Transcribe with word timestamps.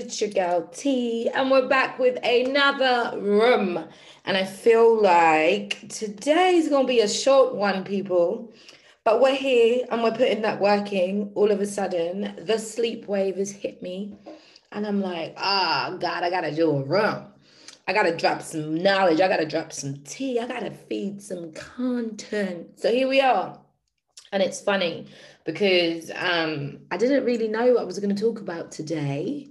it's 0.00 0.18
your 0.18 0.30
girl 0.30 0.66
T, 0.72 1.28
and 1.28 1.50
we're 1.50 1.68
back 1.68 1.98
with 1.98 2.18
another 2.24 3.20
room. 3.20 3.84
And 4.24 4.34
I 4.34 4.44
feel 4.44 5.00
like 5.00 5.86
today's 5.90 6.70
gonna 6.70 6.88
be 6.88 7.00
a 7.00 7.08
short 7.08 7.54
one, 7.54 7.84
people. 7.84 8.50
But 9.04 9.20
we're 9.20 9.34
here 9.34 9.84
and 9.90 10.02
we're 10.02 10.12
putting 10.12 10.40
that 10.40 10.58
working. 10.58 11.32
All 11.34 11.50
of 11.50 11.60
a 11.60 11.66
sudden, 11.66 12.34
the 12.46 12.58
sleep 12.58 13.08
wave 13.08 13.36
has 13.36 13.50
hit 13.50 13.82
me, 13.82 14.16
and 14.72 14.86
I'm 14.86 15.02
like, 15.02 15.34
ah, 15.36 15.90
oh, 15.90 15.98
God, 15.98 16.24
I 16.24 16.30
gotta 16.30 16.54
do 16.54 16.70
a 16.70 16.82
room. 16.82 17.26
I 17.86 17.92
gotta 17.92 18.16
drop 18.16 18.40
some 18.40 18.82
knowledge. 18.82 19.20
I 19.20 19.28
gotta 19.28 19.46
drop 19.46 19.70
some 19.70 19.98
tea. 19.98 20.40
I 20.40 20.46
gotta 20.46 20.70
feed 20.70 21.20
some 21.20 21.52
content. 21.52 22.80
So 22.80 22.90
here 22.90 23.06
we 23.06 23.20
are. 23.20 23.58
And 24.32 24.42
it's 24.42 24.62
funny 24.62 25.08
because 25.52 26.12
um, 26.14 26.78
I 26.92 26.96
didn't 26.96 27.24
really 27.24 27.48
know 27.48 27.72
what 27.72 27.82
I 27.82 27.84
was 27.84 27.98
going 27.98 28.14
to 28.14 28.22
talk 28.22 28.40
about 28.40 28.70
today. 28.70 29.48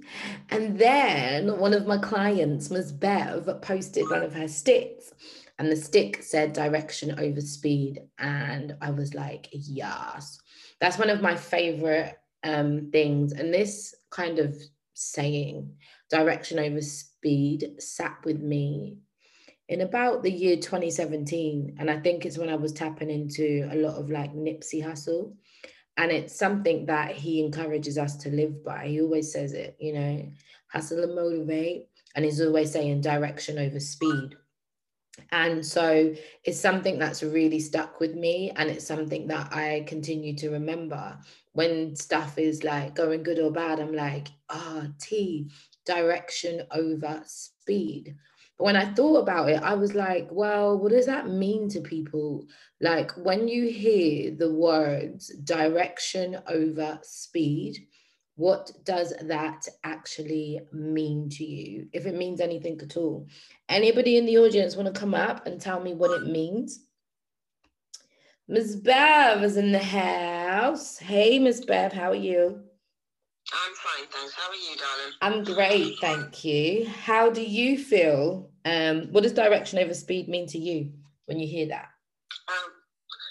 And 0.50 0.80
then 0.80 1.58
one 1.60 1.74
of 1.74 1.88
my 1.88 1.98
clients, 1.98 2.70
Ms. 2.70 2.94
Bev, 2.94 3.50
posted 3.62 4.10
one 4.10 4.24
of 4.24 4.34
her 4.34 4.48
sticks, 4.48 5.12
and 5.58 5.70
the 5.70 5.76
stick 5.76 6.24
said 6.24 6.54
direction 6.54 7.20
over 7.20 7.42
speed. 7.42 8.02
And 8.18 8.78
I 8.82 8.92
was 8.92 9.14
like, 9.14 9.50
yes, 9.52 10.40
that's 10.80 10.98
one 10.98 11.10
of 11.10 11.22
my 11.22 11.36
favorite 11.36 12.18
um, 12.46 12.90
things. 12.92 13.34
And 13.34 13.54
this 13.54 13.94
kind 14.10 14.40
of 14.40 14.56
saying, 14.94 15.74
direction 16.10 16.60
over 16.60 16.82
speed, 16.82 17.76
sat 17.80 18.18
with 18.24 18.40
me 18.40 19.00
in 19.68 19.82
about 19.82 20.24
the 20.24 20.32
year 20.32 20.56
2017 20.56 21.76
and 21.78 21.92
i 21.92 22.00
think 22.00 22.26
it's 22.26 22.40
when 22.40 22.50
i 22.50 22.56
was 22.56 22.74
tapping 22.74 23.12
into 23.12 23.70
a 23.72 23.76
lot 23.76 23.94
of 23.98 24.10
like 24.10 24.34
nipsey 24.34 24.84
Hussle 24.84 25.32
and 26.00 26.12
it's 26.12 26.36
something 26.36 26.86
that 26.88 27.12
he 27.12 27.44
encourages 27.44 27.98
us 27.98 28.16
to 28.18 28.30
live 28.30 28.64
by. 28.64 28.88
He 28.88 29.02
always 29.02 29.32
says 29.32 29.54
it 29.54 29.76
you 29.80 29.94
know 29.94 30.32
Hussle 30.74 31.04
and 31.04 31.16
Motivate. 31.16 31.88
And 32.16 32.26
he's 32.26 32.42
always 32.42 32.72
saying 32.72 33.02
direction 33.02 33.60
over 33.60 33.80
speed. 33.80 34.36
And 35.32 35.66
so 35.66 36.14
it's 36.44 36.60
something 36.60 36.98
that's 36.98 37.22
really 37.24 37.60
stuck 37.60 38.00
with 38.00 38.16
me. 38.16 38.52
And 38.56 38.70
it's 38.70 38.88
something 38.88 39.28
that 39.28 39.54
i 39.54 39.84
continue 39.88 40.36
to 40.38 40.50
remember. 40.50 41.18
When 41.54 41.96
stuff 41.96 42.38
is 42.38 42.64
like 42.64 42.96
going 42.96 43.24
good 43.24 43.40
or 43.40 43.52
bad 43.52 43.80
i'm 43.80 43.94
like 43.94 44.30
ah 44.50 44.84
oh, 44.84 44.88
t 45.00 45.50
direction 45.86 46.62
over 46.72 47.22
speed 47.26 48.16
when 48.60 48.76
I 48.76 48.94
thought 48.94 49.22
about 49.22 49.50
it, 49.50 49.64
I 49.64 49.74
was 49.76 49.96
like, 49.96 50.28
well, 50.32 50.78
what 50.78 50.92
does 50.92 51.06
that 51.06 51.30
mean 51.30 51.70
to 51.70 51.80
people? 51.80 52.46
Like 52.82 53.12
when 53.12 53.48
you 53.48 53.70
hear 53.70 54.36
the 54.36 54.54
words 54.54 55.30
direction 55.30 56.38
over 56.46 57.00
speed, 57.02 57.88
what 58.36 58.72
does 58.84 59.14
that 59.22 59.66
actually 59.86 60.60
mean 60.74 61.30
to 61.30 61.46
you? 61.46 61.88
If 61.94 62.06
it 62.06 62.16
means 62.16 62.42
anything 62.42 62.82
at 62.82 62.98
all. 62.98 63.28
Anybody 63.70 64.18
in 64.18 64.26
the 64.26 64.40
audience 64.40 64.76
want 64.76 64.94
to 64.94 65.00
come 65.00 65.16
up 65.16 65.48
and 65.48 65.60
tell 65.60 65.80
me 65.80 65.94
what 65.94 66.22
it 66.22 66.28
means? 66.28 66.82
Miss 68.50 68.76
Bev 68.76 69.42
is 69.42 69.56
in 69.56 69.72
the 69.72 69.80
house. 69.80 70.98
Hey, 70.98 71.40
Miss 71.40 71.64
Bev, 71.64 71.94
how 71.94 72.10
are 72.12 72.16
you? 72.16 72.69
I'm 73.52 73.74
fine, 73.74 74.08
thanks. 74.12 74.34
How 74.34 74.50
are 74.50 74.56
you, 74.56 74.76
darling? 74.78 75.14
I'm 75.22 75.44
great, 75.44 75.98
thank 76.00 76.46
you. 76.46 76.88
How 76.88 77.30
do 77.30 77.42
you 77.42 77.78
feel? 77.78 78.50
Um, 78.66 79.10
what 79.12 79.24
does 79.24 79.34
direction 79.34 79.80
over 79.80 79.94
speed 79.94 80.30
mean 80.30 80.46
to 80.48 80.60
you 80.60 80.92
when 81.26 81.40
you 81.40 81.48
hear 81.48 81.68
that? 81.68 81.90
Um, 82.48 82.70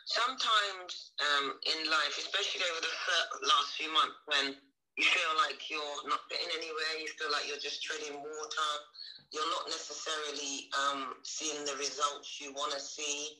sometimes 0.07 1.13
um, 1.23 1.55
in 1.63 1.91
life, 1.91 2.19
especially 2.19 2.63
over 2.67 2.81
the 2.83 3.47
last 3.47 3.79
few 3.79 3.93
months, 3.95 4.19
when 4.27 4.57
you 4.99 5.05
feel 5.07 5.33
like 5.39 5.71
you're 5.71 6.03
not 6.11 6.27
getting 6.27 6.51
anywhere, 6.51 6.93
you 6.99 7.07
feel 7.15 7.31
like 7.31 7.47
you're 7.47 7.63
just 7.63 7.83
treading 7.87 8.19
water, 8.19 8.71
you're 9.31 9.51
not 9.55 9.71
necessarily 9.71 10.67
um, 10.75 11.15
seeing 11.23 11.63
the 11.63 11.79
results 11.79 12.43
you 12.43 12.51
want 12.55 12.75
to 12.75 12.81
see 12.83 13.39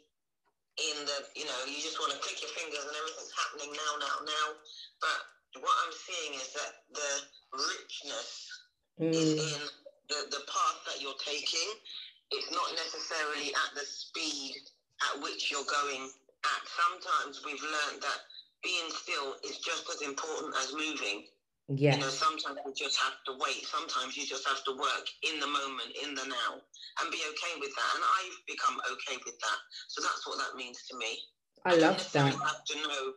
in 0.79 1.03
the, 1.03 1.19
you 1.35 1.43
know, 1.43 1.59
you 1.67 1.83
just 1.83 1.99
want 1.99 2.15
to 2.15 2.19
click 2.23 2.39
your 2.39 2.55
fingers 2.55 2.87
and 2.87 2.95
everything's 2.95 3.35
happening 3.35 3.75
now, 3.75 3.93
now, 3.99 4.17
now. 4.23 4.47
But 5.03 5.19
what 5.61 5.77
I'm 5.87 5.95
seeing 5.95 6.33
is 6.39 6.49
that 6.55 6.73
the 6.93 7.11
richness 7.55 8.31
mm. 9.01 9.13
is 9.15 9.39
in 9.39 9.61
the, 10.09 10.21
the 10.31 10.43
path 10.49 10.79
that 10.89 11.01
you're 11.01 11.19
taking. 11.23 11.69
It's 12.31 12.51
not 12.53 12.69
necessarily 12.77 13.55
at 13.55 13.71
the 13.75 13.87
speed 13.87 14.57
at 15.13 15.23
which 15.23 15.51
you're 15.51 15.69
going 15.69 16.11
at. 16.45 16.63
Sometimes 16.69 17.41
we've 17.45 17.63
learned 17.63 18.03
that 18.03 18.21
being 18.63 18.89
still 18.91 19.39
is 19.45 19.59
just 19.59 19.89
as 19.89 20.03
important 20.03 20.55
as 20.59 20.75
moving. 20.75 21.25
Yeah. 21.69 21.95
You 21.97 22.01
know, 22.01 22.09
sometimes 22.09 22.57
you 22.65 22.73
just 22.73 22.97
have 22.97 23.21
to 23.29 23.37
wait. 23.37 23.65
Sometimes 23.69 24.17
you 24.17 24.25
just 24.25 24.49
have 24.49 24.65
to 24.65 24.73
work 24.73 25.07
in 25.21 25.39
the 25.39 25.47
moment, 25.47 25.93
in 26.01 26.17
the 26.17 26.25
now, 26.25 26.57
and 26.57 27.13
be 27.13 27.21
okay 27.21 27.55
with 27.61 27.73
that. 27.77 27.91
And 27.93 28.05
I've 28.05 28.39
become 28.49 28.77
okay 28.97 29.21
with 29.21 29.37
that. 29.37 29.59
So 29.89 30.01
that's 30.01 30.25
what 30.27 30.41
that 30.41 30.57
means 30.57 30.81
to 30.89 30.97
me. 30.97 31.13
I, 31.65 31.73
I 31.73 31.77
love 31.77 32.01
that. 32.13 32.33
Have 32.33 32.65
to 32.65 32.77
know 32.81 33.13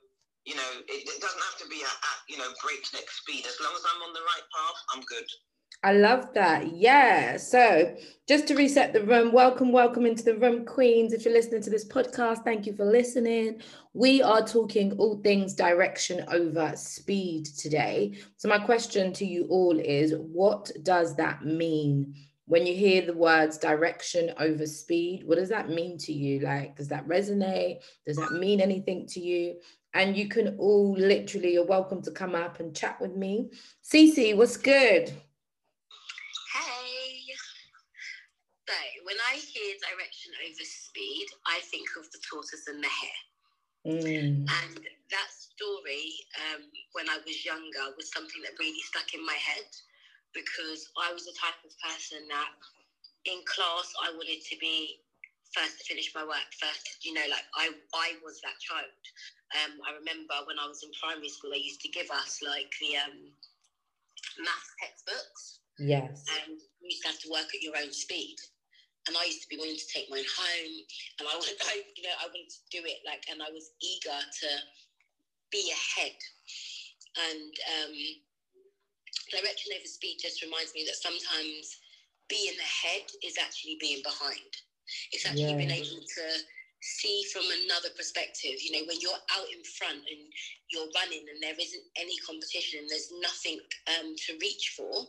you 0.46 0.56
know, 0.56 0.72
it, 0.88 1.08
it 1.08 1.22
doesn't 1.22 1.42
have 1.42 1.58
to 1.60 1.68
be 1.68 1.82
at, 1.84 1.92
at, 1.92 2.20
you 2.28 2.38
know, 2.38 2.50
breakneck 2.64 3.10
speed. 3.10 3.46
As 3.46 3.58
long 3.62 3.74
as 3.76 3.84
I'm 3.94 4.02
on 4.02 4.14
the 4.14 4.22
right 4.22 4.48
path, 4.54 4.76
I'm 4.94 5.02
good. 5.04 5.26
I 5.84 5.94
love 5.94 6.34
that. 6.36 6.76
Yeah. 6.76 7.38
So, 7.38 7.96
just 8.28 8.48
to 8.48 8.56
reset 8.56 8.94
the 8.94 9.04
room, 9.04 9.32
welcome, 9.32 9.72
welcome 9.72 10.06
into 10.06 10.24
the 10.24 10.38
room, 10.38 10.64
Queens. 10.64 11.12
If 11.12 11.26
you're 11.26 11.34
listening 11.34 11.64
to 11.64 11.72
this 11.72 11.88
podcast, 11.88 12.44
thank 12.44 12.68
you 12.68 12.76
for 12.76 12.86
listening. 12.86 13.62
We 13.94 14.22
are 14.22 14.46
talking 14.46 14.94
all 15.00 15.20
things 15.22 15.56
direction 15.56 16.24
over 16.28 16.74
speed 16.76 17.46
today. 17.46 18.14
So, 18.38 18.48
my 18.48 18.60
question 18.60 19.12
to 19.14 19.26
you 19.26 19.48
all 19.50 19.80
is 19.80 20.14
what 20.16 20.72
does 20.84 21.16
that 21.16 21.46
mean? 21.46 22.14
When 22.46 22.68
you 22.68 22.76
hear 22.76 23.04
the 23.04 23.14
words 23.14 23.58
direction 23.58 24.34
over 24.38 24.68
speed, 24.68 25.24
what 25.26 25.38
does 25.38 25.50
that 25.50 25.70
mean 25.70 25.98
to 26.00 26.14
you? 26.14 26.42
Like, 26.42 26.76
does 26.76 26.90
that 26.90 27.08
resonate? 27.08 27.80
Does 28.06 28.18
that 28.18 28.34
mean 28.34 28.60
anything 28.60 29.08
to 29.08 29.20
you? 29.20 29.56
And 29.94 30.16
you 30.16 30.28
can 30.28 30.56
all 30.58 30.94
literally 30.94 31.54
you're 31.54 31.66
welcome 31.66 32.02
to 32.04 32.12
come 32.12 32.36
up 32.36 32.60
and 32.60 32.76
chat 32.76 33.00
with 33.02 33.16
me. 33.16 33.52
Cece, 33.84 34.36
what's 34.36 34.58
good? 34.58 35.10
Hey. 36.54 37.24
So 38.68 38.74
when 39.04 39.18
I 39.30 39.36
hear 39.36 39.76
direction 39.90 40.32
over 40.46 40.64
speed, 40.64 41.28
I 41.46 41.60
think 41.72 41.88
of 42.00 42.10
the 42.12 42.20
tortoise 42.30 42.68
and 42.68 42.84
the 42.84 42.88
hare. 42.88 43.24
Mm. 43.82 44.48
And 44.48 44.78
that 44.78 45.30
story, 45.34 46.14
um, 46.40 46.62
when 46.94 47.10
I 47.10 47.18
was 47.26 47.44
younger, 47.44 47.92
was 47.98 48.14
something 48.14 48.42
that 48.44 48.60
really 48.60 48.80
stuck 48.86 49.14
in 49.14 49.26
my 49.26 49.34
head 49.34 49.68
because 50.34 50.88
I 50.96 51.12
was 51.12 51.26
the 51.26 51.36
type 51.36 51.60
of 51.66 51.72
person 51.84 52.24
that 52.30 52.52
in 53.26 53.42
class 53.46 53.92
I 54.02 54.16
wanted 54.16 54.40
to 54.40 54.56
be 54.60 55.02
first 55.54 55.80
to 55.80 55.84
finish 55.84 56.12
my 56.16 56.24
work 56.24 56.48
first 56.60 57.04
you 57.04 57.14
know 57.14 57.28
like 57.30 57.44
i 57.56 57.70
i 57.94 58.16
was 58.24 58.40
that 58.42 58.56
child 58.60 58.88
um, 59.60 59.80
i 59.88 59.92
remember 59.92 60.36
when 60.46 60.60
i 60.60 60.68
was 60.68 60.84
in 60.84 60.92
primary 61.00 61.30
school 61.30 61.52
they 61.52 61.60
used 61.60 61.82
to 61.82 61.90
give 61.90 62.08
us 62.12 62.40
like 62.42 62.72
the 62.80 62.96
um, 62.98 63.32
math 64.40 64.70
textbooks. 64.80 65.60
Yes. 65.80 66.24
And 66.30 66.60
you 66.80 66.94
used 66.94 67.02
to 67.04 67.10
have 67.10 67.20
to 67.26 67.32
work 67.32 67.50
at 67.52 67.64
your 67.64 67.76
own 67.76 67.92
speed. 67.92 68.36
And 69.08 69.18
i 69.18 69.26
used 69.26 69.42
to 69.42 69.50
be 69.50 69.58
willing 69.58 69.80
to 69.80 69.90
take 69.92 70.08
mine 70.10 70.28
home. 70.30 70.76
And 71.20 71.28
i 71.28 71.34
I, 71.72 71.82
you 71.98 72.04
know 72.06 72.16
i 72.22 72.28
wanted 72.30 72.50
to 72.50 72.62
do 72.70 72.86
it 72.86 73.02
like 73.06 73.26
and 73.32 73.42
i 73.42 73.50
was 73.50 73.72
eager 73.82 74.20
to 74.20 74.50
be 75.52 75.74
ahead. 75.74 76.16
And 77.18 77.54
um, 77.76 77.96
direction 79.32 79.76
over 79.76 79.90
speed 79.90 80.18
just 80.22 80.42
reminds 80.42 80.72
me 80.74 80.86
that 80.88 80.96
sometimes 80.96 81.76
being 82.30 82.56
ahead 82.56 83.04
is 83.24 83.36
actually 83.36 83.76
being 83.82 84.00
behind. 84.04 84.52
It's 85.12 85.26
actually 85.26 85.60
yeah. 85.60 85.68
being 85.68 85.76
able 85.76 86.00
to 86.00 86.26
see 86.82 87.24
from 87.32 87.46
another 87.64 87.90
perspective. 87.96 88.58
You 88.62 88.74
know, 88.74 88.86
when 88.88 89.00
you're 89.00 89.24
out 89.38 89.50
in 89.54 89.64
front 89.78 90.02
and 90.10 90.22
you're 90.70 90.90
running 90.98 91.26
and 91.30 91.42
there 91.42 91.58
isn't 91.58 91.88
any 91.96 92.18
competition 92.26 92.82
and 92.82 92.90
there's 92.90 93.14
nothing 93.22 93.62
um, 93.88 94.14
to 94.28 94.38
reach 94.42 94.74
for, 94.76 95.06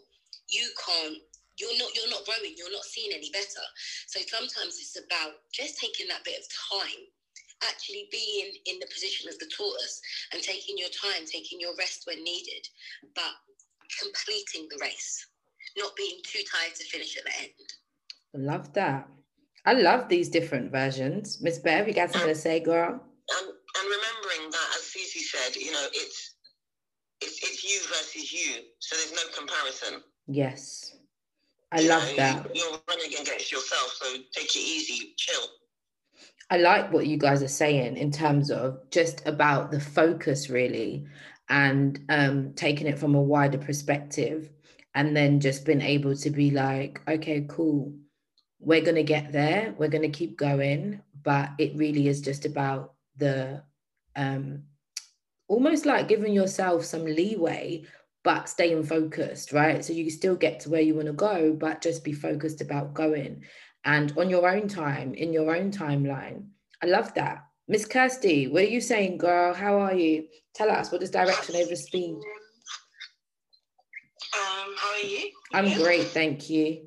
you 0.49 0.69
can't. 0.79 1.19
You're 1.59 1.77
not. 1.77 1.93
You're 1.95 2.09
not 2.09 2.25
growing. 2.25 2.57
You're 2.57 2.73
not 2.73 2.85
seeing 2.85 3.13
any 3.13 3.29
better. 3.31 3.65
So 4.09 4.21
sometimes 4.29 4.81
it's 4.81 4.97
about 4.97 5.45
just 5.53 5.79
taking 5.79 6.09
that 6.09 6.25
bit 6.25 6.41
of 6.41 6.47
time 6.49 7.05
actually 7.63 8.09
being 8.11 8.53
in 8.67 8.79
the 8.81 8.87
position 8.93 9.29
of 9.29 9.39
the 9.39 9.47
tortoise 9.57 10.01
and 10.33 10.43
taking 10.43 10.77
your 10.77 10.89
time, 10.89 11.25
taking 11.27 11.61
your 11.61 11.75
rest 11.79 12.03
when 12.07 12.23
needed, 12.25 12.67
but 13.15 13.39
completing 14.01 14.69
the 14.71 14.79
race, 14.81 15.27
not 15.77 15.95
being 15.97 16.19
too 16.25 16.43
tired 16.51 16.75
to 16.75 16.85
finish 16.85 17.17
at 17.17 17.25
the 17.25 17.33
end. 17.41 18.47
Love 18.47 18.73
that. 18.75 19.09
I 19.65 19.75
love 19.75 20.09
these 20.09 20.29
different 20.29 20.73
versions. 20.73 21.41
Miss 21.41 21.59
Bev, 21.59 21.87
you 21.87 21.95
got 21.95 22.11
something 22.11 22.29
to 22.29 22.35
say, 22.35 22.61
girl? 22.61 22.91
And, 22.91 23.49
and 23.49 23.85
remembering 23.85 24.51
that, 24.51 24.69
as 24.77 24.83
Cece 24.83 25.21
said, 25.21 25.57
you 25.57 25.71
know, 25.71 25.87
it's, 25.93 26.35
it's 27.21 27.39
it's 27.43 27.63
you 27.63 27.81
versus 27.89 28.33
you, 28.33 28.63
so 28.81 28.97
there's 28.97 29.13
no 29.13 29.33
comparison. 29.39 30.03
Yes, 30.27 30.97
I 31.71 31.81
you 31.81 31.89
love 31.89 32.03
know, 32.11 32.17
that. 32.17 32.57
You're 32.57 32.81
running 32.89 33.07
against 33.07 33.53
yourself, 33.53 33.97
so 34.01 34.17
take 34.33 34.57
it 34.57 34.59
easy, 34.59 35.15
chill. 35.17 35.45
I 36.51 36.57
like 36.59 36.93
what 36.93 37.07
you 37.07 37.17
guys 37.17 37.43
are 37.43 37.49
saying 37.49 37.97
in 37.97 38.11
terms 38.11 38.51
of 38.51 38.91
just 38.91 39.27
about 39.27 39.71
the 39.71 39.79
focus, 39.81 40.51
really, 40.51 41.07
and 41.49 42.01
um, 42.09 42.53
taking 42.55 42.89
it 42.89 42.99
from 42.99 43.15
a 43.15 43.23
wider 43.23 43.59
perspective 43.59 44.51
and 44.95 45.17
then 45.17 45.41
just 45.41 45.65
being 45.65 45.81
able 45.81 46.15
to 46.17 46.31
be 46.31 46.51
like, 46.51 47.01
okay, 47.09 47.47
cool, 47.49 47.95
we're 48.63 48.81
going 48.81 48.97
to 48.97 49.03
get 49.03 49.33
there, 49.33 49.75
we're 49.77 49.89
going 49.89 50.11
to 50.11 50.19
keep 50.19 50.39
going. 50.39 51.01
But 51.23 51.51
it 51.59 51.77
really 51.77 52.09
is 52.09 52.21
just 52.21 52.45
about 52.47 52.95
the 53.17 53.63
um, 54.17 54.65
almost 55.49 55.87
like 55.87 56.09
giving 56.09 56.33
yourself 56.33 56.85
some 56.85 57.05
leeway, 57.05 57.85
but 58.25 58.49
staying 58.49 58.85
focused, 58.85 59.53
right? 59.53 59.85
So 59.85 59.93
you 59.93 60.11
still 60.11 60.37
get 60.37 60.61
to 60.61 60.71
where 60.71 60.81
you 60.81 60.95
want 60.95 61.07
to 61.07 61.13
go, 61.13 61.53
but 61.53 61.83
just 61.83 62.05
be 62.05 62.13
focused 62.13 62.61
about 62.61 62.95
going 62.95 63.43
and 63.85 64.13
on 64.17 64.31
your 64.31 64.49
own 64.49 64.69
time, 64.69 65.15
in 65.15 65.33
your 65.33 65.55
own 65.55 65.71
timeline. 65.71 66.47
I 66.83 66.87
love 66.87 67.13
that. 67.15 67.45
Miss 67.69 67.85
Kirsty, 67.85 68.49
what 68.49 68.63
are 68.63 68.67
you 68.67 68.81
saying, 68.81 69.19
girl? 69.19 69.55
How 69.55 69.79
are 69.79 69.95
you? 69.95 70.27
Tell 70.55 70.71
us 70.71 70.91
what 70.91 71.03
is 71.03 71.11
direction 71.11 71.57
over 71.57 71.77
speed? 71.77 72.17
Um, 74.35 74.75
how 74.77 74.93
are 74.93 75.07
you? 75.07 75.31
I'm 75.53 75.67
yeah. 75.67 75.79
great, 75.79 76.05
thank 76.05 76.51
you. 76.51 76.87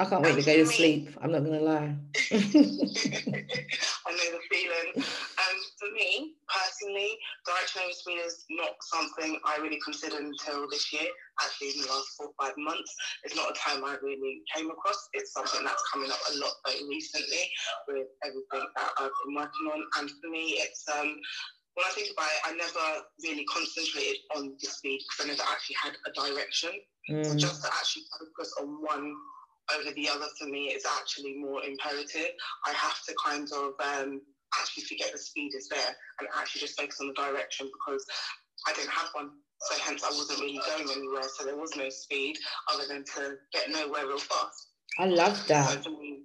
I 0.00 0.04
can't 0.04 0.22
wait 0.22 0.34
to 0.34 0.42
go 0.42 0.56
to 0.56 0.66
sleep. 0.66 1.10
I'm 1.20 1.32
not 1.32 1.44
gonna 1.44 1.60
lie. 1.60 1.94
I 2.32 4.10
know 4.10 4.28
the 4.34 4.40
feeling. 4.50 4.88
Um, 4.96 5.56
for 5.78 5.90
me 5.94 6.34
personally, 6.48 7.18
direction 7.46 7.82
over 7.84 7.92
speed 7.92 8.18
is 8.24 8.44
not 8.50 8.74
something 8.82 9.38
I 9.44 9.58
really 9.58 9.78
considered 9.84 10.22
until 10.22 10.68
this 10.70 10.92
year. 10.92 11.06
Actually, 11.42 11.70
in 11.70 11.80
the 11.82 11.88
last 11.88 12.08
four 12.16 12.28
or 12.28 12.34
five 12.40 12.54
months, 12.58 12.92
it's 13.24 13.36
not 13.36 13.50
a 13.50 13.54
time 13.54 13.84
I 13.84 13.96
really 14.02 14.42
came 14.54 14.70
across. 14.70 15.08
It's 15.12 15.32
something 15.32 15.64
that's 15.64 15.82
coming 15.92 16.10
up 16.10 16.20
a 16.34 16.38
lot 16.38 16.52
very 16.66 16.88
recently 16.88 17.44
with 17.88 18.08
everything 18.24 18.68
that 18.76 18.90
I've 18.98 19.10
been 19.24 19.34
working 19.34 19.66
on. 19.72 19.84
And 20.00 20.10
for 20.10 20.30
me, 20.30 20.58
it's 20.58 20.84
um, 20.88 21.14
when 21.74 21.84
I 21.86 21.92
think 21.94 22.08
about 22.12 22.28
it, 22.28 22.40
I 22.44 22.52
never 22.56 22.86
really 23.22 23.44
concentrated 23.44 24.16
on 24.36 24.56
the 24.60 24.66
speed 24.66 25.00
because 25.08 25.24
I 25.24 25.28
never 25.32 25.46
actually 25.48 25.76
had 25.82 25.94
a 26.06 26.12
direction. 26.12 26.70
Mm. 27.10 27.26
So 27.26 27.36
just 27.36 27.62
to 27.62 27.68
actually 27.72 28.04
focus 28.18 28.54
on 28.60 28.82
one 28.82 29.14
over 29.70 29.92
the 29.94 30.08
other 30.08 30.26
for 30.38 30.46
me 30.48 30.72
is 30.74 30.84
actually 30.98 31.36
more 31.36 31.62
imperative. 31.62 32.30
I 32.66 32.72
have 32.72 33.02
to 33.06 33.14
kind 33.24 33.48
of 33.52 33.72
um, 33.80 34.20
actually 34.58 34.84
forget 34.84 35.12
the 35.12 35.18
speed 35.18 35.52
is 35.56 35.68
there 35.68 35.96
and 36.20 36.28
actually 36.36 36.60
just 36.60 36.78
focus 36.78 36.98
on 37.00 37.08
the 37.08 37.14
direction 37.14 37.70
because 37.72 38.04
I 38.66 38.72
didn't 38.72 38.90
have 38.90 39.08
one. 39.12 39.30
So 39.60 39.78
hence 39.80 40.02
I 40.02 40.10
wasn't 40.10 40.40
really 40.40 40.60
going 40.66 40.90
anywhere. 40.90 41.28
So 41.38 41.44
there 41.44 41.56
was 41.56 41.76
no 41.76 41.88
speed 41.88 42.36
other 42.72 42.84
than 42.88 43.04
to 43.14 43.36
get 43.52 43.70
nowhere 43.70 44.06
real 44.06 44.18
fast. 44.18 44.68
I 44.98 45.06
love 45.06 45.38
that. 45.48 45.70
So 45.70 45.78
for 45.82 45.90
me, 45.90 46.22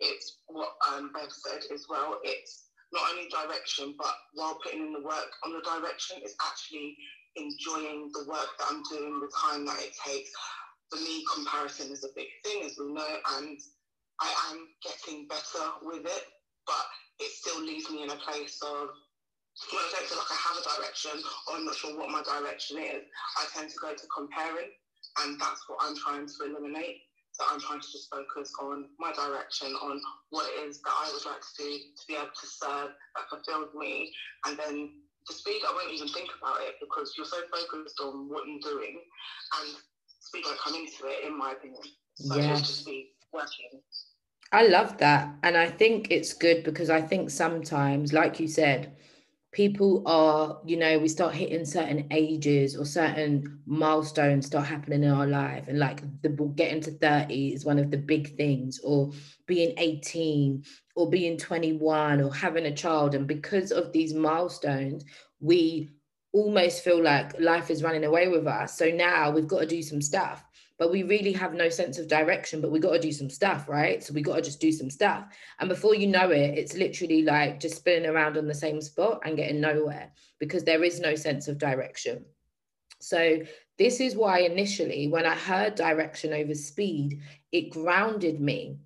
it's 0.00 0.38
what 0.46 0.72
um, 0.90 1.10
Bev 1.12 1.30
said 1.30 1.60
as 1.72 1.84
well. 1.88 2.18
It's 2.24 2.68
not 2.92 3.02
only 3.12 3.28
direction, 3.28 3.94
but 3.98 4.14
while 4.32 4.58
putting 4.64 4.80
in 4.80 4.92
the 4.92 5.02
work 5.02 5.28
on 5.44 5.52
the 5.52 5.60
direction, 5.60 6.18
it's 6.22 6.34
actually 6.40 6.96
enjoying 7.36 8.10
the 8.14 8.24
work 8.28 8.48
that 8.58 8.68
I'm 8.70 8.82
doing, 8.90 9.20
the 9.20 9.30
time 9.36 9.66
that 9.66 9.78
it 9.80 9.92
takes. 10.04 10.30
For 10.90 10.96
me, 10.96 11.24
comparison 11.32 11.92
is 11.92 12.04
a 12.04 12.14
big 12.16 12.28
thing, 12.44 12.64
as 12.64 12.76
we 12.78 12.92
know, 12.92 13.16
and 13.36 13.58
I 14.20 14.30
am 14.50 14.68
getting 14.82 15.28
better 15.28 15.64
with 15.82 16.06
it, 16.06 16.24
but 16.66 16.86
it 17.20 17.30
still 17.32 17.60
leaves 17.60 17.90
me 17.90 18.02
in 18.04 18.10
a 18.10 18.16
place 18.16 18.58
of 18.62 18.88
when 19.74 19.82
I 19.82 19.90
don't 19.90 20.06
feel 20.06 20.18
like 20.18 20.32
I 20.32 20.40
have 20.48 20.56
a 20.56 20.64
direction 20.64 21.18
or 21.48 21.56
I'm 21.58 21.66
not 21.66 21.74
sure 21.74 21.98
what 21.98 22.14
my 22.14 22.22
direction 22.22 22.78
is, 22.78 23.02
I 23.36 23.44
tend 23.52 23.70
to 23.70 23.78
go 23.82 23.90
to 23.90 24.06
comparing, 24.14 24.70
and 25.22 25.40
that's 25.40 25.66
what 25.66 25.82
I'm 25.82 25.98
trying 25.98 26.26
to 26.26 26.38
eliminate. 26.46 27.02
So 27.32 27.44
I'm 27.46 27.60
trying 27.60 27.80
to 27.82 27.90
just 27.90 28.10
focus 28.10 28.50
on 28.62 28.86
my 28.98 29.12
direction, 29.12 29.74
on 29.82 30.00
what 30.30 30.46
it 30.50 30.66
is 30.66 30.80
that 30.82 30.94
I 30.94 31.10
would 31.12 31.26
like 31.26 31.42
to 31.42 31.54
do 31.58 31.70
to 31.70 32.02
be 32.08 32.14
able 32.14 32.34
to 32.34 32.46
serve 32.46 32.90
that 32.94 33.30
fulfills 33.30 33.74
me. 33.74 34.10
And 34.46 34.58
then 34.58 35.04
the 35.26 35.34
speed, 35.34 35.62
I 35.62 35.74
won't 35.74 35.92
even 35.92 36.08
think 36.08 36.30
about 36.40 36.62
it 36.62 36.74
because 36.80 37.14
you're 37.14 37.28
so 37.28 37.42
focused 37.52 38.00
on 38.00 38.30
what 38.30 38.48
you're 38.48 38.62
doing 38.62 38.98
and 39.60 39.70
speed 40.28 40.44
won't 40.44 40.58
come 40.58 40.74
into 40.74 41.06
it, 41.06 41.26
in 41.26 41.36
my 41.36 41.52
opinion. 41.52 41.82
So 42.14 42.36
yes. 42.36 42.60
just 42.60 42.86
be 42.86 43.10
working. 43.32 43.80
I 44.52 44.66
love 44.66 44.98
that. 44.98 45.34
And 45.42 45.56
I 45.56 45.68
think 45.68 46.10
it's 46.10 46.32
good 46.32 46.64
because 46.64 46.90
I 46.90 47.00
think 47.00 47.30
sometimes, 47.30 48.12
like 48.12 48.40
you 48.40 48.48
said, 48.48 48.96
people 49.52 50.02
are, 50.06 50.60
you 50.66 50.76
know, 50.76 50.98
we 50.98 51.08
start 51.08 51.34
hitting 51.34 51.64
certain 51.64 52.06
ages 52.10 52.76
or 52.76 52.84
certain 52.84 53.60
milestones 53.66 54.46
start 54.46 54.66
happening 54.66 55.04
in 55.04 55.10
our 55.10 55.26
life. 55.26 55.68
And 55.68 55.78
like 55.78 56.02
the 56.22 56.28
getting 56.28 56.80
to 56.82 56.90
30 56.90 57.54
is 57.54 57.64
one 57.64 57.78
of 57.78 57.90
the 57.90 57.96
big 57.98 58.36
things, 58.36 58.80
or 58.82 59.10
being 59.46 59.74
18 59.78 60.64
or 60.96 61.08
being 61.08 61.38
21 61.38 62.22
or 62.22 62.34
having 62.34 62.66
a 62.66 62.74
child. 62.74 63.14
And 63.14 63.26
because 63.26 63.70
of 63.70 63.92
these 63.92 64.14
milestones, 64.14 65.04
we 65.40 65.90
almost 66.32 66.84
feel 66.84 67.02
like 67.02 67.38
life 67.40 67.70
is 67.70 67.82
running 67.82 68.04
away 68.04 68.28
with 68.28 68.46
us. 68.46 68.76
So 68.76 68.90
now 68.90 69.30
we've 69.30 69.48
got 69.48 69.60
to 69.60 69.66
do 69.66 69.82
some 69.82 70.02
stuff 70.02 70.44
but 70.78 70.92
we 70.92 71.02
really 71.02 71.32
have 71.32 71.54
no 71.54 71.68
sense 71.68 71.98
of 71.98 72.06
direction 72.06 72.60
but 72.60 72.70
we 72.70 72.78
got 72.78 72.92
to 72.92 73.00
do 73.00 73.10
some 73.10 73.28
stuff 73.28 73.68
right? 73.68 74.02
So 74.02 74.14
we 74.14 74.22
got 74.22 74.36
to 74.36 74.42
just 74.42 74.60
do 74.60 74.70
some 74.70 74.90
stuff. 74.90 75.26
And 75.58 75.68
before 75.68 75.94
you 75.94 76.06
know 76.06 76.30
it 76.30 76.56
it's 76.58 76.74
literally 76.74 77.22
like 77.22 77.60
just 77.60 77.76
spinning 77.76 78.08
around 78.08 78.36
on 78.36 78.46
the 78.46 78.54
same 78.54 78.80
spot 78.80 79.22
and 79.24 79.36
getting 79.36 79.60
nowhere 79.60 80.12
because 80.38 80.64
there 80.64 80.84
is 80.84 81.00
no 81.00 81.14
sense 81.14 81.48
of 81.48 81.58
direction. 81.58 82.24
So 83.00 83.40
this 83.78 84.00
is 84.00 84.16
why 84.16 84.40
initially 84.40 85.08
when 85.08 85.24
i 85.24 85.34
heard 85.34 85.74
direction 85.74 86.32
over 86.32 86.54
speed 86.54 87.20
it 87.52 87.70
grounded 87.70 88.40
me 88.40 88.76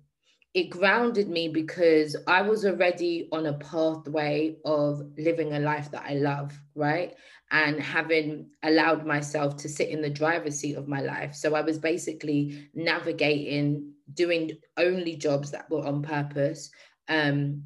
it 0.53 0.69
grounded 0.69 1.29
me 1.29 1.47
because 1.47 2.15
I 2.27 2.43
was 2.43 2.63
already 2.63 3.27
on 3.31 3.47
a 3.47 3.53
pathway 3.53 4.57
of 4.65 5.01
living 5.17 5.53
a 5.53 5.59
life 5.59 5.89
that 5.91 6.05
I 6.07 6.13
love, 6.13 6.53
right? 6.75 7.15
And 7.49 7.79
having 7.79 8.51
allowed 8.61 9.05
myself 9.05 9.57
to 9.57 9.69
sit 9.69 9.89
in 9.89 10.01
the 10.01 10.09
driver's 10.11 10.59
seat 10.59 10.75
of 10.75 10.87
my 10.87 11.01
life. 11.01 11.33
So 11.33 11.55
I 11.55 11.61
was 11.61 11.79
basically 11.79 12.69
navigating, 12.75 13.93
doing 14.13 14.51
only 14.77 15.15
jobs 15.15 15.49
that 15.51 15.69
were 15.71 15.85
on 15.85 16.03
purpose, 16.03 16.69
um, 17.09 17.63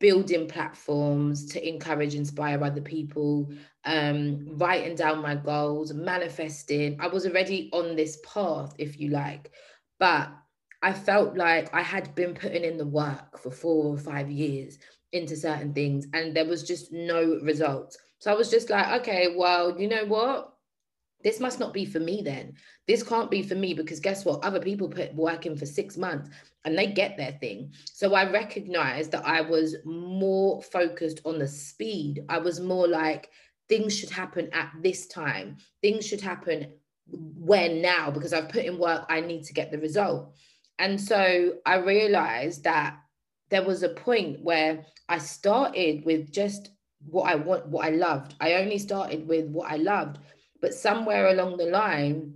building 0.00 0.48
platforms 0.48 1.46
to 1.46 1.68
encourage, 1.68 2.16
inspire 2.16 2.62
other 2.62 2.80
people, 2.80 3.52
um, 3.84 4.46
writing 4.58 4.96
down 4.96 5.22
my 5.22 5.36
goals, 5.36 5.92
manifesting. 5.92 6.96
I 7.00 7.06
was 7.06 7.24
already 7.24 7.70
on 7.72 7.94
this 7.94 8.18
path, 8.24 8.74
if 8.78 8.98
you 8.98 9.10
like. 9.10 9.52
But 9.98 10.30
I 10.86 10.92
felt 10.92 11.36
like 11.36 11.74
I 11.74 11.82
had 11.82 12.14
been 12.14 12.32
putting 12.32 12.62
in 12.62 12.76
the 12.76 12.86
work 12.86 13.40
for 13.40 13.50
four 13.50 13.86
or 13.86 13.98
five 13.98 14.30
years 14.30 14.78
into 15.10 15.34
certain 15.34 15.74
things 15.74 16.06
and 16.14 16.32
there 16.32 16.46
was 16.46 16.62
just 16.62 16.92
no 16.92 17.40
results. 17.42 17.98
So 18.20 18.30
I 18.30 18.36
was 18.36 18.52
just 18.52 18.70
like, 18.70 19.00
okay, 19.00 19.34
well, 19.36 19.80
you 19.80 19.88
know 19.88 20.04
what? 20.04 20.52
This 21.24 21.40
must 21.40 21.58
not 21.58 21.74
be 21.74 21.86
for 21.86 21.98
me 21.98 22.22
then. 22.22 22.54
This 22.86 23.02
can't 23.02 23.32
be 23.32 23.42
for 23.42 23.56
me 23.56 23.74
because 23.74 23.98
guess 23.98 24.24
what? 24.24 24.44
Other 24.44 24.60
people 24.60 24.88
put 24.88 25.12
work 25.12 25.44
in 25.44 25.56
for 25.56 25.66
six 25.66 25.96
months 25.96 26.30
and 26.64 26.78
they 26.78 26.86
get 26.86 27.16
their 27.16 27.32
thing. 27.32 27.72
So 27.92 28.14
I 28.14 28.30
recognized 28.30 29.10
that 29.10 29.26
I 29.26 29.40
was 29.40 29.74
more 29.84 30.62
focused 30.62 31.20
on 31.24 31.40
the 31.40 31.48
speed. 31.48 32.22
I 32.28 32.38
was 32.38 32.60
more 32.60 32.86
like, 32.86 33.30
things 33.68 33.98
should 33.98 34.10
happen 34.10 34.50
at 34.52 34.70
this 34.84 35.08
time. 35.08 35.56
Things 35.82 36.06
should 36.06 36.20
happen 36.20 36.74
when 37.08 37.82
now 37.82 38.12
because 38.12 38.32
I've 38.32 38.50
put 38.50 38.64
in 38.64 38.78
work, 38.78 39.04
I 39.08 39.20
need 39.20 39.42
to 39.46 39.52
get 39.52 39.72
the 39.72 39.78
result. 39.78 40.32
And 40.78 41.00
so 41.00 41.54
I 41.64 41.76
realized 41.76 42.64
that 42.64 42.98
there 43.50 43.64
was 43.64 43.82
a 43.82 43.90
point 43.90 44.42
where 44.42 44.84
I 45.08 45.18
started 45.18 46.04
with 46.04 46.32
just 46.32 46.70
what 47.06 47.30
I 47.30 47.36
want, 47.36 47.66
what 47.68 47.86
I 47.86 47.90
loved. 47.90 48.34
I 48.40 48.54
only 48.54 48.78
started 48.78 49.26
with 49.26 49.46
what 49.46 49.70
I 49.70 49.76
loved. 49.76 50.18
But 50.60 50.74
somewhere 50.74 51.28
along 51.28 51.56
the 51.56 51.66
line, 51.66 52.34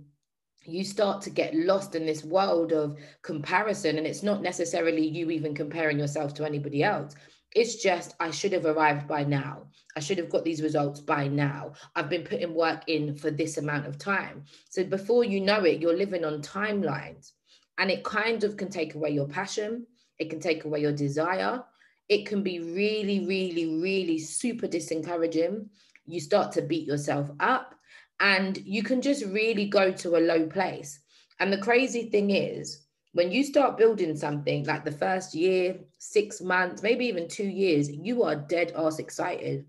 you 0.63 0.83
start 0.83 1.21
to 1.23 1.29
get 1.29 1.55
lost 1.55 1.95
in 1.95 2.05
this 2.05 2.23
world 2.23 2.71
of 2.71 2.97
comparison. 3.23 3.97
And 3.97 4.07
it's 4.07 4.23
not 4.23 4.41
necessarily 4.41 5.05
you 5.05 5.29
even 5.31 5.53
comparing 5.53 5.99
yourself 5.99 6.33
to 6.35 6.45
anybody 6.45 6.83
else. 6.83 7.15
It's 7.53 7.83
just, 7.83 8.15
I 8.19 8.31
should 8.31 8.53
have 8.53 8.65
arrived 8.65 9.07
by 9.07 9.23
now. 9.23 9.67
I 9.97 9.99
should 9.99 10.17
have 10.19 10.29
got 10.29 10.45
these 10.45 10.61
results 10.61 11.01
by 11.01 11.27
now. 11.27 11.73
I've 11.95 12.09
been 12.09 12.23
putting 12.23 12.53
work 12.53 12.83
in 12.87 13.13
for 13.15 13.29
this 13.29 13.57
amount 13.57 13.87
of 13.87 13.97
time. 13.97 14.45
So 14.69 14.85
before 14.85 15.25
you 15.25 15.41
know 15.41 15.65
it, 15.65 15.81
you're 15.81 15.97
living 15.97 16.23
on 16.23 16.41
timelines 16.41 17.33
and 17.77 17.89
it 17.89 18.03
kind 18.03 18.43
of 18.43 18.57
can 18.57 18.69
take 18.69 18.95
away 18.95 19.09
your 19.09 19.27
passion. 19.27 19.85
It 20.19 20.29
can 20.29 20.39
take 20.39 20.65
away 20.65 20.81
your 20.81 20.91
desire. 20.91 21.63
It 22.09 22.25
can 22.25 22.43
be 22.43 22.59
really 22.59 23.25
really 23.25 23.79
really 23.81 24.19
super 24.19 24.67
disencouraging. 24.67 25.67
You 26.05 26.19
start 26.19 26.51
to 26.53 26.61
beat 26.61 26.87
yourself 26.87 27.29
up 27.39 27.75
and 28.19 28.57
you 28.65 28.83
can 28.83 29.01
just 29.01 29.25
really 29.25 29.65
go 29.65 29.91
to 29.91 30.17
a 30.17 30.19
low 30.19 30.45
place. 30.45 30.99
And 31.39 31.51
the 31.51 31.57
crazy 31.57 32.09
thing 32.09 32.29
is 32.31 32.85
when 33.13 33.31
you 33.31 33.43
start 33.43 33.77
building 33.77 34.15
something 34.15 34.63
like 34.65 34.85
the 34.85 34.91
first 34.91 35.33
year 35.33 35.77
six 35.97 36.41
months 36.41 36.81
maybe 36.81 37.05
even 37.05 37.27
two 37.27 37.47
years 37.47 37.89
you 37.91 38.23
are 38.23 38.35
dead 38.35 38.71
ass 38.75 38.99
excited 38.99 39.65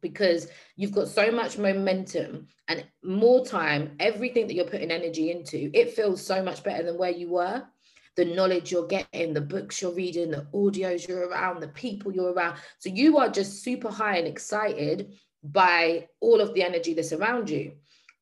because 0.00 0.48
you've 0.76 0.92
got 0.92 1.08
so 1.08 1.30
much 1.30 1.58
momentum 1.58 2.46
and 2.68 2.84
more 3.02 3.44
time 3.44 3.92
everything 4.00 4.46
that 4.46 4.54
you're 4.54 4.64
putting 4.64 4.90
energy 4.90 5.30
into 5.30 5.70
it 5.74 5.94
feels 5.94 6.24
so 6.24 6.42
much 6.42 6.62
better 6.62 6.84
than 6.84 6.98
where 6.98 7.10
you 7.10 7.28
were. 7.28 7.62
The 8.16 8.24
knowledge 8.24 8.72
you're 8.72 8.86
getting 8.86 9.32
the 9.32 9.40
books 9.40 9.80
you're 9.80 9.94
reading 9.94 10.32
the 10.32 10.46
audios 10.52 11.06
you're 11.06 11.28
around 11.28 11.60
the 11.60 11.68
people 11.68 12.12
you're 12.12 12.32
around. 12.32 12.56
So 12.78 12.90
you 12.90 13.18
are 13.18 13.28
just 13.28 13.62
super 13.62 13.90
high 13.90 14.16
and 14.16 14.26
excited 14.26 15.14
by 15.44 16.08
all 16.20 16.40
of 16.40 16.52
the 16.54 16.64
energy 16.64 16.94
that's 16.94 17.12
around 17.12 17.48
you 17.48 17.72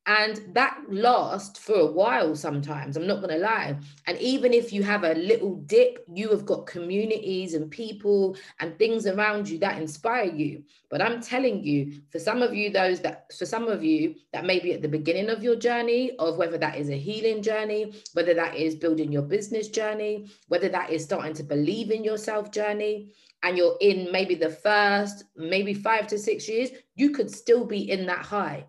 And 0.08 0.40
that 0.54 0.78
lasts 0.88 1.58
for 1.58 1.74
a 1.74 1.90
while 1.90 2.36
sometimes, 2.36 2.96
I'm 2.96 3.08
not 3.08 3.20
going 3.20 3.34
to 3.34 3.44
lie. 3.44 3.76
And 4.06 4.16
even 4.18 4.52
if 4.52 4.72
you 4.72 4.84
have 4.84 5.02
a 5.02 5.14
little 5.14 5.56
dip, 5.56 6.04
you 6.14 6.28
have 6.30 6.46
got 6.46 6.66
communities 6.66 7.54
and 7.54 7.68
people 7.68 8.36
and 8.60 8.78
things 8.78 9.08
around 9.08 9.48
you 9.48 9.58
that 9.58 9.82
inspire 9.82 10.32
you. 10.32 10.62
But 10.90 11.02
I'm 11.02 11.20
telling 11.20 11.64
you, 11.64 12.00
for 12.10 12.20
some 12.20 12.40
of 12.40 12.54
you, 12.54 12.70
those 12.70 13.00
that, 13.00 13.32
for 13.36 13.46
some 13.46 13.66
of 13.66 13.82
you, 13.82 14.14
that 14.32 14.44
may 14.44 14.60
be 14.60 14.72
at 14.72 14.80
the 14.80 14.86
beginning 14.86 15.28
of 15.28 15.42
your 15.42 15.56
journey, 15.56 16.12
of 16.20 16.36
whether 16.36 16.58
that 16.58 16.76
is 16.76 16.88
a 16.88 16.96
healing 16.96 17.42
journey, 17.42 17.92
whether 18.12 18.34
that 18.34 18.54
is 18.54 18.76
building 18.76 19.10
your 19.10 19.22
business 19.22 19.66
journey, 19.66 20.28
whether 20.46 20.68
that 20.68 20.90
is 20.90 21.02
starting 21.02 21.34
to 21.34 21.42
believe 21.42 21.90
in 21.90 22.04
yourself 22.04 22.52
journey, 22.52 23.10
and 23.42 23.58
you're 23.58 23.76
in 23.80 24.12
maybe 24.12 24.36
the 24.36 24.50
first, 24.50 25.24
maybe 25.36 25.74
five 25.74 26.06
to 26.06 26.16
six 26.16 26.48
years, 26.48 26.70
you 26.94 27.10
could 27.10 27.30
still 27.30 27.64
be 27.64 27.90
in 27.90 28.06
that 28.06 28.24
high 28.24 28.64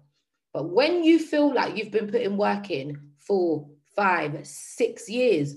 but 0.58 0.72
when 0.72 1.04
you 1.04 1.20
feel 1.20 1.54
like 1.54 1.78
you've 1.78 1.92
been 1.92 2.10
putting 2.10 2.36
work 2.36 2.72
in 2.72 3.12
for 3.20 3.70
five, 3.96 4.40
six 4.42 5.08
years, 5.08 5.56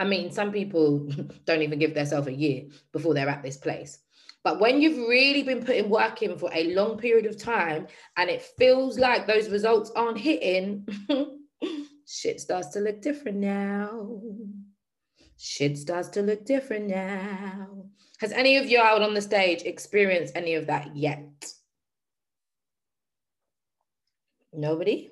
I 0.00 0.04
mean, 0.04 0.32
some 0.32 0.50
people 0.50 1.08
don't 1.44 1.62
even 1.62 1.78
give 1.78 1.94
themselves 1.94 2.26
a 2.26 2.32
year 2.32 2.64
before 2.90 3.14
they're 3.14 3.28
at 3.28 3.44
this 3.44 3.56
place. 3.56 4.00
But 4.42 4.58
when 4.58 4.82
you've 4.82 5.06
really 5.06 5.44
been 5.44 5.64
putting 5.64 5.88
work 5.88 6.22
in 6.22 6.36
for 6.38 6.50
a 6.52 6.74
long 6.74 6.98
period 6.98 7.24
of 7.24 7.38
time 7.38 7.86
and 8.16 8.28
it 8.28 8.42
feels 8.42 8.98
like 8.98 9.28
those 9.28 9.48
results 9.48 9.92
aren't 9.94 10.18
hitting, 10.18 10.88
shit 12.04 12.40
starts 12.40 12.70
to 12.70 12.80
look 12.80 13.00
different 13.00 13.38
now. 13.38 14.22
Shit 15.38 15.78
starts 15.78 16.08
to 16.08 16.22
look 16.22 16.44
different 16.44 16.88
now. 16.88 17.84
Has 18.18 18.32
any 18.32 18.56
of 18.56 18.66
you 18.66 18.80
out 18.80 19.02
on 19.02 19.14
the 19.14 19.22
stage 19.22 19.62
experienced 19.62 20.34
any 20.34 20.56
of 20.56 20.66
that 20.66 20.96
yet? 20.96 21.30
Nobody? 24.52 25.10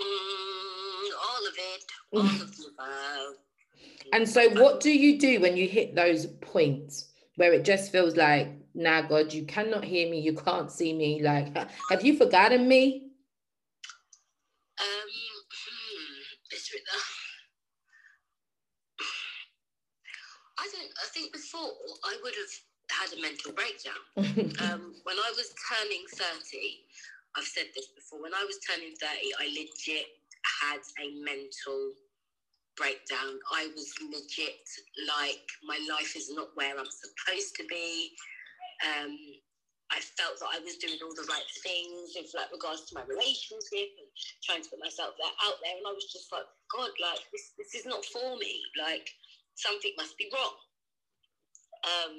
Mm, 0.00 1.10
all 1.22 1.46
of 1.46 1.54
it. 1.56 1.84
All 2.14 2.20
of 2.20 2.56
the 2.56 2.64
above. 2.72 3.34
And 4.12 4.28
so, 4.28 4.48
what 4.50 4.78
do 4.80 4.92
you 4.92 5.18
do 5.18 5.40
when 5.40 5.56
you 5.56 5.66
hit 5.66 5.96
those 5.96 6.26
points 6.26 7.08
where 7.36 7.52
it 7.52 7.64
just 7.64 7.90
feels 7.90 8.16
like, 8.16 8.48
nah, 8.74 9.02
God, 9.02 9.32
you 9.32 9.44
cannot 9.44 9.84
hear 9.84 10.08
me, 10.08 10.20
you 10.20 10.34
can't 10.34 10.70
see 10.70 10.92
me? 10.92 11.20
Like, 11.22 11.56
have 11.90 12.04
you 12.04 12.16
forgotten 12.16 12.68
me? 12.68 13.10
Um, 14.78 15.08
hmm, 15.50 16.54
I 20.58 20.68
don't. 20.72 20.92
I 21.02 21.06
think 21.12 21.32
before 21.32 21.70
I 22.04 22.16
would 22.22 22.34
have 22.34 22.54
had 22.90 23.12
a 23.18 23.20
mental 23.20 23.52
breakdown. 23.52 23.94
um, 24.70 24.94
when 25.02 25.16
I 25.16 25.32
was 25.36 25.52
turning 25.68 26.04
thirty, 26.12 26.83
I've 27.36 27.50
said 27.50 27.66
this 27.74 27.90
before. 27.94 28.22
When 28.22 28.34
I 28.34 28.44
was 28.46 28.58
turning 28.62 28.94
30, 28.94 29.10
I 29.42 29.46
legit 29.50 30.06
had 30.62 30.82
a 31.02 31.06
mental 31.22 31.94
breakdown. 32.76 33.38
I 33.54 33.70
was 33.74 33.90
legit 34.02 34.62
like 35.06 35.46
my 35.66 35.78
life 35.90 36.14
is 36.14 36.30
not 36.30 36.54
where 36.54 36.78
I'm 36.78 36.90
supposed 36.90 37.54
to 37.56 37.64
be. 37.66 38.14
Um, 38.82 39.14
I 39.92 40.02
felt 40.18 40.38
that 40.42 40.50
I 40.50 40.58
was 40.62 40.74
doing 40.82 40.98
all 41.02 41.14
the 41.14 41.28
right 41.30 41.50
things 41.62 42.14
with 42.18 42.30
like 42.34 42.50
regards 42.50 42.82
to 42.90 42.98
my 42.98 43.04
relationship 43.06 43.94
and 43.94 44.08
trying 44.42 44.62
to 44.62 44.70
put 44.70 44.82
myself 44.82 45.14
there, 45.18 45.34
out 45.46 45.58
there. 45.62 45.76
And 45.76 45.86
I 45.86 45.94
was 45.94 46.10
just 46.10 46.32
like, 46.34 46.46
God, 46.72 46.90
like 46.98 47.22
this, 47.30 47.54
this 47.58 47.74
is 47.78 47.86
not 47.86 48.02
for 48.10 48.34
me. 48.38 48.62
Like 48.74 49.06
something 49.54 49.94
must 49.98 50.18
be 50.18 50.30
wrong. 50.34 50.54
Um, 51.84 52.14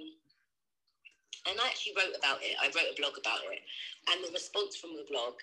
and 1.47 1.59
I 1.59 1.67
actually 1.67 1.93
wrote 1.97 2.15
about 2.17 2.39
it. 2.41 2.55
I 2.61 2.67
wrote 2.67 2.91
a 2.91 2.99
blog 2.99 3.17
about 3.17 3.39
it. 3.51 3.61
And 4.11 4.23
the 4.23 4.31
response 4.33 4.75
from 4.75 4.95
the 4.95 5.05
blog 5.09 5.33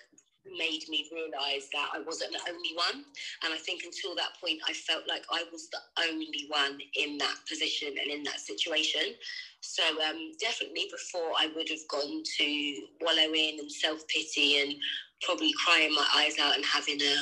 made 0.45 0.83
me 0.89 1.05
realize 1.11 1.67
that 1.73 1.89
I 1.93 1.99
wasn't 1.99 2.33
the 2.33 2.51
only 2.51 2.73
one. 2.75 3.03
And 3.43 3.53
I 3.53 3.57
think 3.57 3.83
until 3.83 4.15
that 4.15 4.35
point, 4.41 4.59
I 4.67 4.73
felt 4.73 5.03
like 5.07 5.23
I 5.31 5.43
was 5.51 5.69
the 5.71 5.79
only 6.09 6.45
one 6.47 6.77
in 6.95 7.17
that 7.19 7.35
position 7.47 7.89
and 8.01 8.11
in 8.11 8.23
that 8.23 8.39
situation. 8.39 9.15
So, 9.61 9.83
um, 10.03 10.31
definitely 10.39 10.87
before 10.91 11.31
I 11.39 11.47
would 11.55 11.69
have 11.69 11.87
gone 11.87 12.23
to 12.39 12.73
wallowing 13.01 13.57
and 13.59 13.71
self 13.71 14.05
pity 14.07 14.59
and 14.59 14.75
probably 15.21 15.53
crying 15.65 15.93
my 15.93 16.07
eyes 16.15 16.37
out 16.39 16.55
and 16.55 16.65
having 16.65 17.01
a 17.01 17.15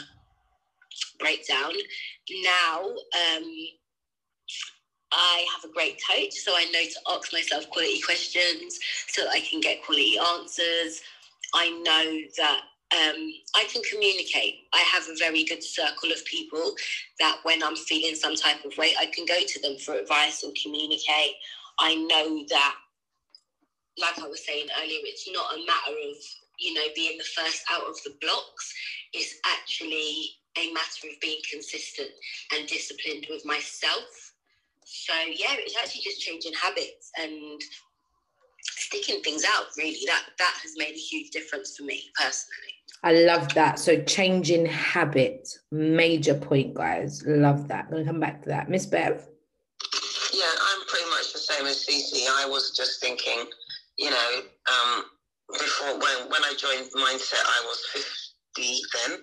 breakdown. 1.19 1.73
Now, 2.43 2.81
um, 2.81 3.43
I 5.11 5.45
have 5.53 5.69
a 5.69 5.73
great 5.73 5.99
coach, 6.09 6.33
so 6.33 6.53
I 6.55 6.65
know 6.65 6.83
to 6.83 7.15
ask 7.17 7.33
myself 7.33 7.69
quality 7.69 7.99
questions 8.01 8.79
so 9.07 9.23
that 9.23 9.31
I 9.31 9.41
can 9.41 9.59
get 9.59 9.83
quality 9.83 10.17
answers. 10.17 11.01
I 11.53 11.69
know 11.69 12.21
that 12.37 12.61
um, 12.93 13.33
I 13.55 13.65
can 13.71 13.81
communicate. 13.89 14.67
I 14.73 14.79
have 14.79 15.03
a 15.03 15.17
very 15.17 15.43
good 15.43 15.63
circle 15.63 16.11
of 16.11 16.23
people 16.25 16.75
that 17.19 17.37
when 17.43 17.63
I'm 17.63 17.75
feeling 17.75 18.15
some 18.15 18.35
type 18.35 18.63
of 18.65 18.77
way, 18.77 18.93
I 18.99 19.05
can 19.07 19.25
go 19.25 19.39
to 19.45 19.61
them 19.61 19.77
for 19.77 19.95
advice 19.95 20.43
or 20.43 20.51
communicate. 20.61 21.35
I 21.79 21.95
know 21.95 22.45
that, 22.49 22.75
like 23.97 24.19
I 24.19 24.27
was 24.27 24.45
saying 24.45 24.67
earlier, 24.81 24.99
it's 25.03 25.29
not 25.31 25.53
a 25.53 25.65
matter 25.65 25.97
of, 26.09 26.15
you 26.59 26.73
know, 26.73 26.87
being 26.95 27.17
the 27.17 27.23
first 27.23 27.63
out 27.71 27.83
of 27.83 27.95
the 28.03 28.13
blocks. 28.21 28.73
It's 29.13 29.35
actually 29.45 30.31
a 30.57 30.71
matter 30.73 31.07
of 31.11 31.19
being 31.21 31.39
consistent 31.49 32.09
and 32.53 32.67
disciplined 32.67 33.27
with 33.29 33.45
myself 33.45 34.30
so 34.91 35.13
yeah, 35.25 35.55
it's 35.57 35.77
actually 35.77 36.01
just 36.01 36.19
changing 36.19 36.51
habits 36.53 37.11
and 37.17 37.61
sticking 38.61 39.21
things 39.21 39.43
out. 39.47 39.67
Really, 39.77 40.03
that 40.05 40.23
that 40.37 40.59
has 40.61 40.73
made 40.75 40.91
a 40.91 40.99
huge 40.99 41.31
difference 41.31 41.77
for 41.77 41.83
me 41.83 42.03
personally. 42.19 42.73
I 43.01 43.13
love 43.13 43.53
that. 43.53 43.79
So 43.79 44.03
changing 44.03 44.65
habits, 44.65 45.59
major 45.71 46.33
point, 46.33 46.73
guys. 46.73 47.23
Love 47.25 47.69
that. 47.69 47.85
I'm 47.85 47.91
gonna 47.91 48.05
come 48.05 48.19
back 48.19 48.43
to 48.43 48.49
that, 48.49 48.69
Miss 48.69 48.85
Bev. 48.85 49.27
Yeah, 50.33 50.43
I'm 50.43 50.85
pretty 50.87 51.09
much 51.09 51.31
the 51.31 51.39
same 51.39 51.65
as 51.67 51.85
Cece. 51.85 52.27
I 52.29 52.45
was 52.47 52.75
just 52.75 52.99
thinking, 52.99 53.45
you 53.97 54.09
know, 54.09 54.41
um, 54.73 55.05
before 55.53 55.93
when 55.93 56.29
when 56.29 56.43
I 56.43 56.53
joined 56.57 56.91
Mindset, 56.91 57.45
I 57.45 57.63
was 57.65 57.79
50 57.93 58.81
then, 58.93 59.19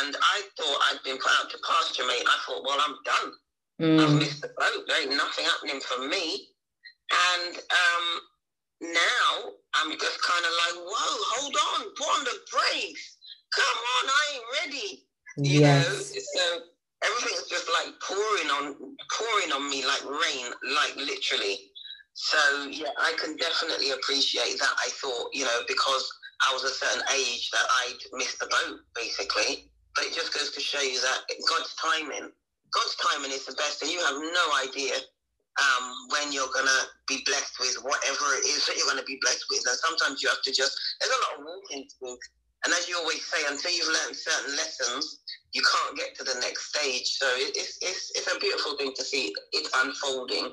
and 0.00 0.16
I 0.20 0.42
thought 0.58 0.78
I'd 0.90 1.02
been 1.04 1.18
put 1.18 1.30
out 1.40 1.50
to 1.50 1.58
pasture, 1.64 2.06
mate. 2.06 2.26
I 2.26 2.38
thought, 2.46 2.64
well, 2.64 2.78
I'm 2.84 2.96
done. 3.04 3.32
Mm. 3.80 4.00
I've 4.00 4.18
missed 4.18 4.42
the 4.42 4.48
boat. 4.48 4.84
There 4.86 5.02
ain't 5.02 5.16
nothing 5.16 5.44
happening 5.44 5.80
for 5.80 6.06
me. 6.06 6.48
And 7.10 7.56
um, 7.56 8.06
now 8.82 9.52
I'm 9.74 9.92
just 9.98 10.22
kind 10.22 10.44
of 10.44 10.52
like, 10.52 10.84
whoa, 10.84 11.16
hold 11.38 11.54
on, 11.54 11.94
put 11.96 12.08
on 12.18 12.24
the 12.24 12.36
brakes. 12.50 13.16
Come 13.54 13.78
on, 13.96 14.10
I 14.10 14.22
ain't 14.34 14.44
ready. 14.60 15.04
You 15.38 15.60
yes. 15.60 15.86
know, 15.86 16.20
so 16.20 16.44
everything's 17.04 17.48
just 17.48 17.70
like 17.70 17.94
pouring 18.02 18.50
on, 18.50 18.96
pouring 19.16 19.52
on 19.52 19.70
me 19.70 19.86
like 19.86 20.04
rain, 20.04 20.52
like 20.74 20.96
literally. 20.96 21.70
So 22.14 22.66
yeah, 22.68 22.90
I 22.98 23.14
can 23.16 23.36
definitely 23.36 23.92
appreciate 23.92 24.58
that. 24.58 24.74
I 24.84 24.90
thought, 24.90 25.30
you 25.32 25.44
know, 25.44 25.60
because 25.68 26.10
I 26.48 26.52
was 26.52 26.64
a 26.64 26.74
certain 26.74 27.02
age 27.14 27.50
that 27.52 27.64
I'd 27.86 27.98
missed 28.12 28.40
the 28.40 28.46
boat, 28.46 28.80
basically. 28.94 29.70
But 29.94 30.06
it 30.06 30.14
just 30.14 30.34
goes 30.34 30.50
to 30.50 30.60
show 30.60 30.80
you 30.80 31.00
that 31.00 31.20
God's 31.48 31.74
timing 31.74 32.30
God's 32.72 32.96
timing 32.96 33.32
is 33.32 33.46
the 33.46 33.54
best, 33.54 33.82
and 33.82 33.90
you 33.90 34.00
have 34.00 34.16
no 34.16 34.44
idea 34.64 34.94
um, 35.58 35.84
when 36.10 36.32
you're 36.32 36.52
gonna 36.54 36.80
be 37.06 37.22
blessed 37.26 37.58
with 37.60 37.76
whatever 37.82 38.26
it 38.38 38.46
is 38.46 38.66
that 38.66 38.76
you're 38.76 38.86
gonna 38.86 39.06
be 39.06 39.18
blessed 39.20 39.44
with. 39.50 39.64
And 39.66 39.76
sometimes 39.76 40.22
you 40.22 40.28
have 40.28 40.42
to 40.42 40.52
just 40.52 40.76
there's 41.00 41.12
a 41.12 41.20
lot 41.24 41.40
of 41.40 41.46
walking 41.46 41.88
to 41.88 42.18
And 42.64 42.74
as 42.74 42.88
you 42.88 42.96
always 42.96 43.24
say, 43.24 43.38
until 43.48 43.72
you've 43.72 43.88
learned 43.88 44.16
certain 44.16 44.56
lessons, 44.56 45.20
you 45.52 45.62
can't 45.62 45.96
get 45.96 46.14
to 46.18 46.24
the 46.24 46.38
next 46.40 46.74
stage. 46.74 47.06
So 47.18 47.26
it's 47.36 47.78
it's 47.82 48.12
it's 48.14 48.30
a 48.34 48.38
beautiful 48.38 48.76
thing 48.76 48.92
to 48.94 49.04
see 49.04 49.34
it 49.52 49.68
unfolding. 49.82 50.52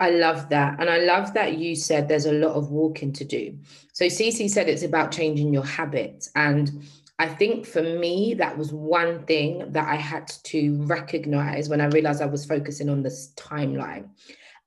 I 0.00 0.10
love 0.10 0.48
that. 0.48 0.80
And 0.80 0.88
I 0.88 1.00
love 1.00 1.34
that 1.34 1.58
you 1.58 1.76
said 1.76 2.08
there's 2.08 2.24
a 2.24 2.32
lot 2.32 2.54
of 2.54 2.70
walking 2.70 3.12
to 3.12 3.24
do. 3.24 3.58
So 3.92 4.06
Cece 4.06 4.48
said 4.48 4.66
it's 4.66 4.82
about 4.82 5.12
changing 5.12 5.52
your 5.52 5.64
habits. 5.64 6.30
And 6.34 6.88
I 7.20 7.28
think 7.28 7.66
for 7.66 7.82
me, 7.82 8.32
that 8.38 8.56
was 8.56 8.72
one 8.72 9.26
thing 9.26 9.72
that 9.72 9.86
I 9.86 9.96
had 9.96 10.26
to 10.44 10.82
recognize 10.84 11.68
when 11.68 11.82
I 11.82 11.88
realized 11.88 12.22
I 12.22 12.26
was 12.26 12.46
focusing 12.46 12.88
on 12.88 13.02
this 13.02 13.34
timeline. 13.36 14.08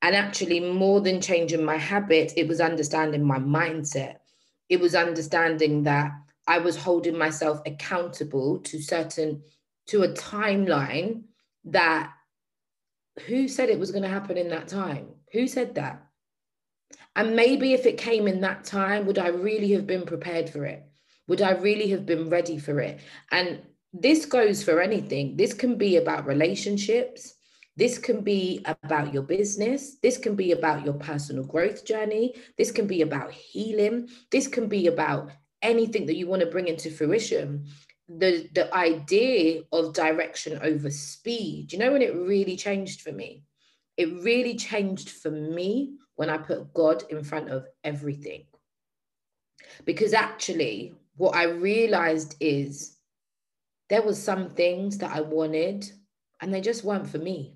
And 0.02 0.14
actually, 0.14 0.60
more 0.60 1.00
than 1.00 1.20
changing 1.20 1.64
my 1.64 1.76
habit, 1.76 2.32
it 2.36 2.46
was 2.46 2.60
understanding 2.60 3.24
my 3.24 3.40
mindset. 3.40 4.18
It 4.68 4.78
was 4.78 4.94
understanding 4.94 5.82
that 5.82 6.12
I 6.46 6.58
was 6.58 6.76
holding 6.76 7.18
myself 7.18 7.60
accountable 7.66 8.60
to 8.60 8.80
certain, 8.80 9.42
to 9.88 10.04
a 10.04 10.10
timeline 10.10 11.24
that 11.64 12.12
who 13.26 13.48
said 13.48 13.68
it 13.68 13.80
was 13.80 13.90
going 13.90 14.04
to 14.04 14.08
happen 14.08 14.36
in 14.36 14.50
that 14.50 14.68
time? 14.68 15.08
Who 15.32 15.48
said 15.48 15.74
that? 15.74 16.06
And 17.16 17.34
maybe 17.34 17.72
if 17.72 17.84
it 17.84 17.98
came 17.98 18.28
in 18.28 18.42
that 18.42 18.62
time, 18.62 19.06
would 19.06 19.18
I 19.18 19.30
really 19.30 19.72
have 19.72 19.88
been 19.88 20.06
prepared 20.06 20.48
for 20.48 20.64
it? 20.64 20.84
Would 21.28 21.42
I 21.42 21.52
really 21.52 21.88
have 21.88 22.06
been 22.06 22.28
ready 22.28 22.58
for 22.58 22.80
it? 22.80 23.00
And 23.30 23.62
this 23.92 24.26
goes 24.26 24.62
for 24.62 24.80
anything. 24.80 25.36
This 25.36 25.54
can 25.54 25.78
be 25.78 25.96
about 25.96 26.26
relationships. 26.26 27.34
This 27.76 27.98
can 27.98 28.22
be 28.22 28.62
about 28.66 29.12
your 29.12 29.22
business. 29.22 29.96
This 30.02 30.18
can 30.18 30.36
be 30.36 30.52
about 30.52 30.84
your 30.84 30.94
personal 30.94 31.44
growth 31.44 31.84
journey. 31.84 32.34
This 32.58 32.70
can 32.70 32.86
be 32.86 33.02
about 33.02 33.32
healing. 33.32 34.08
This 34.30 34.48
can 34.48 34.68
be 34.68 34.86
about 34.86 35.30
anything 35.62 36.06
that 36.06 36.16
you 36.16 36.26
want 36.26 36.40
to 36.40 36.50
bring 36.50 36.68
into 36.68 36.90
fruition. 36.90 37.66
the 38.08 38.48
the 38.52 38.72
idea 38.74 39.62
of 39.72 39.94
direction 39.94 40.58
over 40.62 40.90
speed 40.90 41.72
you 41.72 41.78
know 41.78 41.92
when 41.92 42.02
it 42.02 42.14
really 42.14 42.54
changed 42.54 43.00
for 43.00 43.12
me 43.12 43.42
it 43.96 44.12
really 44.22 44.56
changed 44.56 45.08
for 45.08 45.30
me 45.30 45.96
when 46.16 46.28
i 46.28 46.36
put 46.36 46.72
god 46.74 47.02
in 47.08 47.24
front 47.24 47.48
of 47.48 47.66
everything 47.82 48.44
because 49.86 50.12
actually 50.12 50.92
what 51.16 51.34
i 51.36 51.44
realized 51.44 52.36
is 52.40 52.96
there 53.88 54.02
was 54.02 54.20
some 54.22 54.50
things 54.50 54.98
that 54.98 55.14
i 55.14 55.20
wanted 55.20 55.90
and 56.40 56.52
they 56.52 56.60
just 56.60 56.84
weren't 56.84 57.08
for 57.08 57.18
me 57.18 57.53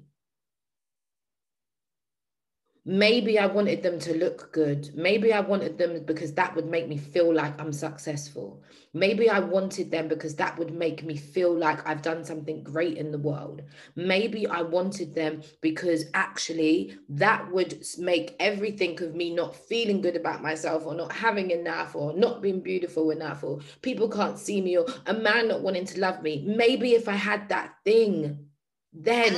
maybe 2.89 3.39
I 3.39 3.45
wanted 3.45 3.83
them 3.83 3.99
to 4.01 4.17
look 4.17 4.51
good. 4.51 4.91
Maybe 4.95 5.31
I 5.35 5.41
wanted 5.41 5.77
them 5.77 6.03
because 6.07 6.33
that 6.33 6.57
would 6.57 6.67
make 6.67 6.89
me 6.89 6.97
feel 6.97 7.35
like 7.35 7.61
I'm 7.61 7.71
successful. 7.71 8.63
Maybe 8.95 9.29
I 9.29 9.41
wanted 9.41 9.91
them 9.91 10.09
because 10.09 10.35
that 10.37 10.59
would 10.59 10.73
make 10.73 11.05
me 11.05 11.15
feel 11.15 11.55
like 11.55 11.87
I've 11.87 12.01
done 12.01 12.25
something 12.25 12.63
great 12.63 12.97
in 12.97 13.13
the 13.13 13.19
world. 13.19 13.61
Maybe 13.95 14.47
I 14.47 14.63
wanted 14.63 15.15
them 15.15 15.43
because 15.61 16.07
actually 16.15 16.97
that 17.11 17.53
would 17.53 17.79
make 17.99 18.35
everything 18.41 19.01
of 19.03 19.15
me 19.15 19.35
not 19.35 19.55
feeling 19.55 20.01
good 20.01 20.17
about 20.17 20.41
myself 20.41 20.87
or 20.87 20.95
not 20.95 21.13
having 21.13 21.51
enough 21.51 21.95
or 21.95 22.15
not 22.15 22.41
being 22.41 22.63
beautiful 22.63 23.11
enough 23.11 23.45
or 23.45 23.61
people 23.83 24.09
can't 24.09 24.39
see 24.39 24.63
me 24.63 24.79
or 24.79 24.87
a 25.05 25.13
man 25.13 25.49
not 25.49 25.61
wanting 25.61 25.85
to 25.85 26.01
love 26.01 26.23
me. 26.23 26.43
Maybe 26.47 26.95
if 26.95 27.07
I 27.07 27.13
had 27.13 27.51
that 27.51 27.75
thing, 27.85 28.47
then. 28.95 29.35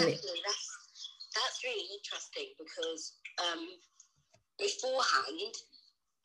That's 1.33 1.62
really 1.64 1.87
interesting 1.97 2.54
because 2.59 3.19
um, 3.49 3.62
beforehand, 4.59 5.54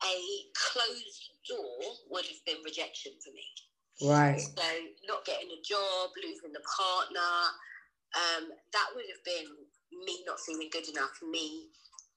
a 0.04 0.16
closed 0.52 1.24
door 1.48 1.96
would 2.10 2.26
have 2.26 2.42
been 2.44 2.62
rejection 2.64 3.12
for 3.24 3.32
me. 3.32 3.46
Right. 4.02 4.40
So 4.40 4.68
not 5.08 5.24
getting 5.24 5.48
a 5.48 5.60
job, 5.64 6.10
losing 6.20 6.52
the 6.52 6.64
partner, 6.68 7.32
um, 8.14 8.52
that 8.72 8.88
would 8.94 9.08
have 9.08 9.24
been 9.24 9.48
me 10.04 10.20
not 10.26 10.40
feeling 10.40 10.68
good 10.70 10.88
enough, 10.88 11.16
me 11.22 11.68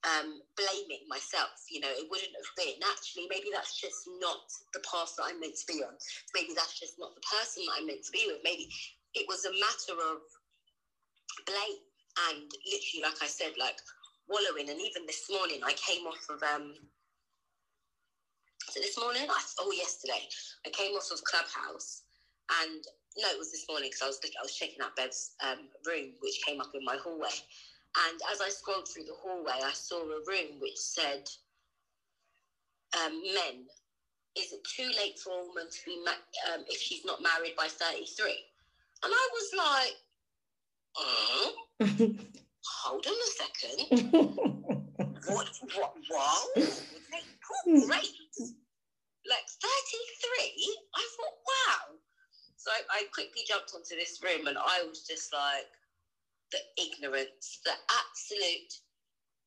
um, 0.03 0.43
blaming 0.55 1.03
myself. 1.07 1.55
You 1.71 1.79
know, 1.79 1.91
it 1.91 2.07
wouldn't 2.11 2.35
have 2.35 2.51
been. 2.55 2.79
Actually, 2.83 3.27
maybe 3.31 3.51
that's 3.51 3.79
just 3.79 4.07
not 4.19 4.43
the 4.73 4.83
path 4.83 5.15
that 5.17 5.31
I'm 5.31 5.39
meant 5.39 5.55
to 5.55 5.67
be 5.67 5.83
on. 5.83 5.95
Maybe 6.35 6.51
that's 6.55 6.79
just 6.79 6.99
not 6.99 7.15
the 7.15 7.25
person 7.27 7.63
that 7.67 7.79
I'm 7.79 7.87
meant 7.87 8.03
to 8.03 8.11
be 8.11 8.27
with. 8.27 8.43
Maybe 8.43 8.67
it 9.15 9.25
was 9.27 9.43
a 9.45 9.55
matter 9.55 9.95
of 10.03 10.19
blame 11.47 11.79
and 12.27 12.47
literally, 12.67 13.03
like 13.03 13.21
I 13.23 13.27
said, 13.27 13.55
like 13.59 13.79
wallowing. 14.29 14.69
And 14.69 14.79
even 14.81 15.05
this 15.07 15.23
morning, 15.31 15.61
I 15.65 15.73
came 15.73 16.03
off 16.07 16.25
of 16.29 16.43
um. 16.43 16.75
So 18.71 18.81
this 18.81 18.97
morning, 18.99 19.23
I, 19.29 19.41
oh 19.59 19.71
yesterday, 19.73 20.21
I 20.65 20.69
came 20.71 20.93
off 20.93 21.11
of 21.11 21.23
Clubhouse, 21.23 22.03
and 22.61 22.83
no, 23.17 23.29
it 23.29 23.39
was 23.39 23.51
this 23.51 23.65
morning 23.69 23.89
because 23.89 24.03
I 24.03 24.07
was 24.07 24.19
I 24.39 24.43
was 24.43 24.53
checking 24.55 24.81
out 24.83 24.95
Bev's 24.97 25.31
um, 25.43 25.69
room, 25.87 26.13
which 26.19 26.41
came 26.47 26.61
up 26.61 26.69
in 26.73 26.83
my 26.83 26.97
hallway. 27.03 27.29
And 28.09 28.19
as 28.31 28.41
I 28.41 28.49
scrolled 28.49 28.87
through 28.87 29.05
the 29.05 29.15
hallway, 29.21 29.59
I 29.63 29.73
saw 29.73 30.01
a 30.03 30.21
room 30.27 30.59
which 30.59 30.77
said, 30.77 31.21
um, 33.03 33.21
"Men, 33.33 33.65
is 34.37 34.51
it 34.53 34.61
too 34.65 34.89
late 34.97 35.17
for 35.19 35.33
a 35.39 35.45
woman 35.45 35.65
to 35.69 35.79
be 35.85 35.97
ma- 36.05 36.53
um, 36.53 36.63
if 36.67 36.79
she's 36.79 37.05
not 37.05 37.21
married 37.21 37.53
by 37.57 37.67
33?" 37.67 38.43
And 39.03 39.13
I 39.13 39.27
was 39.33 39.93
like, 41.77 41.97
uh, 41.99 42.07
hold 42.65 43.05
on 43.07 43.13
a 43.13 43.31
second. 43.37 44.11
what, 45.27 45.49
what, 45.75 45.93
what? 46.07 46.49
Oh, 46.57 47.85
great. 47.87 48.15
Like 49.27 49.47
33? 49.61 50.77
I 50.95 51.07
thought, 51.17 51.37
wow. 51.47 51.97
So 52.57 52.71
I, 52.71 52.99
I 52.99 53.03
quickly 53.13 53.41
jumped 53.47 53.71
onto 53.75 53.95
this 53.95 54.21
room 54.23 54.47
and 54.47 54.57
I 54.57 54.83
was 54.87 55.05
just 55.07 55.33
like, 55.33 55.67
the 56.51 56.59
ignorance, 56.81 57.59
the 57.63 57.71
absolute 57.93 58.73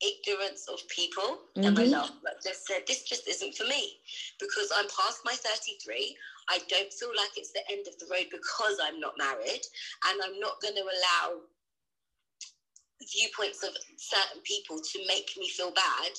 ignorance 0.01 0.67
of 0.71 0.79
people. 0.89 1.47
Mm-hmm. 1.55 1.67
And 1.67 1.77
my 1.77 1.83
love 1.83 2.11
like 2.23 2.41
just 2.43 2.67
said, 2.67 2.83
this 2.87 3.03
just 3.03 3.27
isn't 3.27 3.55
for 3.55 3.65
me 3.65 3.99
because 4.39 4.71
I'm 4.75 4.85
past 4.85 5.21
my 5.25 5.33
33. 5.33 6.15
I 6.49 6.59
don't 6.67 6.91
feel 6.91 7.11
like 7.15 7.37
it's 7.37 7.51
the 7.51 7.63
end 7.71 7.87
of 7.87 7.97
the 7.99 8.07
road 8.11 8.27
because 8.31 8.77
I'm 8.83 8.99
not 8.99 9.13
married 9.17 9.63
and 10.09 10.19
I'm 10.23 10.39
not 10.39 10.61
going 10.61 10.75
to 10.75 10.83
allow 10.83 11.39
viewpoints 13.01 13.63
of 13.63 13.71
certain 13.97 14.41
people 14.43 14.77
to 14.77 14.99
make 15.07 15.31
me 15.37 15.49
feel 15.49 15.71
bad 15.71 16.11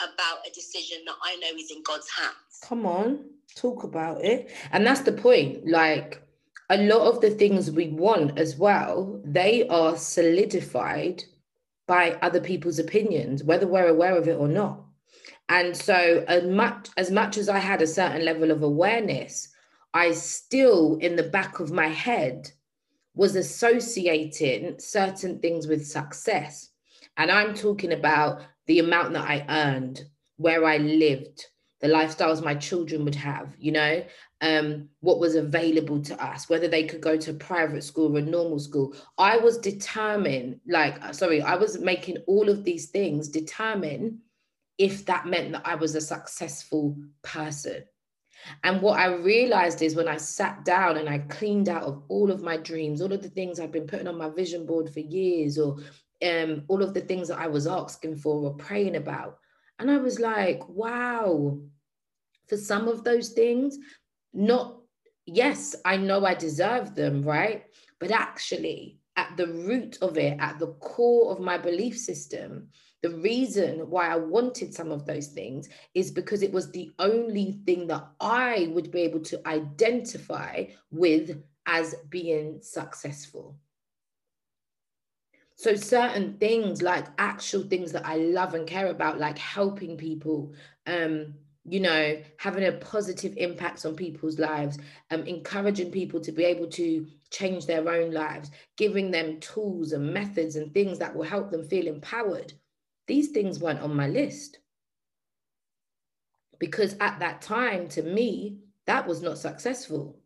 about 0.00 0.46
a 0.46 0.54
decision 0.54 0.98
that 1.06 1.16
I 1.22 1.36
know 1.36 1.56
is 1.56 1.70
in 1.70 1.82
God's 1.82 2.08
hands. 2.10 2.60
Come 2.62 2.86
on, 2.86 3.24
talk 3.56 3.84
about 3.84 4.24
it. 4.24 4.50
And 4.72 4.86
that's 4.86 5.02
the 5.02 5.12
point. 5.12 5.66
Like 5.66 6.22
a 6.70 6.78
lot 6.78 7.06
of 7.06 7.20
the 7.20 7.30
things 7.30 7.70
we 7.70 7.88
want 7.88 8.38
as 8.38 8.56
well, 8.56 9.20
they 9.24 9.68
are 9.68 9.96
solidified 9.96 11.22
by 11.86 12.12
other 12.22 12.40
people's 12.40 12.78
opinions, 12.78 13.44
whether 13.44 13.66
we're 13.66 13.88
aware 13.88 14.16
of 14.16 14.28
it 14.28 14.36
or 14.36 14.48
not. 14.48 14.84
And 15.48 15.76
so 15.76 16.24
as 16.28 16.44
much 16.44 16.88
as 16.96 17.10
much 17.10 17.36
as 17.36 17.48
I 17.48 17.58
had 17.58 17.82
a 17.82 17.86
certain 17.86 18.24
level 18.24 18.50
of 18.50 18.62
awareness, 18.62 19.48
I 19.92 20.12
still 20.12 20.96
in 20.96 21.16
the 21.16 21.24
back 21.24 21.60
of 21.60 21.70
my 21.70 21.88
head 21.88 22.50
was 23.14 23.36
associating 23.36 24.78
certain 24.78 25.38
things 25.38 25.66
with 25.66 25.86
success. 25.86 26.70
And 27.16 27.30
I'm 27.30 27.54
talking 27.54 27.92
about 27.92 28.42
the 28.66 28.78
amount 28.78 29.12
that 29.12 29.28
I 29.28 29.44
earned, 29.48 30.02
where 30.36 30.64
I 30.64 30.78
lived, 30.78 31.46
the 31.80 31.88
lifestyles 31.88 32.42
my 32.42 32.54
children 32.54 33.04
would 33.04 33.16
have, 33.16 33.54
you 33.58 33.72
know, 33.72 34.04
um, 34.40 34.88
what 35.00 35.18
was 35.18 35.34
available 35.34 36.00
to 36.02 36.24
us, 36.24 36.48
whether 36.48 36.68
they 36.68 36.84
could 36.84 37.00
go 37.00 37.16
to 37.16 37.32
private 37.34 37.84
school 37.84 38.16
or 38.16 38.20
a 38.20 38.22
normal 38.22 38.58
school. 38.58 38.94
I 39.18 39.36
was 39.36 39.58
determined, 39.58 40.60
like, 40.66 41.02
uh, 41.04 41.12
sorry, 41.12 41.42
I 41.42 41.56
was 41.56 41.78
making 41.78 42.18
all 42.26 42.48
of 42.48 42.64
these 42.64 42.90
things 42.90 43.28
determine 43.28 44.20
if 44.78 45.04
that 45.06 45.26
meant 45.26 45.52
that 45.52 45.66
I 45.66 45.74
was 45.74 45.94
a 45.94 46.00
successful 46.00 46.96
person. 47.22 47.84
And 48.64 48.80
what 48.82 48.98
I 48.98 49.14
realized 49.14 49.82
is 49.82 49.94
when 49.94 50.08
I 50.08 50.16
sat 50.16 50.64
down 50.64 50.96
and 50.96 51.08
I 51.08 51.18
cleaned 51.18 51.68
out 51.68 51.84
of 51.84 52.02
all 52.08 52.30
of 52.30 52.42
my 52.42 52.56
dreams, 52.56 53.00
all 53.00 53.12
of 53.12 53.22
the 53.22 53.30
things 53.30 53.58
I've 53.58 53.72
been 53.72 53.86
putting 53.86 54.08
on 54.08 54.18
my 54.18 54.28
vision 54.30 54.66
board 54.66 54.92
for 54.92 55.00
years, 55.00 55.58
or 55.58 55.78
um, 56.22 56.64
all 56.68 56.82
of 56.82 56.94
the 56.94 57.00
things 57.00 57.28
that 57.28 57.38
I 57.38 57.48
was 57.48 57.66
asking 57.66 58.16
for 58.16 58.44
or 58.44 58.54
praying 58.54 58.96
about. 58.96 59.38
And 59.78 59.90
I 59.90 59.96
was 59.96 60.20
like, 60.20 60.68
wow, 60.68 61.58
for 62.48 62.56
some 62.56 62.88
of 62.88 63.04
those 63.04 63.30
things, 63.30 63.78
not, 64.32 64.78
yes, 65.26 65.74
I 65.84 65.96
know 65.96 66.24
I 66.24 66.34
deserve 66.34 66.94
them, 66.94 67.22
right? 67.22 67.64
But 67.98 68.10
actually, 68.10 68.98
at 69.16 69.36
the 69.36 69.48
root 69.48 69.98
of 70.00 70.16
it, 70.16 70.36
at 70.40 70.58
the 70.58 70.68
core 70.74 71.32
of 71.32 71.40
my 71.40 71.58
belief 71.58 71.98
system, 71.98 72.68
the 73.02 73.10
reason 73.10 73.90
why 73.90 74.08
I 74.08 74.16
wanted 74.16 74.72
some 74.72 74.92
of 74.92 75.04
those 75.06 75.26
things 75.28 75.68
is 75.94 76.10
because 76.10 76.42
it 76.42 76.52
was 76.52 76.70
the 76.70 76.92
only 77.00 77.58
thing 77.66 77.88
that 77.88 78.06
I 78.20 78.70
would 78.72 78.92
be 78.92 79.00
able 79.02 79.20
to 79.20 79.46
identify 79.46 80.66
with 80.92 81.42
as 81.66 81.96
being 82.08 82.60
successful. 82.62 83.56
So, 85.56 85.74
certain 85.74 86.38
things 86.38 86.82
like 86.82 87.06
actual 87.18 87.62
things 87.64 87.92
that 87.92 88.06
I 88.06 88.16
love 88.16 88.54
and 88.54 88.66
care 88.66 88.88
about, 88.88 89.18
like 89.18 89.38
helping 89.38 89.96
people, 89.96 90.52
um, 90.86 91.34
you 91.64 91.80
know, 91.80 92.20
having 92.38 92.64
a 92.64 92.72
positive 92.72 93.34
impact 93.36 93.84
on 93.84 93.94
people's 93.94 94.38
lives, 94.38 94.78
um, 95.10 95.22
encouraging 95.26 95.90
people 95.90 96.20
to 96.20 96.32
be 96.32 96.44
able 96.44 96.68
to 96.70 97.06
change 97.30 97.66
their 97.66 97.88
own 97.88 98.12
lives, 98.12 98.50
giving 98.76 99.10
them 99.10 99.38
tools 99.40 99.92
and 99.92 100.12
methods 100.12 100.56
and 100.56 100.72
things 100.74 100.98
that 100.98 101.14
will 101.14 101.24
help 101.24 101.50
them 101.50 101.68
feel 101.68 101.86
empowered. 101.86 102.52
These 103.06 103.28
things 103.28 103.58
weren't 103.58 103.80
on 103.80 103.96
my 103.96 104.08
list. 104.08 104.58
Because 106.58 106.96
at 107.00 107.18
that 107.18 107.42
time, 107.42 107.88
to 107.88 108.02
me, 108.02 108.58
that 108.86 109.06
was 109.06 109.22
not 109.22 109.38
successful. 109.38 110.18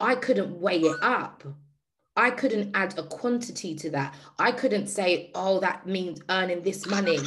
I 0.00 0.14
couldn't 0.14 0.60
weigh 0.60 0.80
it 0.80 0.98
up. 1.02 1.44
I 2.16 2.30
couldn't 2.30 2.76
add 2.76 2.96
a 2.98 3.02
quantity 3.02 3.74
to 3.76 3.90
that. 3.90 4.14
I 4.38 4.52
couldn't 4.52 4.86
say, 4.86 5.30
oh, 5.34 5.60
that 5.60 5.86
means 5.86 6.20
earning 6.28 6.62
this 6.62 6.86
money. 6.86 7.18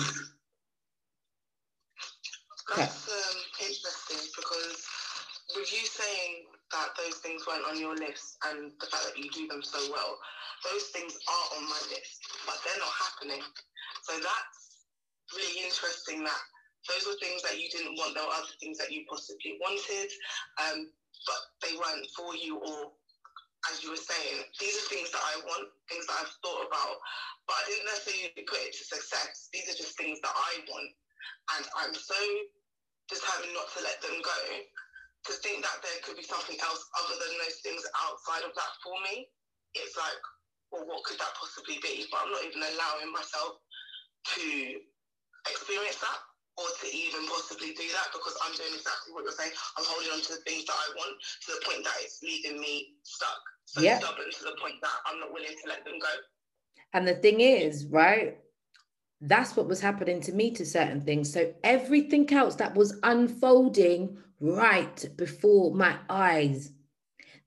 That's 2.76 3.08
um, 3.10 3.38
interesting 3.60 4.32
because 4.36 4.86
with 5.56 5.72
you 5.74 5.86
saying 5.86 6.46
that 6.72 6.90
those 6.98 7.16
things 7.20 7.46
weren't 7.48 7.66
on 7.68 7.80
your 7.80 7.96
list 7.96 8.38
and 8.48 8.72
the 8.80 8.86
fact 8.88 9.06
that 9.06 9.18
you 9.18 9.30
do 9.32 9.48
them 9.48 9.62
so 9.64 9.80
well, 9.92 10.18
those 10.66 10.90
things 10.96 11.14
are 11.14 11.48
on 11.58 11.64
my 11.70 11.82
list, 11.92 12.18
but 12.46 12.58
they're 12.66 12.82
not 12.82 12.96
happening. 12.98 13.44
So 14.08 14.18
that's 14.18 14.88
really 15.36 15.66
interesting 15.66 16.24
that 16.24 16.44
those 16.88 17.04
were 17.04 17.20
things 17.20 17.44
that 17.44 17.60
you 17.60 17.68
didn't 17.70 18.00
want. 18.00 18.16
There 18.16 18.24
were 18.24 18.38
other 18.38 18.56
things 18.62 18.80
that 18.80 18.94
you 18.94 19.04
possibly 19.10 19.60
wanted, 19.60 20.10
um, 20.64 20.88
but 21.28 21.42
they 21.62 21.76
weren't 21.76 22.08
for 22.16 22.32
you. 22.34 22.58
Or, 22.58 22.96
as 23.74 23.84
you 23.84 23.92
were 23.92 24.00
saying, 24.00 24.48
these 24.62 24.78
are 24.80 24.88
things 24.88 25.12
that 25.12 25.20
I 25.20 25.44
want, 25.44 25.68
things 25.92 26.08
that 26.08 26.24
I've 26.24 26.36
thought 26.40 26.64
about, 26.64 26.96
but 27.50 27.60
I 27.60 27.64
didn't 27.68 27.90
necessarily 27.92 28.46
put 28.48 28.64
it 28.64 28.72
to 28.80 28.84
success. 28.88 29.52
These 29.52 29.68
are 29.68 29.78
just 29.78 30.00
things 30.00 30.24
that 30.24 30.32
I 30.32 30.64
want, 30.72 30.90
and 31.58 31.64
I'm 31.84 31.96
so 31.98 32.22
determined 33.12 33.56
not 33.56 33.68
to 33.76 33.84
let 33.84 34.00
them 34.00 34.24
go 34.24 34.40
to 35.28 35.34
think 35.44 35.60
that 35.60 35.84
there 35.84 36.00
could 36.08 36.16
be 36.16 36.24
something 36.24 36.56
else 36.64 36.88
other 37.04 37.20
than 37.20 37.34
those 37.44 37.60
things 37.60 37.84
outside 38.08 38.48
of 38.48 38.56
that 38.56 38.74
for 38.80 38.96
me, 39.04 39.28
it's 39.76 39.96
like, 40.00 40.24
well, 40.72 40.86
what 40.88 41.04
could 41.04 41.20
that 41.20 41.34
possibly 41.40 41.80
be? 41.82 42.06
But 42.12 42.26
I'm 42.26 42.32
not 42.32 42.44
even 42.44 42.62
allowing 42.62 43.12
myself 43.14 43.60
to 44.36 44.46
experience 45.48 46.00
that 46.04 46.20
or 46.58 46.68
to 46.82 46.88
even 46.90 47.24
possibly 47.30 47.72
do 47.78 47.86
that 47.94 48.10
because 48.12 48.36
I'm 48.42 48.54
doing 48.58 48.74
exactly 48.74 49.14
what 49.14 49.24
you're 49.24 49.38
saying. 49.38 49.54
I'm 49.78 49.86
holding 49.86 50.12
on 50.12 50.22
to 50.26 50.32
the 50.34 50.44
things 50.44 50.66
that 50.66 50.76
I 50.76 50.88
want 50.98 51.14
to 51.22 51.48
the 51.54 51.62
point 51.64 51.84
that 51.86 51.94
it's 52.02 52.20
leaving 52.24 52.60
me 52.60 52.98
stuck. 53.04 53.42
So 53.66 53.82
yep. 53.82 54.02
stubborn 54.02 54.26
to 54.32 54.44
the 54.44 54.58
point 54.60 54.76
that 54.82 54.98
I'm 55.06 55.20
not 55.20 55.32
willing 55.32 55.54
to 55.54 55.70
let 55.70 55.86
them 55.86 56.00
go. 56.02 56.14
And 56.94 57.08
the 57.08 57.16
thing 57.16 57.42
is, 57.42 57.86
right? 57.86 58.38
That's 59.22 59.56
what 59.56 59.68
was 59.68 59.82
happening 59.82 60.22
to 60.22 60.32
me 60.32 60.52
to 60.52 60.66
certain 60.66 61.02
things. 61.02 61.32
So 61.32 61.54
everything 61.64 62.32
else 62.34 62.56
that 62.56 62.76
was 62.76 62.98
unfolding 63.04 64.18
right 64.40 65.06
before 65.16 65.74
my 65.74 65.98
eyes, 66.10 66.72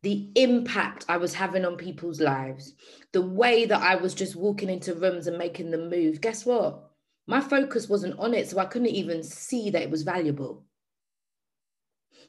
the 0.03 0.31
impact 0.35 1.05
I 1.09 1.19
was 1.19 1.35
having 1.35 1.65
on 1.65 1.77
people's 1.77 2.21
lives, 2.21 2.75
the 3.13 3.23
way 3.23 3.67
that 3.67 3.83
I 3.83 3.97
was 3.97 4.15
just 4.15 4.37
walking 4.37 4.71
into 4.71 4.95
rooms 4.95 5.27
and 5.27 5.37
making 5.37 5.71
them 5.71 5.91
move, 5.91 6.21
guess 6.21 6.47
what? 6.47 6.91
My 7.27 7.41
focus 7.41 7.89
wasn't 7.89 8.19
on 8.19 8.35
it, 8.35 8.49
so 8.49 8.59
I 8.59 8.65
couldn't 8.65 8.89
even 8.89 9.23
see 9.23 9.71
that 9.71 9.83
it 9.83 9.91
was 9.91 10.03
valuable. 10.03 10.65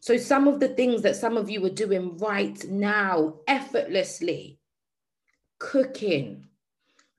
So, 0.01 0.17
some 0.17 0.47
of 0.47 0.59
the 0.59 0.69
things 0.69 1.03
that 1.03 1.15
some 1.15 1.37
of 1.37 1.49
you 1.49 1.65
are 1.65 1.69
doing 1.69 2.17
right 2.17 2.63
now, 2.67 3.35
effortlessly, 3.47 4.59
cooking, 5.59 6.47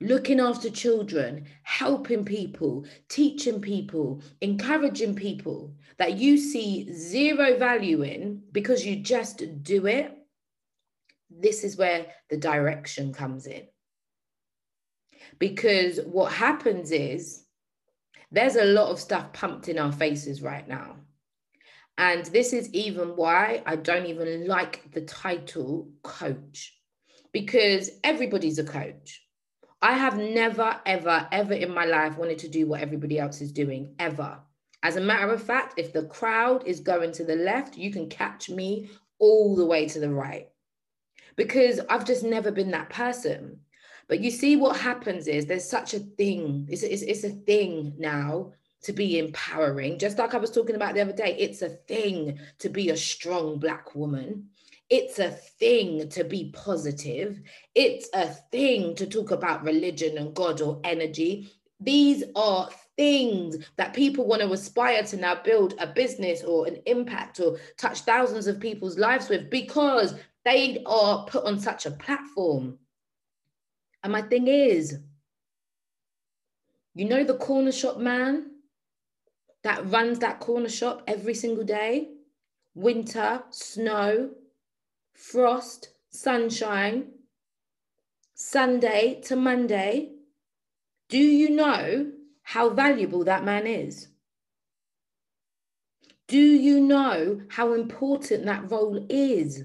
looking 0.01 0.41
after 0.41 0.69
children, 0.69 1.47
helping 1.62 2.25
people, 2.25 2.85
teaching 3.09 3.61
people, 3.61 4.21
encouraging 4.41 5.15
people 5.15 5.75
that 5.97 6.19
you 6.19 6.37
see 6.37 6.93
zero 6.93 7.57
value 7.57 8.03
in 8.03 8.43
because 8.53 8.85
you 8.85 8.97
just 8.97 9.62
do 9.62 9.87
it, 9.87 10.21
this 11.42 11.64
is 11.64 11.76
where 11.76 12.07
the 12.31 12.37
direction 12.37 13.12
comes 13.12 13.46
in. 13.46 13.66
Because 15.38 16.00
what 16.05 16.33
happens 16.33 16.90
is 16.90 17.44
there's 18.31 18.57
a 18.57 18.64
lot 18.64 18.90
of 18.90 19.00
stuff 19.00 19.33
pumped 19.33 19.68
in 19.68 19.78
our 19.78 19.92
faces 19.92 20.40
right 20.40 20.66
now. 20.66 20.96
And 21.98 22.24
this 22.26 22.52
is 22.52 22.72
even 22.72 23.16
why 23.16 23.62
I 23.66 23.76
don't 23.76 24.07
even 24.07 24.46
like 24.46 24.90
the 24.92 25.02
title 25.02 25.90
coach, 26.02 26.74
because 27.33 27.90
everybody's 28.02 28.59
a 28.59 28.64
coach. 28.64 29.22
I 29.83 29.94
have 29.94 30.16
never, 30.16 30.81
ever, 30.87 31.28
ever 31.31 31.55
in 31.55 31.74
my 31.74 31.85
life 31.85 32.16
wanted 32.16 32.38
to 32.38 32.48
do 32.48 32.66
what 32.66 32.81
everybody 32.81 33.18
else 33.18 33.40
is 33.40 33.52
doing, 33.52 33.94
ever. 33.98 34.38
As 34.83 34.96
a 34.96 35.00
matter 35.00 35.31
of 35.31 35.42
fact, 35.42 35.74
if 35.76 35.92
the 35.92 36.05
crowd 36.05 36.66
is 36.66 36.81
going 36.81 37.12
to 37.12 37.24
the 37.24 37.37
left, 37.37 37.76
you 37.76 37.92
can 37.92 38.09
catch 38.09 38.48
me 38.48 38.90
all 39.18 39.55
the 39.55 39.66
way 39.66 39.87
to 39.88 40.00
the 40.00 40.11
right 40.11 40.48
because 41.37 41.81
I've 41.88 42.07
just 42.07 42.23
never 42.23 42.51
been 42.51 42.71
that 42.73 42.90
person. 42.90 43.61
But 44.09 44.21
you 44.21 44.31
see, 44.31 44.57
what 44.57 44.77
happens 44.77 45.27
is 45.27 45.47
there's 45.47 45.68
such 45.68 45.95
a 45.95 46.01
thing, 46.01 46.66
it's, 46.71 46.83
it's, 46.83 47.03
it's 47.03 47.25
a 47.25 47.31
thing 47.31 47.95
now 47.99 48.53
to 48.83 48.92
be 48.92 49.18
empowering. 49.18 49.99
Just 49.99 50.18
like 50.18 50.35
I 50.35 50.38
was 50.38 50.51
talking 50.51 50.77
about 50.77 50.95
the 50.95 51.01
other 51.01 51.12
day, 51.12 51.37
it's 51.38 51.62
a 51.62 51.68
thing 51.68 52.38
to 52.59 52.68
be 52.68 52.90
a 52.90 52.97
strong 52.97 53.59
Black 53.59 53.95
woman. 53.95 54.49
It's 54.90 55.18
a 55.18 55.31
thing 55.31 56.09
to 56.11 56.25
be 56.25 56.51
positive. 56.55 57.40
It's 57.75 58.09
a 58.12 58.27
thing 58.27 58.95
to 58.97 59.07
talk 59.07 59.31
about 59.31 59.64
religion 59.64 60.18
and 60.18 60.35
God 60.35 60.61
or 60.61 60.81
energy. 60.85 61.51
These 61.81 62.25
are 62.37 62.68
things 62.97 63.57
that 63.77 63.95
people 63.95 64.27
want 64.27 64.42
to 64.42 64.53
aspire 64.53 65.03
to 65.05 65.16
now 65.16 65.42
build 65.42 65.75
a 65.79 65.87
business 65.87 66.42
or 66.42 66.66
an 66.66 66.83
impact 66.87 67.40
or 67.40 67.59
touch 67.79 68.01
thousands 68.01 68.47
of 68.47 68.61
people's 68.61 68.99
lives 68.99 69.29
with 69.29 69.49
because 69.49 70.14
they 70.44 70.83
are 70.87 71.24
put 71.26 71.44
on 71.44 71.59
such 71.59 71.87
a 71.87 71.90
platform. 71.90 72.78
And 74.02 74.12
my 74.12 74.22
thing 74.22 74.48
is, 74.48 74.98
you 76.94 77.05
know, 77.05 77.24
the 77.24 77.37
corner 77.37 77.72
shop 77.72 77.98
man 77.98 78.50
that 79.62 79.87
runs 79.87 80.18
that 80.18 80.40
corner 80.40 80.68
shop 80.68 81.02
every 81.07 81.35
single 81.35 81.64
day, 81.64 82.09
winter, 82.74 83.42
snow, 83.50 84.31
frost, 85.14 85.90
sunshine, 86.11 87.12
Sunday 88.35 89.20
to 89.24 89.37
Monday. 89.37 90.11
Do 91.09 91.18
you 91.18 91.50
know 91.50 92.11
how 92.42 92.70
valuable 92.70 93.24
that 93.24 93.44
man 93.44 93.66
is? 93.66 94.09
Do 96.26 96.38
you 96.38 96.81
know 96.81 97.42
how 97.48 97.74
important 97.74 98.46
that 98.46 98.70
role 98.70 99.07
is? 99.09 99.64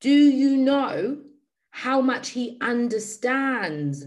Do 0.00 0.10
you 0.10 0.56
know 0.56 1.18
how 1.70 2.00
much 2.00 2.30
he 2.30 2.56
understands 2.60 4.06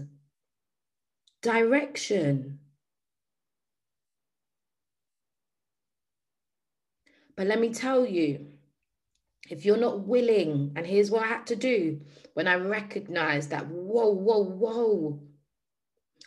direction? 1.42 2.60
But 7.36 7.46
let 7.46 7.60
me 7.60 7.74
tell 7.74 8.06
you, 8.06 8.46
if 9.50 9.64
you're 9.64 9.76
not 9.76 10.06
willing, 10.06 10.72
and 10.76 10.86
here's 10.86 11.10
what 11.10 11.24
I 11.24 11.28
had 11.28 11.46
to 11.48 11.56
do 11.56 12.00
when 12.34 12.46
I 12.46 12.54
recognized 12.54 13.50
that, 13.50 13.66
whoa, 13.66 14.10
whoa, 14.10 14.44
whoa, 14.44 15.20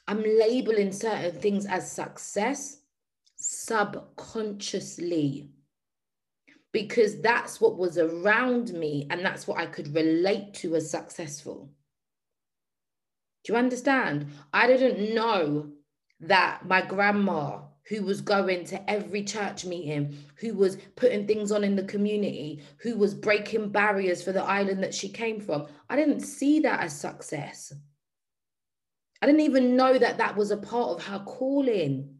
I'm 0.07 0.21
labeling 0.21 0.91
certain 0.91 1.39
things 1.41 1.65
as 1.65 1.91
success 1.91 2.81
subconsciously 3.35 5.49
because 6.75 7.21
that's 7.21 7.61
what 7.61 7.77
was 7.77 7.97
around 7.97 8.73
me 8.73 9.07
and 9.09 9.23
that's 9.23 9.47
what 9.47 9.57
I 9.57 9.65
could 9.65 9.95
relate 9.95 10.53
to 10.55 10.75
as 10.75 10.91
successful. 10.91 11.69
Do 13.45 13.53
you 13.53 13.57
understand? 13.57 14.27
I 14.51 14.67
didn't 14.67 15.15
know 15.15 15.69
that 16.19 16.65
my 16.65 16.81
grandma, 16.81 17.61
who 17.87 18.03
was 18.03 18.19
going 18.19 18.65
to 18.65 18.91
every 18.91 19.23
church 19.23 19.63
meeting, 19.63 20.17
who 20.35 20.53
was 20.53 20.75
putting 20.97 21.25
things 21.25 21.53
on 21.53 21.63
in 21.63 21.77
the 21.77 21.83
community, 21.83 22.61
who 22.79 22.97
was 22.97 23.13
breaking 23.13 23.69
barriers 23.69 24.21
for 24.21 24.33
the 24.33 24.43
island 24.43 24.83
that 24.83 24.93
she 24.93 25.07
came 25.07 25.39
from, 25.39 25.67
I 25.89 25.95
didn't 25.95 26.19
see 26.19 26.59
that 26.59 26.81
as 26.81 26.99
success. 26.99 27.71
I 29.21 29.27
didn't 29.27 29.39
even 29.39 29.77
know 29.77 29.97
that 29.97 30.17
that 30.17 30.35
was 30.35 30.51
a 30.51 30.57
part 30.57 30.89
of 30.89 31.05
her 31.05 31.19
calling. 31.19 32.14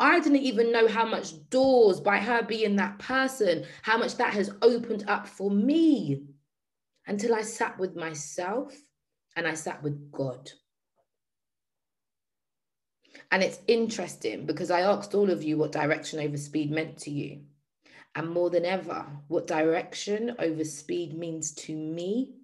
I 0.00 0.18
didn't 0.18 0.38
even 0.38 0.72
know 0.72 0.88
how 0.88 1.04
much 1.04 1.34
doors 1.50 2.00
by 2.00 2.16
her 2.16 2.42
being 2.42 2.76
that 2.76 2.98
person, 2.98 3.66
how 3.82 3.98
much 3.98 4.16
that 4.16 4.32
has 4.32 4.50
opened 4.62 5.04
up 5.06 5.28
for 5.28 5.50
me 5.50 6.22
until 7.06 7.34
I 7.34 7.42
sat 7.42 7.78
with 7.78 7.94
myself 7.94 8.74
and 9.36 9.46
I 9.46 9.52
sat 9.52 9.82
with 9.82 10.10
God. 10.10 10.50
And 13.30 13.42
it's 13.42 13.60
interesting 13.68 14.46
because 14.46 14.70
I 14.70 14.80
asked 14.80 15.14
all 15.14 15.28
of 15.28 15.42
you 15.42 15.58
what 15.58 15.72
direction 15.72 16.18
over 16.18 16.38
speed 16.38 16.70
meant 16.70 16.96
to 17.00 17.10
you. 17.10 17.42
And 18.14 18.30
more 18.30 18.48
than 18.48 18.64
ever, 18.64 19.04
what 19.28 19.46
direction 19.46 20.34
over 20.38 20.64
speed 20.64 21.16
means 21.16 21.52
to 21.56 21.76
me 21.76 22.36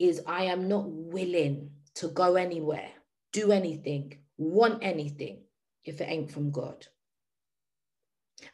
is 0.00 0.20
I 0.26 0.44
am 0.44 0.66
not 0.66 0.90
willing 0.90 1.70
to 1.94 2.08
go 2.08 2.34
anywhere, 2.34 2.90
do 3.32 3.52
anything, 3.52 4.18
want 4.36 4.80
anything 4.82 5.44
if 5.88 6.00
it 6.00 6.08
ain't 6.08 6.30
from 6.30 6.50
God. 6.50 6.86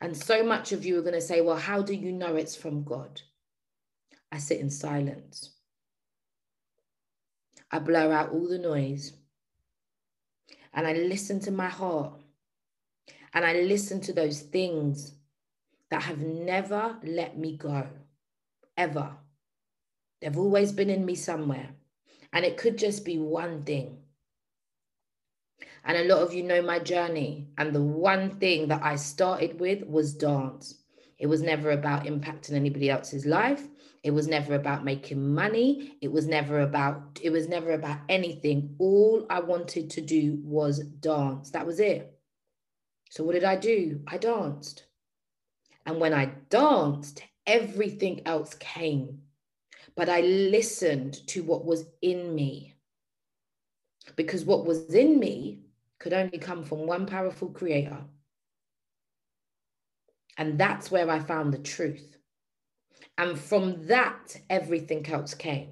And 0.01 0.16
so 0.16 0.42
much 0.42 0.73
of 0.73 0.85
you 0.85 0.99
are 0.99 1.03
going 1.03 1.14
to 1.14 1.20
say, 1.20 1.40
well, 1.40 1.57
how 1.57 1.83
do 1.83 1.94
you 1.94 2.12
know 2.12 2.37
it's 2.37 2.57
from 2.57 2.85
God? 2.85 3.20
I 4.33 4.38
sit 4.38 4.61
in 4.61 4.70
silence. 4.70 5.51
I 7.70 7.79
blow 7.79 8.11
out 8.11 8.31
all 8.31 8.49
the 8.49 8.59
noise. 8.59 9.12
And 10.73 10.87
I 10.87 10.94
listen 10.94 11.40
to 11.40 11.51
my 11.51 11.68
heart. 11.68 12.20
And 13.33 13.44
I 13.44 13.61
listen 13.61 14.01
to 14.03 14.12
those 14.12 14.40
things 14.40 15.14
that 15.90 16.03
have 16.03 16.20
never 16.20 16.97
let 17.03 17.38
me 17.38 17.57
go, 17.57 17.87
ever. 18.77 19.16
They've 20.20 20.38
always 20.38 20.73
been 20.73 20.90
in 20.90 21.05
me 21.05 21.14
somewhere. 21.14 21.70
And 22.33 22.44
it 22.44 22.57
could 22.57 22.79
just 22.79 23.05
be 23.05 23.18
one 23.18 23.62
thing. 23.62 24.03
And 25.85 25.99
a 25.99 26.05
lot 26.14 26.23
of 26.23 26.33
you 26.33 26.42
know 26.42 26.62
my 26.62 26.79
journey. 26.79 27.49
And 27.59 27.75
the 27.75 27.83
one 27.83 28.31
thing 28.38 28.68
that 28.68 28.83
I 28.83 28.97
started 28.97 29.61
with 29.61 29.85
was 29.87 30.14
dance. 30.14 30.83
It 31.18 31.27
was 31.27 31.42
never 31.42 31.70
about 31.70 32.05
impacting 32.05 32.53
anybody 32.53 32.90
else's 32.90 33.27
life. 33.27 33.68
It 34.03 34.11
was 34.11 34.29
never 34.29 34.55
about 34.55 34.85
making 34.85 35.35
money. 35.35 35.97
It 36.03 36.12
was 36.12 36.27
never 36.27 36.61
about 36.61 37.20
it 37.23 37.31
was 37.31 37.49
never 37.49 37.73
about 37.73 38.01
anything. 38.09 38.77
All 38.79 39.27
I 39.31 39.40
wanted 39.40 39.90
to 39.90 40.01
do 40.01 40.38
was 40.42 40.81
dance. 40.81 41.51
That 41.51 41.66
was 41.66 41.81
it. 41.81 42.18
So 43.11 43.25
what 43.25 43.33
did 43.33 43.44
I 43.44 43.57
do? 43.57 44.01
I 44.07 44.18
danced. 44.18 44.85
And 45.87 46.01
when 46.01 46.12
I 46.12 46.33
danced, 46.51 47.23
everything 47.47 48.23
else 48.27 48.55
came. 48.55 49.20
But 49.97 50.09
I 50.09 50.20
listened 50.20 51.27
to 51.29 51.42
what 51.42 51.64
was 51.64 51.85
in 52.03 52.35
me. 52.35 52.75
Because 54.16 54.44
what 54.44 54.66
was 54.66 54.94
in 54.94 55.18
me 55.18 55.63
could 56.04 56.12
only 56.12 56.36
come 56.36 56.62
from 56.62 56.86
one 56.86 57.06
powerful 57.06 57.48
creator. 57.48 57.96
And 60.36 60.58
that's 60.58 60.90
where 60.90 61.08
I 61.10 61.18
found 61.18 61.50
the 61.50 61.58
truth. 61.58 62.18
And 63.16 63.38
from 63.38 63.86
that, 63.86 64.36
everything 64.50 65.06
else 65.10 65.32
came. 65.32 65.70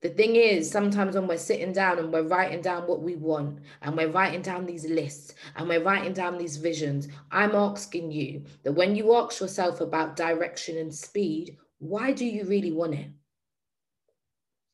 The 0.00 0.10
thing 0.10 0.36
is, 0.36 0.70
sometimes 0.70 1.16
when 1.16 1.26
we're 1.26 1.38
sitting 1.38 1.72
down 1.72 1.98
and 1.98 2.12
we're 2.12 2.22
writing 2.22 2.60
down 2.60 2.86
what 2.86 3.02
we 3.02 3.16
want, 3.16 3.58
and 3.82 3.96
we're 3.96 4.12
writing 4.12 4.42
down 4.42 4.64
these 4.64 4.84
lists, 4.84 5.34
and 5.56 5.68
we're 5.68 5.82
writing 5.82 6.12
down 6.12 6.38
these 6.38 6.56
visions, 6.56 7.08
I'm 7.32 7.56
asking 7.56 8.12
you 8.12 8.44
that 8.62 8.74
when 8.74 8.94
you 8.94 9.12
ask 9.16 9.40
yourself 9.40 9.80
about 9.80 10.14
direction 10.14 10.78
and 10.78 10.94
speed, 10.94 11.56
why 11.78 12.12
do 12.12 12.24
you 12.24 12.44
really 12.44 12.70
want 12.70 12.94
it? 12.94 13.08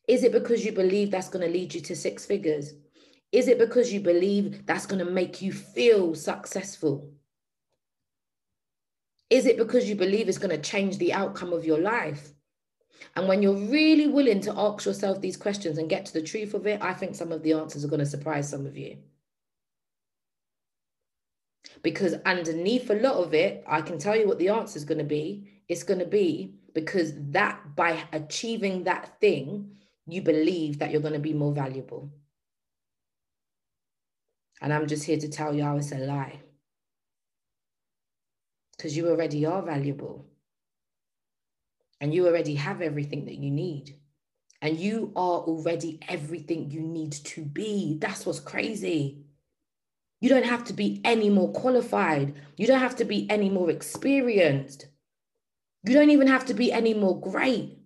Is 0.08 0.24
it 0.24 0.32
because 0.32 0.62
you 0.62 0.72
believe 0.72 1.10
that's 1.10 1.30
going 1.30 1.46
to 1.46 1.58
lead 1.58 1.72
you 1.72 1.80
to 1.80 1.96
six 1.96 2.26
figures? 2.26 2.74
Is 3.32 3.48
it 3.48 3.58
because 3.58 3.92
you 3.92 4.00
believe 4.00 4.66
that's 4.66 4.86
going 4.86 5.04
to 5.04 5.10
make 5.10 5.40
you 5.40 5.52
feel 5.52 6.14
successful? 6.14 7.10
Is 9.30 9.46
it 9.46 9.56
because 9.56 9.88
you 9.88 9.96
believe 9.96 10.28
it's 10.28 10.36
going 10.36 10.54
to 10.54 10.70
change 10.70 10.98
the 10.98 11.14
outcome 11.14 11.54
of 11.54 11.64
your 11.64 11.78
life? 11.78 12.34
And 13.16 13.26
when 13.26 13.42
you're 13.42 13.54
really 13.54 14.06
willing 14.06 14.40
to 14.42 14.54
ask 14.54 14.84
yourself 14.84 15.20
these 15.20 15.38
questions 15.38 15.78
and 15.78 15.88
get 15.88 16.04
to 16.06 16.12
the 16.12 16.22
truth 16.22 16.52
of 16.52 16.66
it, 16.66 16.82
I 16.82 16.92
think 16.92 17.14
some 17.14 17.32
of 17.32 17.42
the 17.42 17.54
answers 17.54 17.84
are 17.84 17.88
going 17.88 18.00
to 18.00 18.06
surprise 18.06 18.48
some 18.48 18.66
of 18.66 18.76
you. 18.76 18.98
Because 21.82 22.14
underneath 22.26 22.90
a 22.90 22.94
lot 22.94 23.14
of 23.14 23.32
it, 23.32 23.64
I 23.66 23.80
can 23.80 23.98
tell 23.98 24.14
you 24.14 24.28
what 24.28 24.38
the 24.38 24.50
answer 24.50 24.76
is 24.76 24.84
going 24.84 24.98
to 24.98 25.04
be. 25.04 25.48
It's 25.68 25.82
going 25.82 26.00
to 26.00 26.06
be 26.06 26.54
because 26.74 27.12
that 27.30 27.74
by 27.74 28.04
achieving 28.12 28.84
that 28.84 29.18
thing, 29.20 29.70
you 30.06 30.20
believe 30.20 30.78
that 30.78 30.90
you're 30.90 31.00
going 31.00 31.14
to 31.14 31.18
be 31.18 31.32
more 31.32 31.52
valuable. 31.52 32.10
And 34.62 34.72
I'm 34.72 34.86
just 34.86 35.04
here 35.04 35.18
to 35.18 35.28
tell 35.28 35.58
how 35.58 35.76
it's 35.76 35.90
a 35.90 35.98
lie. 35.98 36.40
Because 38.76 38.96
you 38.96 39.08
already 39.10 39.44
are 39.44 39.60
valuable 39.60 40.26
and 42.00 42.14
you 42.14 42.26
already 42.26 42.54
have 42.54 42.80
everything 42.80 43.24
that 43.24 43.34
you 43.34 43.50
need. 43.50 43.96
And 44.60 44.78
you 44.78 45.12
are 45.16 45.40
already 45.40 45.98
everything 46.08 46.70
you 46.70 46.80
need 46.80 47.12
to 47.12 47.44
be. 47.44 47.98
That's 48.00 48.24
what's 48.24 48.38
crazy. 48.38 49.24
You 50.20 50.28
don't 50.28 50.46
have 50.46 50.62
to 50.64 50.72
be 50.72 51.00
any 51.04 51.28
more 51.28 51.50
qualified. 51.52 52.34
You 52.56 52.68
don't 52.68 52.78
have 52.78 52.94
to 52.96 53.04
be 53.04 53.28
any 53.28 53.50
more 53.50 53.68
experienced. 53.68 54.86
You 55.82 55.94
don't 55.94 56.10
even 56.10 56.28
have 56.28 56.46
to 56.46 56.54
be 56.54 56.70
any 56.70 56.94
more 56.94 57.20
great. 57.20 57.76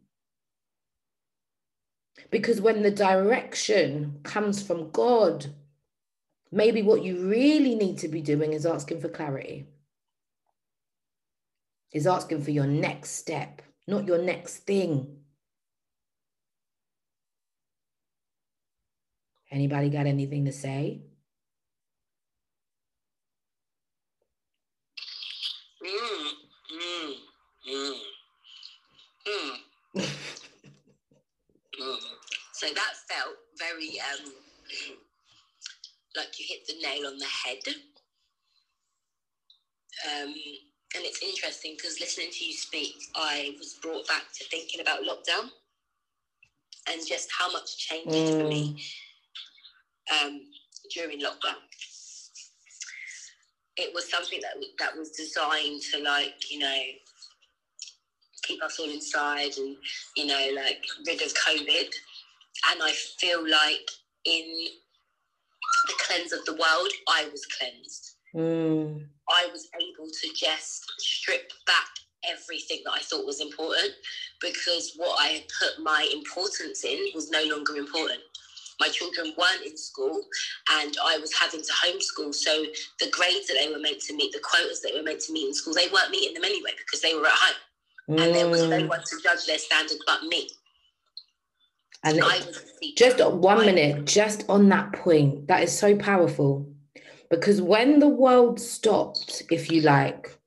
Because 2.31 2.61
when 2.61 2.83
the 2.83 2.91
direction 2.91 4.21
comes 4.23 4.63
from 4.63 4.91
God, 4.91 5.47
maybe 6.57 6.83
what 6.83 7.05
you 7.05 7.29
really 7.29 7.75
need 7.75 7.99
to 7.99 8.09
be 8.09 8.21
doing 8.23 8.53
is 8.53 8.67
asking 8.67 9.01
for 9.01 9.09
clarity, 9.09 9.67
is 11.93 12.07
asking 12.07 12.43
for 12.43 12.51
your 12.51 12.67
next 12.67 13.11
step 13.13 13.63
not 13.87 14.07
your 14.07 14.19
next 14.19 14.59
thing. 14.67 15.19
Anybody 19.51 19.91
got 19.91 20.07
anything 20.07 20.45
to 20.47 20.53
say? 20.53 21.03
Mm, 25.83 26.31
mm, 26.75 27.95
mm. 29.29 30.05
So 32.53 32.67
that 32.69 32.95
felt 33.07 33.37
very 33.59 34.01
um, 34.01 34.33
like 36.17 36.39
you 36.39 36.47
hit 36.49 36.67
the 36.67 36.75
nail 36.83 37.07
on 37.07 37.19
the 37.19 37.27
head. 37.27 37.59
Um, 40.07 40.35
and 40.95 41.05
it's 41.05 41.23
interesting 41.23 41.75
because 41.77 42.01
listening 42.01 42.31
to 42.31 42.45
you 42.45 42.53
speak, 42.53 42.95
I 43.15 43.55
was 43.59 43.79
brought 43.83 44.07
back 44.09 44.23
to 44.39 44.45
thinking 44.51 44.81
about 44.81 45.01
lockdown 45.03 45.51
and 46.89 47.07
just 47.07 47.29
how 47.37 47.51
much 47.53 47.77
changed 47.77 48.11
mm. 48.11 48.41
for 48.41 48.49
me 48.49 48.77
mm. 50.11 50.27
um, 50.27 50.41
during 50.95 51.21
lockdown. 51.21 51.61
It 53.77 53.93
was 53.95 54.11
something 54.11 54.41
that 54.41 54.55
that 54.79 54.97
was 54.97 55.11
designed 55.11 55.83
to 55.93 56.03
like 56.03 56.51
you 56.51 56.61
know 56.61 56.79
keep 58.43 58.63
us 58.63 58.79
all 58.79 58.89
inside 58.89 59.53
and 59.59 59.77
you 60.17 60.27
know 60.27 60.51
like 60.55 60.83
rid 61.07 61.21
of 61.21 61.35
COVID. 61.35 61.89
And 62.71 62.83
I 62.83 62.93
feel 63.19 63.43
like 63.49 63.91
in 64.25 64.69
the 65.87 65.95
cleanse 66.07 66.33
of 66.33 66.45
the 66.45 66.53
world, 66.53 66.93
I 67.09 67.29
was 67.31 67.45
cleansed. 67.59 68.17
Mm. 68.35 69.07
I 69.29 69.49
was 69.51 69.69
able 69.75 70.09
to 70.09 70.29
just 70.35 70.85
strip 70.99 71.51
back 71.67 71.89
everything 72.29 72.81
that 72.85 72.93
I 72.93 73.01
thought 73.01 73.27
was 73.27 73.41
important 73.41 73.93
because 74.41 74.95
what 74.97 75.17
I 75.21 75.29
had 75.29 75.45
put 75.61 75.83
my 75.83 76.09
importance 76.13 76.85
in 76.85 76.99
was 77.15 77.31
no 77.31 77.43
longer 77.45 77.77
important. 77.77 78.21
My 78.79 78.89
children 78.89 79.33
weren't 79.39 79.65
in 79.65 79.77
school 79.77 80.23
and 80.73 80.97
I 81.03 81.19
was 81.19 81.33
having 81.33 81.63
to 81.63 81.73
homeschool. 81.73 82.35
So 82.35 82.65
the 83.01 83.11
grades 83.11 83.47
that 83.49 83.57
they 83.59 83.73
were 83.73 83.79
meant 83.79 84.01
to 84.03 84.15
meet, 84.15 84.33
the 84.33 84.41
quotas 84.41 84.83
that 84.83 84.93
they 84.93 84.99
were 84.99 85.05
meant 85.05 85.21
to 85.23 85.33
meet 85.33 85.49
in 85.49 85.55
school, 85.55 85.73
they 85.73 85.89
weren't 85.89 86.11
meeting 86.11 86.35
them 86.35 86.45
anyway 86.45 86.73
because 86.77 87.01
they 87.01 87.15
were 87.15 87.27
at 87.27 87.33
home. 87.33 87.57
Mm. 88.11 88.23
And 88.23 88.35
there 88.35 88.49
was 88.49 88.63
no 88.69 88.83
mm. 88.83 88.89
one 88.89 89.01
to 89.01 89.17
judge 89.23 89.47
their 89.47 89.59
standard 89.59 89.99
but 90.07 90.25
me. 90.25 90.49
And 92.07 92.23
just 92.97 93.19
one 93.33 93.67
minute, 93.67 94.05
just 94.05 94.45
on 94.49 94.69
that 94.69 94.93
point, 94.93 95.49
that 95.49 95.63
is 95.65 95.77
so 95.77 95.97
powerful 95.97 96.67
because 97.29 97.61
when 97.61 97.99
the 97.99 98.09
world 98.09 98.61
stopped, 98.61 99.43
if 99.51 99.71
you 99.73 99.81
like, 99.81 100.39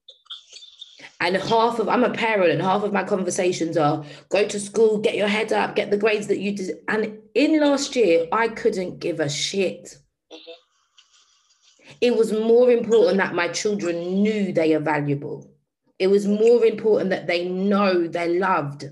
and 1.20 1.36
half 1.36 1.80
of 1.80 1.90
I'm 1.90 2.06
a 2.06 2.12
parent, 2.12 2.52
and 2.52 2.62
half 2.62 2.84
of 2.84 2.94
my 2.94 3.04
conversations 3.04 3.76
are 3.76 4.06
go 4.30 4.48
to 4.48 4.58
school, 4.58 5.00
get 5.00 5.16
your 5.16 5.28
head 5.28 5.52
up, 5.52 5.76
get 5.76 5.92
the 5.92 5.98
grades 5.98 6.28
that 6.28 6.40
you 6.40 6.56
did. 6.56 6.78
And 6.88 7.18
in 7.36 7.60
last 7.60 7.94
year, 7.94 8.28
I 8.32 8.48
couldn't 8.48 9.00
give 9.00 9.20
a 9.20 9.28
shit. 9.28 9.98
It 12.00 12.16
was 12.16 12.32
more 12.32 12.72
important 12.72 13.18
that 13.18 13.36
my 13.36 13.50
children 13.50 14.24
knew 14.24 14.54
they 14.54 14.74
are 14.74 14.80
valuable. 14.80 15.52
It 15.98 16.08
was 16.08 16.26
more 16.26 16.64
important 16.64 17.10
that 17.10 17.28
they 17.28 17.50
know 17.50 18.08
they're 18.08 18.40
loved. 18.40 18.86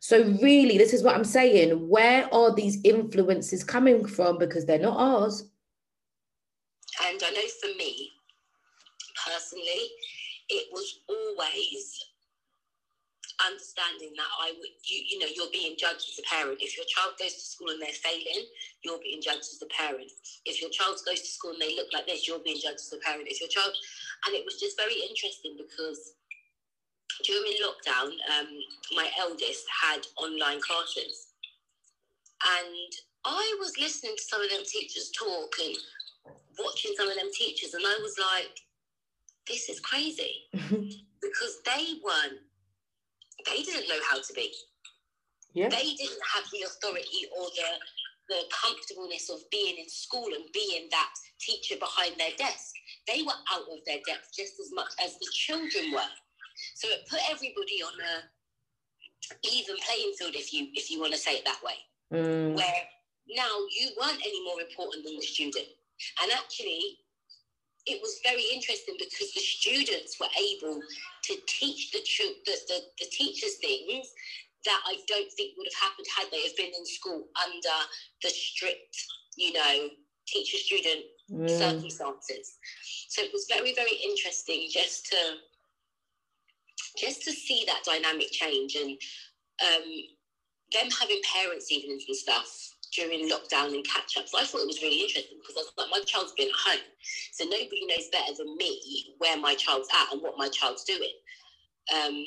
So, 0.00 0.22
really, 0.42 0.78
this 0.78 0.92
is 0.92 1.02
what 1.02 1.14
I'm 1.14 1.24
saying. 1.24 1.88
Where 1.88 2.32
are 2.32 2.54
these 2.54 2.78
influences 2.84 3.64
coming 3.64 4.06
from? 4.06 4.38
Because 4.38 4.66
they're 4.66 4.78
not 4.78 4.96
ours. 4.96 5.50
And 7.08 7.20
I 7.22 7.30
know 7.30 7.48
for 7.60 7.76
me, 7.76 8.12
personally, 9.26 9.90
it 10.48 10.68
was 10.72 11.00
always 11.08 12.04
understanding 13.42 14.14
that 14.16 14.30
I 14.40 14.54
would, 14.58 14.74
you, 14.86 15.02
you 15.10 15.18
know, 15.18 15.26
you're 15.26 15.50
being 15.50 15.74
judged 15.76 16.06
as 16.06 16.20
a 16.22 16.26
parent. 16.28 16.58
If 16.62 16.76
your 16.76 16.86
child 16.86 17.18
goes 17.18 17.34
to 17.34 17.40
school 17.40 17.70
and 17.70 17.82
they're 17.82 17.98
failing, 17.98 18.46
you're 18.82 19.02
being 19.02 19.20
judged 19.20 19.50
as 19.50 19.60
a 19.62 19.70
parent. 19.74 20.10
If 20.46 20.60
your 20.60 20.70
child 20.70 21.00
goes 21.04 21.20
to 21.20 21.26
school 21.26 21.52
and 21.52 21.60
they 21.60 21.74
look 21.74 21.90
like 21.92 22.06
this, 22.06 22.28
you're 22.28 22.42
being 22.42 22.60
judged 22.62 22.86
as 22.86 22.94
a 22.94 23.02
parent. 23.02 23.26
If 23.26 23.40
your 23.40 23.50
child, 23.50 23.74
and 24.26 24.34
it 24.34 24.44
was 24.44 24.60
just 24.60 24.78
very 24.78 24.96
interesting 25.02 25.58
because 25.58 26.14
during 27.22 27.52
lockdown, 27.62 28.10
um, 28.38 28.48
my 28.94 29.08
eldest 29.18 29.64
had 29.82 30.00
online 30.16 30.60
classes, 30.60 31.28
and 32.44 32.92
I 33.24 33.56
was 33.60 33.78
listening 33.78 34.14
to 34.16 34.22
some 34.22 34.42
of 34.42 34.50
them 34.50 34.62
teachers 34.66 35.10
talk 35.16 35.54
and 35.62 35.76
watching 36.58 36.92
some 36.96 37.08
of 37.08 37.16
them 37.16 37.30
teachers, 37.32 37.74
and 37.74 37.84
I 37.86 37.98
was 38.02 38.16
like, 38.18 38.50
this 39.48 39.68
is 39.68 39.80
crazy 39.80 40.48
because 40.52 41.60
they 41.64 42.00
weren't, 42.02 42.40
they 43.46 43.62
didn't 43.62 43.88
know 43.88 44.00
how 44.10 44.16
to 44.16 44.32
be. 44.34 44.52
Yeah. 45.52 45.68
They 45.68 45.94
didn't 45.94 46.22
have 46.34 46.44
the 46.52 46.66
authority 46.66 47.28
or 47.36 47.46
the 47.54 47.68
the 48.28 48.40
comfortableness 48.50 49.28
of 49.30 49.38
being 49.50 49.76
in 49.78 49.88
school 49.88 50.28
and 50.34 50.44
being 50.52 50.88
that 50.90 51.12
teacher 51.38 51.76
behind 51.78 52.14
their 52.18 52.32
desk. 52.38 52.72
They 53.06 53.22
were 53.22 53.36
out 53.52 53.68
of 53.70 53.84
their 53.86 54.00
depth 54.06 54.32
just 54.34 54.54
as 54.60 54.70
much 54.72 54.92
as 55.04 55.18
the 55.18 55.28
children 55.32 55.92
were. 55.92 56.12
So 56.84 56.90
it 56.90 57.08
put 57.08 57.20
everybody 57.30 57.80
on 57.80 57.96
a 57.96 58.14
even 59.48 59.76
playing 59.88 60.12
field, 60.18 60.34
if 60.36 60.52
you 60.52 60.68
if 60.74 60.90
you 60.90 61.00
want 61.00 61.12
to 61.12 61.18
say 61.18 61.32
it 61.32 61.44
that 61.46 61.64
way. 61.64 61.80
Mm. 62.12 62.54
Where 62.54 62.82
now 63.30 63.56
you 63.72 63.88
weren't 63.98 64.20
any 64.20 64.44
more 64.44 64.60
important 64.60 65.04
than 65.04 65.16
the 65.16 65.24
student. 65.24 65.64
And 66.20 66.30
actually, 66.30 67.00
it 67.86 68.02
was 68.02 68.20
very 68.22 68.44
interesting 68.52 68.96
because 68.98 69.32
the 69.32 69.40
students 69.40 70.20
were 70.20 70.28
able 70.36 70.76
to 70.76 71.34
teach 71.46 71.90
the, 71.92 72.00
the, 72.44 72.52
the, 72.68 72.78
the 73.00 73.06
teachers 73.10 73.56
things 73.62 74.12
that 74.66 74.80
I 74.84 74.96
don't 75.08 75.32
think 75.32 75.56
would 75.56 75.68
have 75.72 75.88
happened 75.88 76.06
had 76.14 76.28
they 76.30 76.42
have 76.42 76.56
been 76.56 76.72
in 76.76 76.84
school 76.84 77.24
under 77.40 77.76
the 78.22 78.28
strict, 78.28 78.96
you 79.36 79.54
know, 79.54 79.88
teacher 80.26 80.58
student 80.58 81.04
mm. 81.32 81.48
circumstances. 81.48 82.58
So 83.08 83.22
it 83.22 83.32
was 83.32 83.46
very, 83.48 83.72
very 83.72 83.96
interesting 84.04 84.68
just 84.70 85.06
to 85.06 85.16
just 86.98 87.22
to 87.22 87.32
see 87.32 87.64
that 87.66 87.84
dynamic 87.84 88.30
change 88.30 88.76
and 88.76 88.96
um, 89.62 89.84
them 90.72 90.90
having 91.00 91.20
parents 91.32 91.70
evenings 91.70 92.04
and 92.08 92.16
stuff 92.16 92.46
during 92.94 93.28
lockdown 93.28 93.74
and 93.74 93.84
catch 93.86 94.16
ups. 94.16 94.32
I 94.34 94.44
thought 94.44 94.62
it 94.62 94.66
was 94.66 94.82
really 94.82 95.02
interesting 95.02 95.38
because 95.40 95.56
I 95.56 95.66
was 95.66 95.72
like, 95.76 95.90
my 95.90 96.04
child's 96.06 96.32
been 96.36 96.48
at 96.48 96.72
home. 96.72 96.86
So 97.32 97.44
nobody 97.44 97.86
knows 97.86 98.08
better 98.12 98.32
than 98.38 98.56
me 98.56 99.04
where 99.18 99.38
my 99.38 99.54
child's 99.54 99.88
at 99.92 100.12
and 100.12 100.22
what 100.22 100.38
my 100.38 100.48
child's 100.48 100.84
doing. 100.84 101.12
Um, 101.92 102.24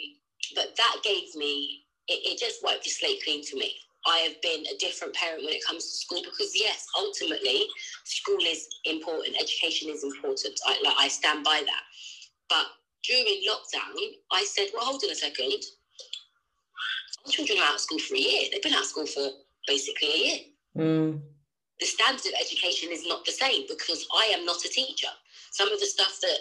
but 0.56 0.76
that 0.78 0.98
gave 1.04 1.34
me, 1.36 1.84
it, 2.08 2.20
it 2.24 2.40
just 2.40 2.64
wiped 2.64 2.84
the 2.84 2.90
slate 2.90 3.24
clean 3.24 3.44
for 3.44 3.56
me. 3.56 3.74
I 4.06 4.20
have 4.20 4.42
been 4.42 4.64
a 4.72 4.78
different 4.78 5.14
parent 5.16 5.44
when 5.44 5.54
it 5.54 5.66
comes 5.66 5.90
to 5.92 5.98
school 5.98 6.22
because 6.24 6.52
yes, 6.56 6.86
ultimately, 6.98 7.66
school 8.06 8.40
is 8.42 8.68
important, 8.86 9.36
education 9.40 9.90
is 9.90 10.04
important. 10.04 10.58
I 10.66 10.80
like 10.84 10.96
I 10.98 11.08
stand 11.10 11.44
by 11.44 11.62
that. 11.66 11.84
But 12.48 12.68
during 13.04 13.44
lockdown, 13.48 13.96
I 14.32 14.44
said, 14.46 14.68
well, 14.74 14.86
hold 14.86 15.04
on 15.04 15.12
a 15.12 15.16
second. 15.16 15.64
Our 17.26 17.32
children 17.32 17.60
are 17.60 17.70
out 17.70 17.76
of 17.76 17.82
school 17.82 18.00
for 18.00 18.16
a 18.16 18.20
year. 18.20 18.50
They've 18.52 18.62
been 18.64 18.74
out 18.74 18.82
of 18.82 18.88
school 18.88 19.06
for 19.06 19.30
basically 19.68 20.08
a 20.08 20.18
year. 20.18 20.38
Mm. 20.78 21.22
The 21.80 21.86
standard 21.86 22.26
of 22.26 22.34
education 22.40 22.90
is 22.92 23.06
not 23.06 23.26
the 23.26 23.32
same 23.32 23.66
because 23.68 24.08
I 24.16 24.34
am 24.38 24.46
not 24.46 24.64
a 24.66 24.70
teacher. 24.70 25.10
Some 25.52 25.72
of 25.72 25.80
the 25.80 25.86
stuff 25.86 26.20
that 26.22 26.38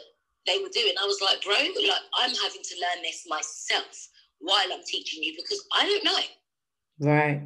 they 0.47 0.59
were 0.59 0.71
doing, 0.73 0.93
I 1.01 1.07
was 1.07 1.21
like, 1.21 1.43
bro, 1.43 1.55
like 1.55 2.01
I'm 2.15 2.31
having 2.31 2.63
to 2.63 2.75
learn 2.81 3.03
this 3.03 3.27
myself 3.29 4.09
while 4.39 4.67
I'm 4.73 4.85
teaching 4.87 5.23
you 5.23 5.35
because 5.37 5.65
I 5.75 5.85
don't 5.87 6.05
know. 6.05 6.19
Right. 7.01 7.43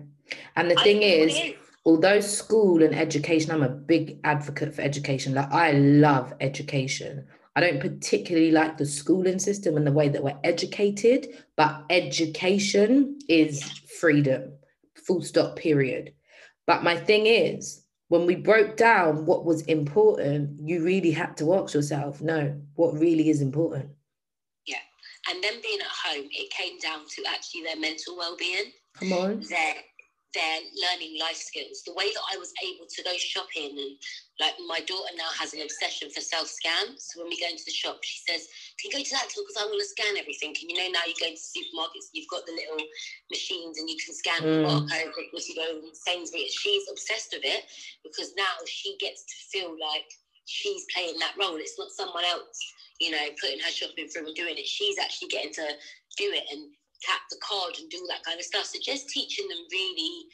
And 0.56 0.70
the 0.70 0.78
I 0.78 0.82
thing 0.82 1.00
don't 1.00 1.10
know 1.10 1.18
what 1.18 1.28
is, 1.28 1.36
it 1.36 1.40
is. 1.40 1.54
although 1.84 2.20
school 2.20 2.82
and 2.82 2.94
education, 2.94 3.50
I'm 3.50 3.62
a 3.62 3.68
big 3.68 4.20
advocate 4.24 4.74
for 4.74 4.82
education. 4.82 5.34
Like 5.34 5.50
I 5.50 5.72
love 5.72 6.34
education. 6.40 7.26
I 7.56 7.60
don't 7.60 7.80
particularly 7.80 8.52
like 8.52 8.78
the 8.78 8.86
schooling 8.86 9.38
system 9.38 9.76
and 9.76 9.86
the 9.86 9.92
way 9.92 10.08
that 10.08 10.22
we're 10.22 10.38
educated, 10.44 11.28
but 11.56 11.84
education 11.90 13.18
is 13.28 13.62
freedom, 13.98 14.52
full 14.94 15.22
stop, 15.22 15.56
period. 15.56 16.12
But 16.66 16.84
my 16.84 16.96
thing 16.96 17.26
is, 17.26 17.84
when 18.08 18.26
we 18.26 18.36
broke 18.36 18.76
down 18.76 19.26
what 19.26 19.44
was 19.44 19.62
important, 19.62 20.60
you 20.60 20.84
really 20.84 21.10
had 21.10 21.36
to 21.38 21.54
ask 21.54 21.74
yourself, 21.74 22.20
no, 22.20 22.60
what 22.74 22.94
really 22.94 23.30
is 23.30 23.40
important? 23.40 23.90
Yeah. 24.66 24.78
And 25.28 25.42
then 25.42 25.54
being 25.62 25.80
at 25.80 25.86
home, 25.86 26.28
it 26.30 26.50
came 26.50 26.78
down 26.78 27.00
to 27.08 27.22
actually 27.28 27.62
their 27.62 27.78
mental 27.78 28.16
well-being. 28.16 28.72
Come 28.94 29.12
on. 29.12 29.40
their 29.48 29.74
their 30.34 30.58
learning 30.78 31.18
life 31.18 31.36
skills. 31.36 31.82
The 31.86 31.94
way 31.94 32.06
that 32.12 32.26
I 32.32 32.36
was 32.38 32.52
able 32.62 32.86
to 32.86 33.02
go 33.02 33.12
shopping 33.18 33.74
and 33.76 33.92
like 34.38 34.54
my 34.66 34.80
daughter 34.86 35.12
now 35.16 35.28
has 35.36 35.52
an 35.52 35.60
obsession 35.60 36.08
for 36.10 36.20
self-scan. 36.20 36.96
So 36.96 37.20
when 37.20 37.28
we 37.28 37.38
go 37.40 37.48
into 37.50 37.64
the 37.66 37.74
shop, 37.74 37.98
she 38.02 38.18
says, 38.24 38.48
Can 38.80 38.90
you 38.90 38.98
go 38.98 39.04
to 39.04 39.14
that 39.18 39.28
till 39.28 39.44
because 39.44 39.60
I 39.60 39.66
want 39.68 39.80
to 39.82 39.86
scan 39.86 40.16
everything. 40.16 40.56
And 40.56 40.70
you 40.70 40.76
know 40.78 40.88
now 40.92 41.04
you 41.06 41.14
go 41.20 41.28
to 41.28 41.36
supermarkets, 41.36 42.08
you've 42.14 42.30
got 42.30 42.46
the 42.46 42.56
little 42.56 42.80
machines 43.28 43.78
and 43.78 43.90
you 43.90 43.96
can 44.00 44.14
scan 44.14 44.40
the 44.42 44.58
Mm. 44.60 44.64
barcode 44.64 45.12
if 45.34 45.48
you 45.48 45.54
go 45.54 45.68
Sainsbury's. 45.92 46.54
She's 46.54 46.88
obsessed 46.90 47.32
with 47.32 47.44
it 47.44 47.64
because 48.02 48.32
now 48.36 48.54
she 48.66 48.96
gets 48.98 49.24
to 49.24 49.36
feel 49.52 49.76
like 49.78 50.08
she's 50.46 50.84
playing 50.94 51.18
that 51.18 51.36
role. 51.38 51.56
It's 51.56 51.78
not 51.78 51.90
someone 51.92 52.24
else, 52.24 52.58
you 52.98 53.10
know, 53.10 53.24
putting 53.40 53.60
her 53.60 53.70
shopping 53.70 54.08
through 54.08 54.26
and 54.26 54.36
doing 54.36 54.56
it. 54.56 54.66
She's 54.66 54.98
actually 54.98 55.28
getting 55.28 55.52
to 55.54 55.68
do 56.16 56.32
it 56.32 56.44
and 56.50 56.68
tap 57.02 57.20
the 57.30 57.36
card 57.42 57.74
and 57.78 57.90
do 57.90 57.98
all 57.98 58.08
that 58.08 58.24
kind 58.24 58.38
of 58.38 58.44
stuff. 58.44 58.66
So 58.66 58.78
just 58.82 59.08
teaching 59.08 59.48
them 59.48 59.64
really 59.70 60.26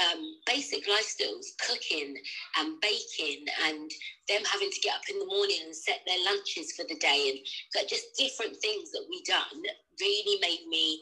um, 0.00 0.20
basic 0.46 0.88
life 0.88 1.04
skills, 1.04 1.52
cooking 1.60 2.14
and 2.58 2.80
baking, 2.80 3.44
and 3.66 3.90
them 4.28 4.42
having 4.44 4.70
to 4.70 4.80
get 4.80 4.94
up 4.94 5.06
in 5.10 5.18
the 5.18 5.26
morning 5.26 5.58
and 5.64 5.74
set 5.74 6.00
their 6.06 6.18
lunches 6.24 6.72
for 6.76 6.84
the 6.88 6.96
day, 6.96 7.30
and 7.30 7.38
like 7.76 7.88
just 7.88 8.04
different 8.18 8.56
things 8.60 8.90
that 8.90 9.06
we 9.08 9.22
done 9.22 9.60
really 10.00 10.40
made 10.40 10.66
me 10.68 11.00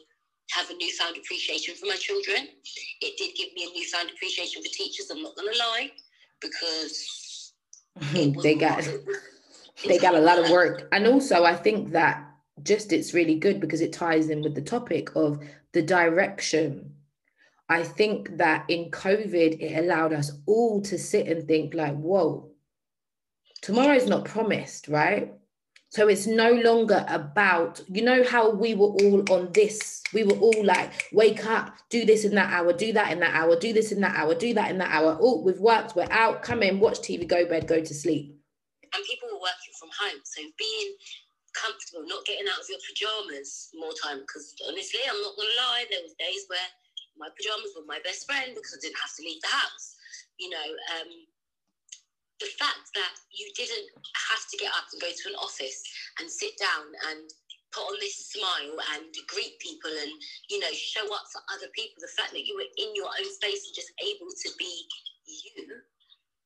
have 0.51 0.69
a 0.69 0.75
newfound 0.75 1.17
appreciation 1.17 1.73
for 1.75 1.87
my 1.87 1.95
children. 1.95 2.47
It 3.01 3.17
did 3.17 3.33
give 3.35 3.49
me 3.55 3.65
a 3.65 3.73
newfound 3.77 4.11
appreciation 4.11 4.61
for 4.61 4.69
teachers. 4.69 5.09
I'm 5.09 5.23
not 5.23 5.35
going 5.35 5.51
to 5.51 5.59
lie, 5.59 5.89
because 6.43 7.53
they 8.43 8.55
got 8.55 8.87
they 9.87 9.97
got 9.97 10.15
a 10.15 10.19
lot 10.19 10.37
of 10.37 10.49
work. 10.49 10.79
work 10.79 10.89
and 10.91 11.07
also 11.07 11.43
i 11.43 11.55
think 11.55 11.91
that 11.91 12.23
just 12.61 12.93
it's 12.93 13.13
really 13.13 13.35
good 13.39 13.59
because 13.59 13.81
it 13.81 13.93
ties 13.93 14.29
in 14.29 14.41
with 14.41 14.53
the 14.53 14.61
topic 14.61 15.15
of 15.15 15.39
the 15.71 15.81
direction. 15.81 16.93
I 17.69 17.83
think 17.83 18.37
that 18.37 18.65
in 18.69 18.91
covid 18.91 19.59
it 19.59 19.83
allowed 19.83 20.13
us 20.13 20.31
all 20.45 20.81
to 20.83 20.97
sit 20.99 21.27
and 21.27 21.47
think 21.47 21.73
like 21.73 21.95
whoa 21.95 22.51
tomorrow's 23.61 24.07
not 24.07 24.25
promised 24.25 24.87
right? 24.87 25.33
So 25.89 26.07
it's 26.07 26.25
no 26.25 26.51
longer 26.51 27.05
about 27.07 27.81
you 27.87 28.03
know 28.03 28.23
how 28.23 28.51
we 28.51 28.75
were 28.75 28.87
all 28.87 29.23
on 29.31 29.51
this? 29.53 30.03
We 30.13 30.23
were 30.23 30.37
all 30.37 30.63
like 30.63 31.09
wake 31.13 31.45
up 31.45 31.73
do 31.89 32.05
this 32.05 32.25
in 32.25 32.35
that 32.35 32.51
hour 32.51 32.73
do 32.73 32.93
that 32.93 33.11
in 33.11 33.19
that 33.21 33.33
hour 33.33 33.55
do 33.55 33.73
this 33.73 33.91
in 33.91 34.01
that 34.01 34.15
hour 34.15 34.35
do 34.35 34.53
that 34.53 34.69
in 34.69 34.77
that 34.79 34.91
hour. 34.91 35.17
Oh 35.19 35.41
we've 35.41 35.59
worked 35.59 35.95
we're 35.95 36.11
out 36.11 36.43
come 36.43 36.61
in 36.61 36.79
watch 36.79 36.99
tv 36.99 37.27
go 37.27 37.45
bed 37.45 37.67
go 37.67 37.79
to 37.79 37.93
sleep. 37.93 38.35
And 38.93 39.03
people 39.05 39.29
were 39.29 39.39
working 39.39 39.73
from 39.79 39.89
home. 39.99 40.19
So 40.23 40.41
being 40.57 40.95
comfortable, 41.53 42.05
not 42.05 42.25
getting 42.25 42.49
out 42.49 42.61
of 42.61 42.69
your 42.69 42.81
pajamas 42.83 43.71
more 43.77 43.93
time. 43.97 44.21
Because 44.21 44.53
honestly, 44.67 45.01
I'm 45.05 45.21
not 45.21 45.37
gonna 45.37 45.57
lie, 45.57 45.85
there 45.89 46.03
was 46.03 46.17
days 46.17 46.45
where 46.49 46.69
my 47.17 47.29
pajamas 47.33 47.73
were 47.77 47.85
my 47.85 48.01
best 48.03 48.25
friend 48.25 48.53
because 48.53 48.73
I 48.75 48.81
didn't 48.81 48.99
have 49.01 49.13
to 49.17 49.23
leave 49.23 49.41
the 49.41 49.53
house. 49.53 49.95
You 50.41 50.49
know, 50.49 50.67
um, 50.97 51.09
the 52.41 52.49
fact 52.59 52.91
that 52.97 53.13
you 53.31 53.47
didn't 53.55 53.87
have 54.29 54.43
to 54.51 54.57
get 54.57 54.73
up 54.73 54.89
and 54.91 54.99
go 55.01 55.07
to 55.07 55.29
an 55.29 55.37
office 55.39 55.79
and 56.19 56.27
sit 56.27 56.57
down 56.59 56.91
and 57.09 57.29
put 57.71 57.87
on 57.87 57.97
this 57.99 58.29
smile 58.29 58.77
and 58.93 59.09
greet 59.27 59.57
people 59.59 59.89
and 59.89 60.11
you 60.49 60.59
know 60.59 60.69
show 60.71 61.03
up 61.09 61.25
for 61.33 61.41
other 61.49 61.67
people 61.73 61.97
the 61.97 62.15
fact 62.15 62.31
that 62.31 62.45
you 62.45 62.53
were 62.53 62.69
in 62.77 62.93
your 62.93 63.09
own 63.09 63.29
space 63.33 63.65
and 63.65 63.73
just 63.75 63.89
able 63.97 64.29
to 64.29 64.49
be 64.59 64.85
you 65.25 65.81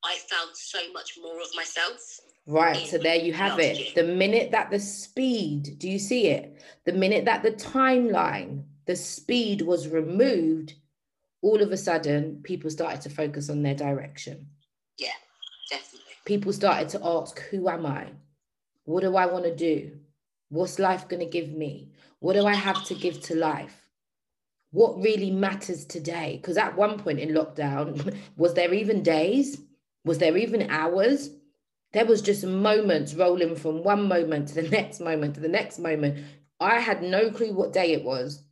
i 0.05 0.15
found 0.31 0.55
so 0.55 0.79
much 0.93 1.19
more 1.19 1.41
of 1.41 1.51
myself 1.53 1.99
Right, 2.47 2.87
so 2.87 2.97
there 2.97 3.17
you 3.17 3.33
have 3.33 3.59
it. 3.59 3.93
The 3.93 4.03
minute 4.03 4.51
that 4.51 4.71
the 4.71 4.79
speed, 4.79 5.77
do 5.79 5.89
you 5.89 5.99
see 5.99 6.27
it? 6.27 6.61
The 6.85 6.93
minute 6.93 7.25
that 7.25 7.43
the 7.43 7.51
timeline, 7.51 8.63
the 8.85 8.95
speed 8.95 9.61
was 9.61 9.89
removed, 9.89 10.75
all 11.41 11.61
of 11.61 11.73
a 11.73 11.77
sudden 11.77 12.39
people 12.43 12.69
started 12.69 13.01
to 13.01 13.09
focus 13.09 13.49
on 13.49 13.63
their 13.63 13.75
direction. 13.75 14.47
Yeah, 14.97 15.09
definitely 15.69 16.13
People 16.23 16.53
started 16.53 16.87
to 16.89 17.05
ask, 17.05 17.37
Who 17.49 17.67
am 17.67 17.85
I? 17.85 18.07
What 18.85 19.01
do 19.01 19.17
I 19.17 19.25
want 19.25 19.43
to 19.43 19.53
do? 19.53 19.91
What's 20.47 20.79
life 20.79 21.09
going 21.09 21.19
to 21.19 21.25
give 21.29 21.51
me? 21.51 21.91
What 22.19 22.33
do 22.33 22.45
I 22.45 22.53
have 22.53 22.85
to 22.85 22.95
give 22.95 23.19
to 23.23 23.35
life? 23.35 23.89
What 24.71 25.01
really 25.01 25.31
matters 25.31 25.83
today? 25.83 26.39
Because 26.41 26.55
at 26.55 26.77
one 26.77 26.97
point 26.97 27.19
in 27.19 27.29
lockdown, 27.35 28.15
was 28.37 28.53
there 28.53 28.73
even 28.73 29.03
days? 29.03 29.59
Was 30.05 30.19
there 30.19 30.37
even 30.37 30.69
hours? 30.69 31.29
There 31.93 32.05
was 32.05 32.21
just 32.21 32.45
moments 32.45 33.13
rolling 33.13 33.55
from 33.55 33.83
one 33.83 34.07
moment 34.07 34.49
to 34.49 34.55
the 34.55 34.69
next 34.69 34.99
moment 34.99 35.35
to 35.35 35.41
the 35.41 35.47
next 35.47 35.79
moment. 35.79 36.25
I 36.59 36.79
had 36.79 37.03
no 37.03 37.29
clue 37.29 37.53
what 37.53 37.73
day 37.73 37.93
it 37.93 38.03
was 38.03 38.43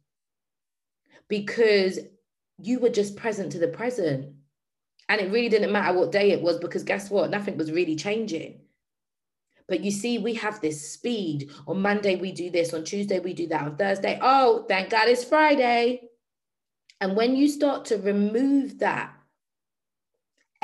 because 1.28 2.00
you 2.58 2.80
were 2.80 2.90
just 2.90 3.16
present 3.16 3.52
to 3.52 3.60
the 3.60 3.68
present. 3.68 4.34
And 5.08 5.22
it 5.22 5.32
really 5.32 5.50
didn't 5.50 5.72
matter 5.72 5.98
what 5.98 6.12
day 6.12 6.32
it 6.32 6.42
was 6.42 6.58
because 6.58 6.84
guess 6.84 7.10
what? 7.10 7.30
Nothing 7.30 7.58
was 7.58 7.72
really 7.72 7.96
changing. 7.96 8.62
But 9.68 9.84
you 9.84 9.92
see, 9.92 10.18
we 10.20 10.36
have 10.36 10.62
this 10.62 10.92
speed. 10.92 11.50
On 11.68 11.82
Monday, 11.82 12.16
we 12.16 12.32
do 12.32 12.50
this. 12.52 12.74
On 12.74 12.84
Tuesday, 12.84 13.20
we 13.20 13.34
do 13.34 13.48
that. 13.48 13.62
On 13.64 13.76
Thursday, 13.76 14.20
oh, 14.22 14.66
thank 14.68 14.90
God 14.90 15.08
it's 15.08 15.24
Friday. 15.24 16.02
And 17.02 17.16
when 17.16 17.36
you 17.36 17.48
start 17.48 17.86
to 17.86 17.98
remove 17.98 18.80
that, 18.80 19.15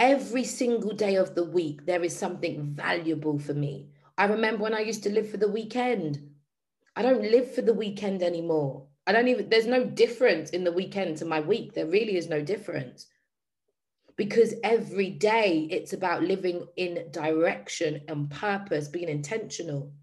every 0.01 0.43
single 0.43 0.93
day 0.93 1.15
of 1.15 1.35
the 1.35 1.43
week, 1.43 1.85
there 1.85 2.03
is 2.03 2.17
something 2.17 2.65
valuable 2.73 3.37
for 3.37 3.53
me. 3.53 3.87
I 4.17 4.25
remember 4.25 4.63
when 4.63 4.73
I 4.73 4.79
used 4.79 5.03
to 5.03 5.11
live 5.11 5.29
for 5.29 5.37
the 5.37 5.47
weekend. 5.47 6.27
I 6.95 7.03
don't 7.03 7.21
live 7.21 7.53
for 7.53 7.61
the 7.61 7.75
weekend 7.75 8.23
anymore. 8.23 8.87
I 9.05 9.11
don't 9.11 9.27
even, 9.27 9.49
there's 9.49 9.67
no 9.67 9.85
difference 9.85 10.49
in 10.49 10.63
the 10.63 10.71
weekend 10.71 11.17
to 11.17 11.25
my 11.25 11.39
week. 11.39 11.73
There 11.73 11.85
really 11.85 12.17
is 12.17 12.27
no 12.27 12.41
difference. 12.41 13.05
Because 14.15 14.55
every 14.63 15.11
day 15.11 15.67
it's 15.69 15.93
about 15.93 16.23
living 16.23 16.65
in 16.77 17.11
direction 17.11 18.01
and 18.07 18.29
purpose, 18.29 18.87
being 18.87 19.07
intentional. 19.07 19.93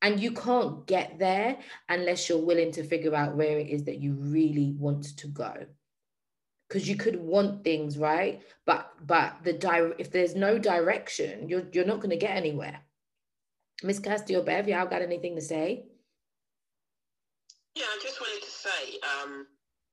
And 0.00 0.20
you 0.20 0.30
can't 0.30 0.86
get 0.86 1.18
there 1.18 1.58
unless 1.88 2.28
you're 2.28 2.38
willing 2.38 2.70
to 2.72 2.84
figure 2.84 3.16
out 3.16 3.36
where 3.36 3.58
it 3.58 3.68
is 3.68 3.82
that 3.84 4.00
you 4.00 4.14
really 4.14 4.76
want 4.78 5.16
to 5.18 5.26
go 5.26 5.66
because 6.72 6.88
you 6.88 6.96
could 6.96 7.20
want 7.20 7.62
things 7.62 7.98
right? 7.98 8.40
But 8.64 8.90
but 9.06 9.36
the 9.44 9.52
di- 9.52 9.92
if 9.98 10.10
there's 10.10 10.34
no 10.34 10.56
direction 10.56 11.46
you're 11.46 11.68
you're 11.72 11.84
not 11.84 12.00
going 12.00 12.16
to 12.16 12.16
get 12.16 12.34
anywhere. 12.34 12.80
Miss 13.82 14.00
or 14.00 14.42
bev 14.42 14.68
y'all 14.68 14.86
got 14.86 15.02
anything 15.02 15.36
to 15.36 15.42
say? 15.42 15.84
Yeah, 17.74 17.88
I 17.88 17.98
just 18.00 18.20
wanted 18.20 18.40
to 18.44 18.52
say, 18.52 18.80
um, 19.00 19.48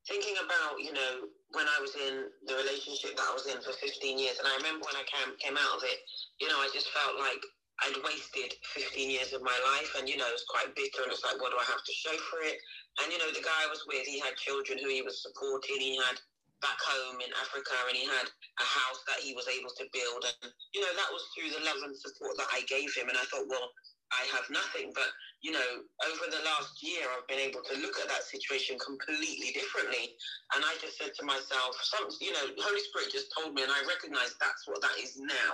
thinking 0.08 0.36
about, 0.44 0.84
you 0.84 0.92
know, 0.92 1.32
when 1.56 1.66
I 1.66 1.80
was 1.80 1.96
in 1.96 2.28
the 2.46 2.56
relationship 2.60 3.16
that 3.16 3.24
I 3.24 3.34
was 3.34 3.48
in 3.48 3.56
for 3.64 3.72
15 3.72 4.20
years, 4.20 4.38
and 4.38 4.46
I 4.46 4.56
remember 4.60 4.84
when 4.84 5.00
I 5.00 5.08
came, 5.08 5.32
came 5.40 5.56
out 5.56 5.80
of 5.80 5.84
it, 5.88 6.00
you 6.44 6.52
know, 6.52 6.60
I 6.60 6.68
just 6.76 6.92
felt 6.92 7.16
like 7.18 7.40
I'd 7.88 8.04
wasted 8.04 8.52
15 8.76 9.10
years 9.10 9.32
of 9.32 9.42
my 9.42 9.56
life, 9.74 9.96
and, 9.96 10.12
you 10.12 10.20
know, 10.20 10.28
it 10.28 10.36
was 10.36 10.46
quite 10.52 10.76
bitter, 10.76 11.08
and 11.08 11.12
it's 11.16 11.24
like, 11.24 11.40
what 11.40 11.56
do 11.56 11.58
I 11.58 11.66
have 11.72 11.82
to 11.82 11.94
show 11.96 12.14
for 12.28 12.44
it? 12.44 12.60
And, 13.00 13.16
you 13.16 13.18
know, 13.18 13.32
the 13.32 13.48
guy 13.48 13.58
I 13.64 13.72
was 13.72 13.88
with, 13.88 14.04
he 14.04 14.20
had 14.20 14.36
children 14.36 14.76
who 14.78 14.92
he 14.92 15.02
was 15.02 15.24
supporting, 15.24 15.80
he 15.80 15.96
had 16.04 16.20
back 16.60 16.80
home 16.80 17.20
in 17.24 17.32
Africa 17.40 17.76
and 17.88 17.96
he 17.96 18.06
had 18.06 18.28
a 18.28 18.68
house 18.68 19.02
that 19.08 19.24
he 19.24 19.32
was 19.32 19.48
able 19.48 19.72
to 19.80 19.86
build. 19.96 20.22
And, 20.28 20.52
you 20.76 20.82
know, 20.84 20.94
that 20.96 21.12
was 21.12 21.24
through 21.32 21.52
the 21.56 21.64
love 21.64 21.80
and 21.84 21.96
support 21.96 22.36
that 22.40 22.52
I 22.52 22.68
gave 22.68 22.92
him. 22.96 23.08
And 23.08 23.18
I 23.18 23.26
thought, 23.32 23.48
well, 23.48 23.72
I 24.12 24.28
have 24.36 24.48
nothing. 24.52 24.92
But, 24.92 25.08
you 25.40 25.56
know, 25.56 25.70
over 26.10 26.26
the 26.28 26.44
last 26.44 26.84
year, 26.84 27.08
I've 27.08 27.30
been 27.32 27.42
able 27.42 27.64
to 27.64 27.76
look 27.80 27.96
at 28.02 28.12
that 28.12 28.28
situation 28.28 28.76
completely 28.82 29.56
differently. 29.56 30.18
And 30.56 30.66
I 30.66 30.76
just 30.84 31.00
said 31.00 31.16
to 31.16 31.24
myself, 31.24 31.80
some, 31.80 32.12
you 32.20 32.34
know, 32.36 32.46
Holy 32.60 32.84
Spirit 32.92 33.14
just 33.14 33.32
told 33.32 33.56
me, 33.56 33.64
and 33.64 33.72
I 33.72 33.80
recognize 33.88 34.36
that's 34.42 34.68
what 34.68 34.84
that 34.84 34.96
is 35.00 35.16
now, 35.16 35.54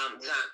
um, 0.00 0.16
that 0.22 0.46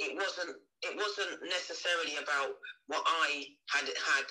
it 0.00 0.16
wasn't 0.16 0.56
it 0.80 0.96
wasn't 0.96 1.36
necessarily 1.44 2.16
about 2.16 2.56
what 2.88 3.04
I 3.04 3.52
had 3.68 3.84
had 3.84 4.26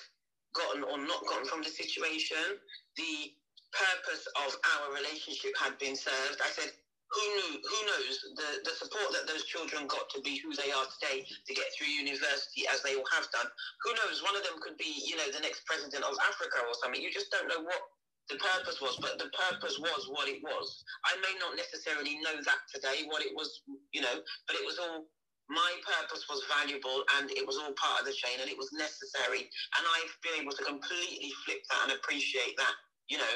gotten 0.50 0.82
or 0.82 0.98
not 0.98 1.22
gotten 1.30 1.46
from 1.46 1.62
the 1.62 1.70
situation. 1.70 2.58
The 2.98 3.30
purpose 3.72 4.26
of 4.46 4.50
our 4.76 4.94
relationship 4.94 5.52
had 5.58 5.78
been 5.78 5.96
served. 5.96 6.40
I 6.42 6.50
said, 6.50 6.70
who 7.10 7.24
knew? 7.34 7.52
Who 7.58 7.80
knows 7.90 8.14
the 8.38 8.48
the 8.62 8.74
support 8.78 9.10
that 9.18 9.26
those 9.26 9.42
children 9.42 9.90
got 9.90 10.06
to 10.14 10.22
be 10.22 10.38
who 10.38 10.54
they 10.54 10.70
are 10.70 10.86
today 10.98 11.26
to 11.26 11.52
get 11.54 11.66
through 11.74 11.90
university 11.90 12.70
as 12.70 12.86
they 12.86 12.94
all 12.94 13.10
have 13.10 13.26
done. 13.34 13.50
Who 13.82 13.90
knows? 13.98 14.22
One 14.22 14.38
of 14.38 14.46
them 14.46 14.62
could 14.62 14.78
be, 14.78 15.02
you 15.02 15.18
know, 15.18 15.26
the 15.34 15.42
next 15.42 15.66
president 15.66 16.06
of 16.06 16.14
Africa 16.22 16.62
or 16.62 16.74
something. 16.78 17.02
You 17.02 17.10
just 17.10 17.34
don't 17.34 17.50
know 17.50 17.66
what 17.66 17.82
the 18.30 18.38
purpose 18.38 18.78
was, 18.78 18.94
but 19.02 19.18
the 19.18 19.26
purpose 19.34 19.74
was 19.82 20.06
what 20.06 20.30
it 20.30 20.38
was. 20.38 20.86
I 21.02 21.18
may 21.18 21.34
not 21.42 21.58
necessarily 21.58 22.14
know 22.22 22.38
that 22.46 22.62
today, 22.70 23.02
what 23.10 23.26
it 23.26 23.34
was, 23.34 23.66
you 23.90 24.06
know, 24.06 24.22
but 24.46 24.54
it 24.54 24.62
was 24.62 24.78
all 24.78 25.10
my 25.50 25.74
purpose 25.82 26.30
was 26.30 26.46
valuable 26.46 27.02
and 27.18 27.26
it 27.34 27.42
was 27.42 27.58
all 27.58 27.74
part 27.74 27.98
of 27.98 28.06
the 28.06 28.14
chain 28.14 28.38
and 28.38 28.46
it 28.46 28.54
was 28.54 28.70
necessary. 28.70 29.50
And 29.74 29.82
I've 29.82 30.14
been 30.22 30.38
able 30.38 30.54
to 30.54 30.62
completely 30.62 31.34
flip 31.42 31.58
that 31.74 31.90
and 31.90 31.92
appreciate 31.98 32.54
that, 32.54 32.74
you 33.10 33.18
know, 33.18 33.34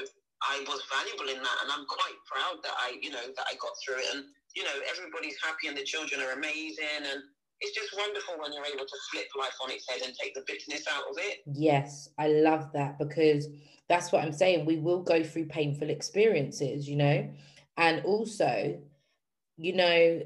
I 0.49 0.65
was 0.69 0.83
valuable 0.93 1.31
in 1.31 1.43
that, 1.43 1.59
and 1.63 1.73
I'm 1.73 1.87
quite 1.87 2.19
proud 2.29 2.63
that 2.63 2.77
I, 2.77 2.97
you 3.01 3.11
know, 3.11 3.25
that 3.37 3.47
I 3.51 3.55
got 3.57 3.73
through 3.85 4.01
it. 4.01 4.15
And 4.15 4.25
you 4.55 4.65
know, 4.65 4.77
everybody's 4.89 5.37
happy, 5.43 5.69
and 5.69 5.77
the 5.77 5.85
children 5.85 6.21
are 6.21 6.33
amazing, 6.33 7.03
and 7.11 7.23
it's 7.61 7.75
just 7.75 7.97
wonderful 7.97 8.35
when 8.39 8.53
you're 8.53 8.67
able 8.67 8.85
to 8.85 8.99
flip 9.11 9.27
life 9.39 9.57
on 9.63 9.71
its 9.71 9.89
head 9.89 10.03
and 10.05 10.15
take 10.15 10.35
the 10.35 10.45
bitterness 10.47 10.85
out 10.91 11.05
of 11.11 11.17
it. 11.19 11.39
Yes, 11.47 12.09
I 12.19 12.29
love 12.29 12.71
that 12.75 12.99
because 12.99 13.49
that's 13.89 14.13
what 14.13 14.23
I'm 14.23 14.33
saying. 14.33 14.67
We 14.67 14.77
will 14.77 15.03
go 15.03 15.23
through 15.23 15.47
painful 15.47 15.91
experiences, 15.91 16.89
you 16.89 16.97
know, 16.97 17.29
and 17.77 18.05
also, 18.05 18.79
you 19.57 19.75
know, 19.75 20.23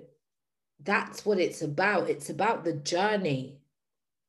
that's 0.83 1.25
what 1.25 1.39
it's 1.39 1.62
about. 1.62 2.09
It's 2.09 2.31
about 2.31 2.64
the 2.64 2.75
journey 2.75 3.58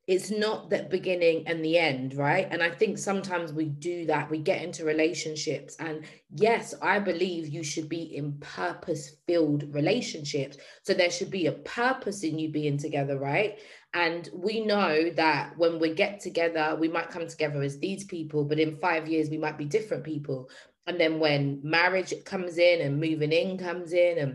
it's 0.10 0.32
not 0.32 0.72
that 0.72 0.89
beginning 0.89 1.43
and 1.45 1.64
the 1.64 1.78
end 1.78 2.16
right? 2.16 2.47
And 2.49 2.64
i 2.64 2.72
think 2.72 2.97
sometimes 2.97 3.53
we 3.53 3.66
do 3.66 4.07
that 4.07 4.30
we 4.32 4.39
get 4.39 4.64
into 4.64 4.84
relationships 4.84 5.76
and 5.80 6.03
yes 6.47 6.74
i 6.82 6.97
believe 6.97 7.47
you 7.47 7.64
should 7.64 7.88
be 7.88 8.18
in 8.18 8.34
purpose 8.39 9.18
filled 9.28 9.64
relationships. 9.74 10.57
So 10.82 10.95
there 10.95 11.12
should 11.12 11.30
be 11.30 11.45
a 11.45 11.60
purpose 11.82 12.24
in 12.24 12.39
you 12.39 12.49
being 12.49 12.78
together 12.80 13.20
right? 13.20 13.60
And 13.93 14.28
we 14.34 14.66
know 14.66 15.12
that 15.12 15.55
when 15.57 15.80
we 15.80 15.93
get 15.93 16.20
together 16.20 16.76
we 16.80 16.88
might 16.88 17.12
come 17.12 17.28
together 17.28 17.62
as 17.62 17.78
these 17.78 18.03
people 18.05 18.43
but 18.45 18.60
in 18.60 18.78
5 18.78 19.07
years 19.07 19.30
we 19.30 19.38
might 19.38 19.60
be 19.60 19.66
different 19.66 20.03
people. 20.03 20.49
And 20.88 20.99
then 20.99 21.20
when 21.20 21.62
marriage 21.64 22.16
comes 22.26 22.57
in 22.57 22.82
and 22.82 22.99
moving 22.99 23.32
in 23.32 23.60
comes 23.60 23.93
in 23.93 24.18
and 24.18 24.32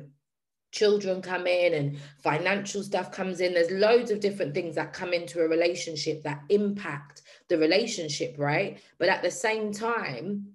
children 0.74 1.22
come 1.22 1.46
in 1.46 1.74
and 1.74 1.98
financial 2.18 2.82
stuff 2.82 3.12
comes 3.12 3.40
in. 3.40 3.54
There's 3.54 3.70
loads 3.70 4.10
of 4.10 4.20
different 4.20 4.54
things 4.54 4.74
that 4.74 4.92
come 4.92 5.12
into 5.12 5.40
a 5.40 5.48
relationship 5.48 6.24
that 6.24 6.42
impact 6.48 7.22
the 7.48 7.56
relationship, 7.56 8.34
right? 8.36 8.80
But 8.98 9.08
at 9.08 9.22
the 9.22 9.30
same 9.30 9.72
time, 9.72 10.48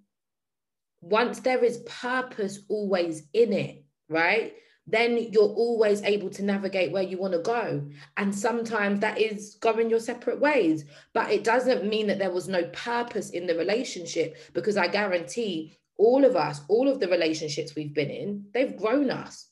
once 1.01 1.39
there 1.39 1.63
is 1.63 1.83
purpose 1.85 2.59
always 2.67 3.23
in 3.33 3.53
it, 3.53 3.85
right? 4.09 4.53
Then 4.85 5.29
you're 5.31 5.43
always 5.43 6.01
able 6.01 6.29
to 6.31 6.43
navigate 6.43 6.91
where 6.91 7.03
you 7.03 7.17
want 7.17 7.33
to 7.33 7.39
go. 7.39 7.87
And 8.17 8.35
sometimes 8.35 8.99
that 8.99 9.19
is 9.19 9.55
going 9.61 9.89
your 9.89 9.99
separate 9.99 10.39
ways. 10.39 10.83
But 11.13 11.31
it 11.31 11.43
doesn't 11.45 11.87
mean 11.87 12.07
that 12.07 12.19
there 12.19 12.31
was 12.31 12.49
no 12.49 12.63
purpose 12.73 13.29
in 13.29 13.47
the 13.47 13.55
relationship 13.55 14.35
because 14.53 14.75
I 14.75 14.87
guarantee 14.87 15.77
all 15.97 16.25
of 16.25 16.35
us, 16.35 16.61
all 16.67 16.89
of 16.89 16.99
the 16.99 17.07
relationships 17.07 17.75
we've 17.75 17.93
been 17.93 18.09
in, 18.09 18.45
they've 18.53 18.75
grown 18.75 19.11
us 19.11 19.48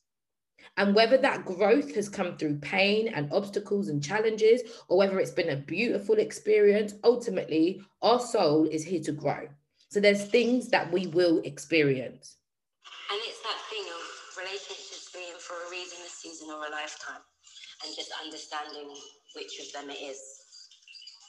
and 0.78 0.94
whether 0.94 1.18
that 1.18 1.44
growth 1.44 1.96
has 1.96 2.08
come 2.08 2.38
through 2.38 2.60
pain 2.60 3.08
and 3.08 3.34
obstacles 3.34 3.90
and 3.90 4.04
challenges, 4.04 4.62
or 4.88 4.98
whether 4.98 5.20
it's 5.20 5.32
been 5.32 5.50
a 5.50 5.56
beautiful 5.56 6.16
experience, 6.16 6.94
ultimately, 7.04 7.82
our 8.04 8.20
soul 8.20 8.66
is 8.66 8.86
here 8.86 9.02
to 9.02 9.12
grow. 9.12 9.48
So 9.90 10.00
there's 10.00 10.26
things 10.26 10.70
that 10.70 10.92
we 10.92 11.08
will 11.08 11.40
experience. 11.40 12.38
And 13.10 13.20
it's 13.24 13.42
that 13.42 13.58
thing 13.72 13.86
of 13.86 14.38
relationships 14.38 15.10
being 15.14 15.34
for 15.40 15.56
a 15.56 15.72
reason, 15.72 15.98
a 16.06 16.10
season, 16.10 16.50
or 16.50 16.68
a 16.68 16.72
lifetime, 16.72 17.22
and 17.84 17.96
just 17.96 18.12
understanding 18.24 18.94
which 19.36 19.60
of 19.60 19.74
them 19.74 19.90
it 19.90 20.00
is. 20.00 20.20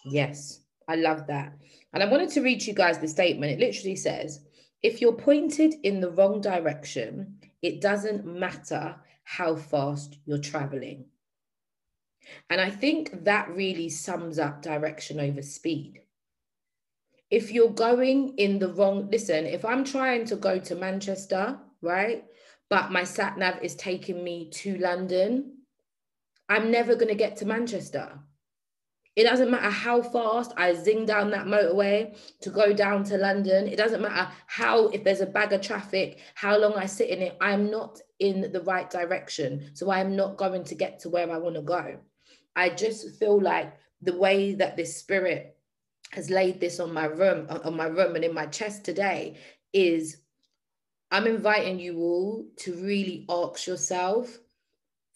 Yes, 0.04 0.60
I 0.88 0.96
love 0.96 1.26
that. 1.28 1.54
And 1.94 2.02
I 2.02 2.06
wanted 2.06 2.28
to 2.30 2.42
read 2.42 2.66
you 2.66 2.74
guys 2.74 2.98
the 2.98 3.08
statement. 3.08 3.52
It 3.52 3.60
literally 3.60 3.96
says, 3.96 4.40
if 4.82 5.00
you're 5.00 5.12
pointed 5.12 5.74
in 5.84 6.00
the 6.00 6.10
wrong 6.10 6.40
direction, 6.40 7.38
it 7.62 7.80
doesn't 7.80 8.26
matter 8.26 8.96
how 9.28 9.54
fast 9.54 10.16
you're 10.24 10.38
traveling. 10.38 11.04
And 12.48 12.62
I 12.62 12.70
think 12.70 13.24
that 13.24 13.50
really 13.50 13.90
sums 13.90 14.38
up 14.38 14.62
direction 14.62 15.20
over 15.20 15.42
speed. 15.42 16.00
If 17.30 17.52
you're 17.52 17.68
going 17.68 18.38
in 18.38 18.58
the 18.58 18.72
wrong, 18.72 19.10
listen, 19.10 19.44
if 19.44 19.66
I'm 19.66 19.84
trying 19.84 20.24
to 20.26 20.36
go 20.36 20.58
to 20.58 20.74
Manchester, 20.74 21.58
right, 21.82 22.24
but 22.70 22.90
my 22.90 23.04
sat 23.04 23.36
nav 23.36 23.62
is 23.62 23.76
taking 23.76 24.24
me 24.24 24.48
to 24.62 24.78
London, 24.78 25.58
I'm 26.48 26.70
never 26.70 26.94
going 26.94 27.08
to 27.08 27.14
get 27.14 27.36
to 27.36 27.44
Manchester. 27.44 28.18
It 29.18 29.24
doesn't 29.24 29.50
matter 29.50 29.68
how 29.68 30.00
fast 30.00 30.52
I 30.56 30.72
zing 30.74 31.04
down 31.04 31.32
that 31.32 31.46
motorway 31.46 32.16
to 32.40 32.50
go 32.50 32.72
down 32.72 33.02
to 33.06 33.18
London. 33.18 33.66
It 33.66 33.74
doesn't 33.74 34.00
matter 34.00 34.30
how, 34.46 34.86
if 34.90 35.02
there's 35.02 35.20
a 35.20 35.26
bag 35.26 35.52
of 35.52 35.60
traffic, 35.60 36.20
how 36.36 36.56
long 36.56 36.74
I 36.74 36.86
sit 36.86 37.08
in 37.08 37.22
it. 37.22 37.36
I'm 37.40 37.68
not 37.68 38.00
in 38.20 38.52
the 38.52 38.60
right 38.60 38.88
direction. 38.88 39.72
So 39.74 39.90
I 39.90 39.98
am 39.98 40.14
not 40.14 40.36
going 40.36 40.62
to 40.62 40.74
get 40.76 41.00
to 41.00 41.08
where 41.08 41.28
I 41.32 41.36
want 41.36 41.56
to 41.56 41.62
go. 41.62 41.98
I 42.54 42.68
just 42.68 43.18
feel 43.18 43.42
like 43.42 43.76
the 44.02 44.16
way 44.16 44.54
that 44.54 44.76
this 44.76 44.96
spirit 44.96 45.56
has 46.12 46.30
laid 46.30 46.60
this 46.60 46.78
on 46.78 46.92
my 46.92 47.06
room, 47.06 47.48
on 47.64 47.76
my 47.76 47.86
room 47.86 48.14
and 48.14 48.24
in 48.24 48.32
my 48.32 48.46
chest 48.46 48.84
today 48.84 49.36
is 49.72 50.18
I'm 51.10 51.26
inviting 51.26 51.80
you 51.80 51.98
all 51.98 52.46
to 52.58 52.72
really 52.72 53.26
ask 53.28 53.66
yourself 53.66 54.38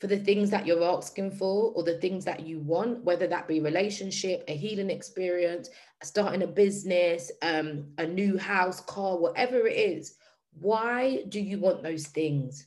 for 0.02 0.08
the 0.08 0.18
things 0.18 0.50
that 0.50 0.66
you're 0.66 0.82
asking 0.82 1.30
for 1.30 1.70
or 1.76 1.84
the 1.84 1.96
things 1.98 2.24
that 2.24 2.44
you 2.44 2.58
want, 2.58 3.04
whether 3.04 3.28
that 3.28 3.46
be 3.46 3.60
relationship, 3.60 4.42
a 4.48 4.56
healing 4.56 4.90
experience, 4.90 5.70
starting 6.02 6.42
a 6.42 6.46
business, 6.48 7.30
um, 7.40 7.86
a 7.98 8.04
new 8.04 8.36
house, 8.36 8.80
car, 8.80 9.16
whatever 9.16 9.64
it 9.64 9.76
is. 9.76 10.16
Why 10.58 11.22
do 11.28 11.38
you 11.38 11.60
want 11.60 11.84
those 11.84 12.08
things? 12.08 12.66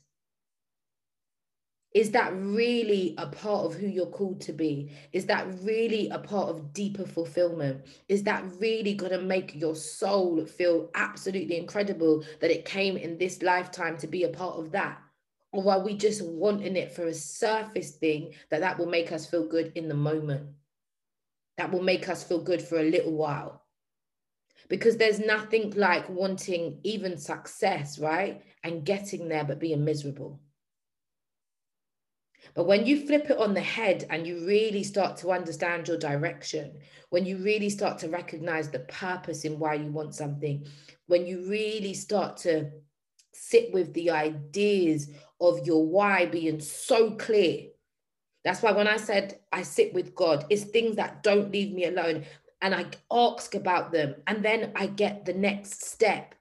Is 1.92 2.10
that 2.12 2.32
really 2.34 3.14
a 3.18 3.26
part 3.26 3.66
of 3.66 3.74
who 3.74 3.86
you're 3.86 4.06
called 4.06 4.40
to 4.40 4.54
be? 4.54 4.90
Is 5.12 5.26
that 5.26 5.46
really 5.60 6.08
a 6.08 6.18
part 6.18 6.48
of 6.48 6.72
deeper 6.72 7.04
fulfillment? 7.04 7.84
Is 8.08 8.22
that 8.22 8.44
really 8.58 8.94
going 8.94 9.12
to 9.12 9.20
make 9.20 9.54
your 9.54 9.76
soul 9.76 10.46
feel 10.46 10.88
absolutely 10.94 11.58
incredible 11.58 12.24
that 12.40 12.50
it 12.50 12.64
came 12.64 12.96
in 12.96 13.18
this 13.18 13.42
lifetime 13.42 13.98
to 13.98 14.06
be 14.06 14.24
a 14.24 14.30
part 14.30 14.58
of 14.58 14.72
that? 14.72 15.02
Or 15.56 15.72
are 15.72 15.80
we 15.80 15.96
just 15.96 16.22
wanting 16.22 16.76
it 16.76 16.92
for 16.92 17.06
a 17.06 17.14
surface 17.14 17.92
thing 17.92 18.34
that 18.50 18.60
that 18.60 18.78
will 18.78 18.86
make 18.86 19.10
us 19.10 19.26
feel 19.26 19.48
good 19.48 19.72
in 19.74 19.88
the 19.88 19.94
moment. 19.94 20.50
That 21.56 21.72
will 21.72 21.82
make 21.82 22.10
us 22.10 22.22
feel 22.22 22.42
good 22.42 22.60
for 22.60 22.78
a 22.78 22.90
little 22.90 23.14
while. 23.14 23.62
Because 24.68 24.98
there's 24.98 25.18
nothing 25.18 25.70
like 25.74 26.08
wanting 26.10 26.80
even 26.82 27.16
success 27.16 27.98
right? 27.98 28.42
And 28.64 28.84
getting 28.84 29.28
there 29.28 29.44
but 29.44 29.58
being 29.58 29.82
miserable. 29.82 30.40
But 32.54 32.66
when 32.66 32.84
you 32.84 33.06
flip 33.06 33.30
it 33.30 33.38
on 33.38 33.54
the 33.54 33.60
head 33.60 34.04
and 34.10 34.26
you 34.26 34.46
really 34.46 34.84
start 34.84 35.16
to 35.18 35.32
understand 35.32 35.88
your 35.88 35.98
direction, 35.98 36.78
when 37.08 37.24
you 37.24 37.38
really 37.38 37.70
start 37.70 37.98
to 38.00 38.08
recognize 38.08 38.68
the 38.68 38.80
purpose 38.80 39.44
in 39.44 39.58
why 39.58 39.74
you 39.74 39.90
want 39.90 40.14
something, 40.14 40.66
when 41.06 41.26
you 41.26 41.48
really 41.48 41.94
start 41.94 42.36
to 42.38 42.70
sit 43.32 43.72
with 43.72 43.92
the 43.94 44.10
ideas 44.10 45.10
of 45.40 45.66
your 45.66 45.86
why 45.86 46.26
being 46.26 46.60
so 46.60 47.12
clear. 47.12 47.68
That's 48.44 48.62
why 48.62 48.72
when 48.72 48.86
I 48.88 48.96
said 48.96 49.40
I 49.52 49.62
sit 49.62 49.92
with 49.92 50.14
God, 50.14 50.46
it's 50.50 50.64
things 50.64 50.96
that 50.96 51.22
don't 51.22 51.52
leave 51.52 51.74
me 51.74 51.86
alone. 51.86 52.24
And 52.62 52.74
I 52.74 52.86
ask 53.10 53.54
about 53.54 53.92
them. 53.92 54.14
And 54.26 54.44
then 54.44 54.72
I 54.76 54.86
get 54.86 55.24
the 55.24 55.34
next 55.34 55.84
step 55.84 56.34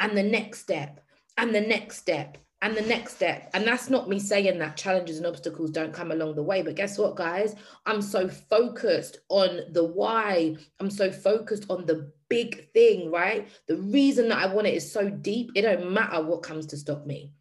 and 0.00 0.16
the 0.16 0.22
next 0.22 0.60
step 0.60 1.00
and 1.36 1.54
the 1.54 1.60
next 1.60 1.98
step 1.98 2.38
and 2.60 2.76
the 2.76 2.82
next 2.82 3.14
step. 3.14 3.50
And 3.54 3.66
that's 3.66 3.88
not 3.88 4.08
me 4.08 4.18
saying 4.18 4.58
that 4.58 4.76
challenges 4.76 5.18
and 5.18 5.26
obstacles 5.26 5.70
don't 5.70 5.92
come 5.92 6.10
along 6.10 6.34
the 6.34 6.42
way. 6.42 6.62
But 6.62 6.74
guess 6.74 6.98
what, 6.98 7.16
guys? 7.16 7.54
I'm 7.86 8.02
so 8.02 8.28
focused 8.28 9.18
on 9.28 9.60
the 9.72 9.84
why. 9.84 10.56
I'm 10.80 10.90
so 10.90 11.10
focused 11.12 11.66
on 11.70 11.86
the 11.86 12.10
big 12.28 12.72
thing, 12.72 13.10
right? 13.10 13.48
The 13.68 13.76
reason 13.76 14.28
that 14.30 14.38
I 14.38 14.52
want 14.52 14.66
it 14.66 14.74
is 14.74 14.90
so 14.90 15.08
deep, 15.08 15.52
it 15.54 15.62
don't 15.62 15.92
matter 15.92 16.22
what 16.22 16.42
comes 16.42 16.66
to 16.66 16.76
stop 16.76 17.06
me. 17.06 17.32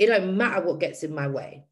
It 0.00 0.06
don't 0.06 0.34
matter 0.34 0.66
what 0.66 0.80
gets 0.80 1.02
in 1.02 1.14
my 1.14 1.28
way. 1.28 1.62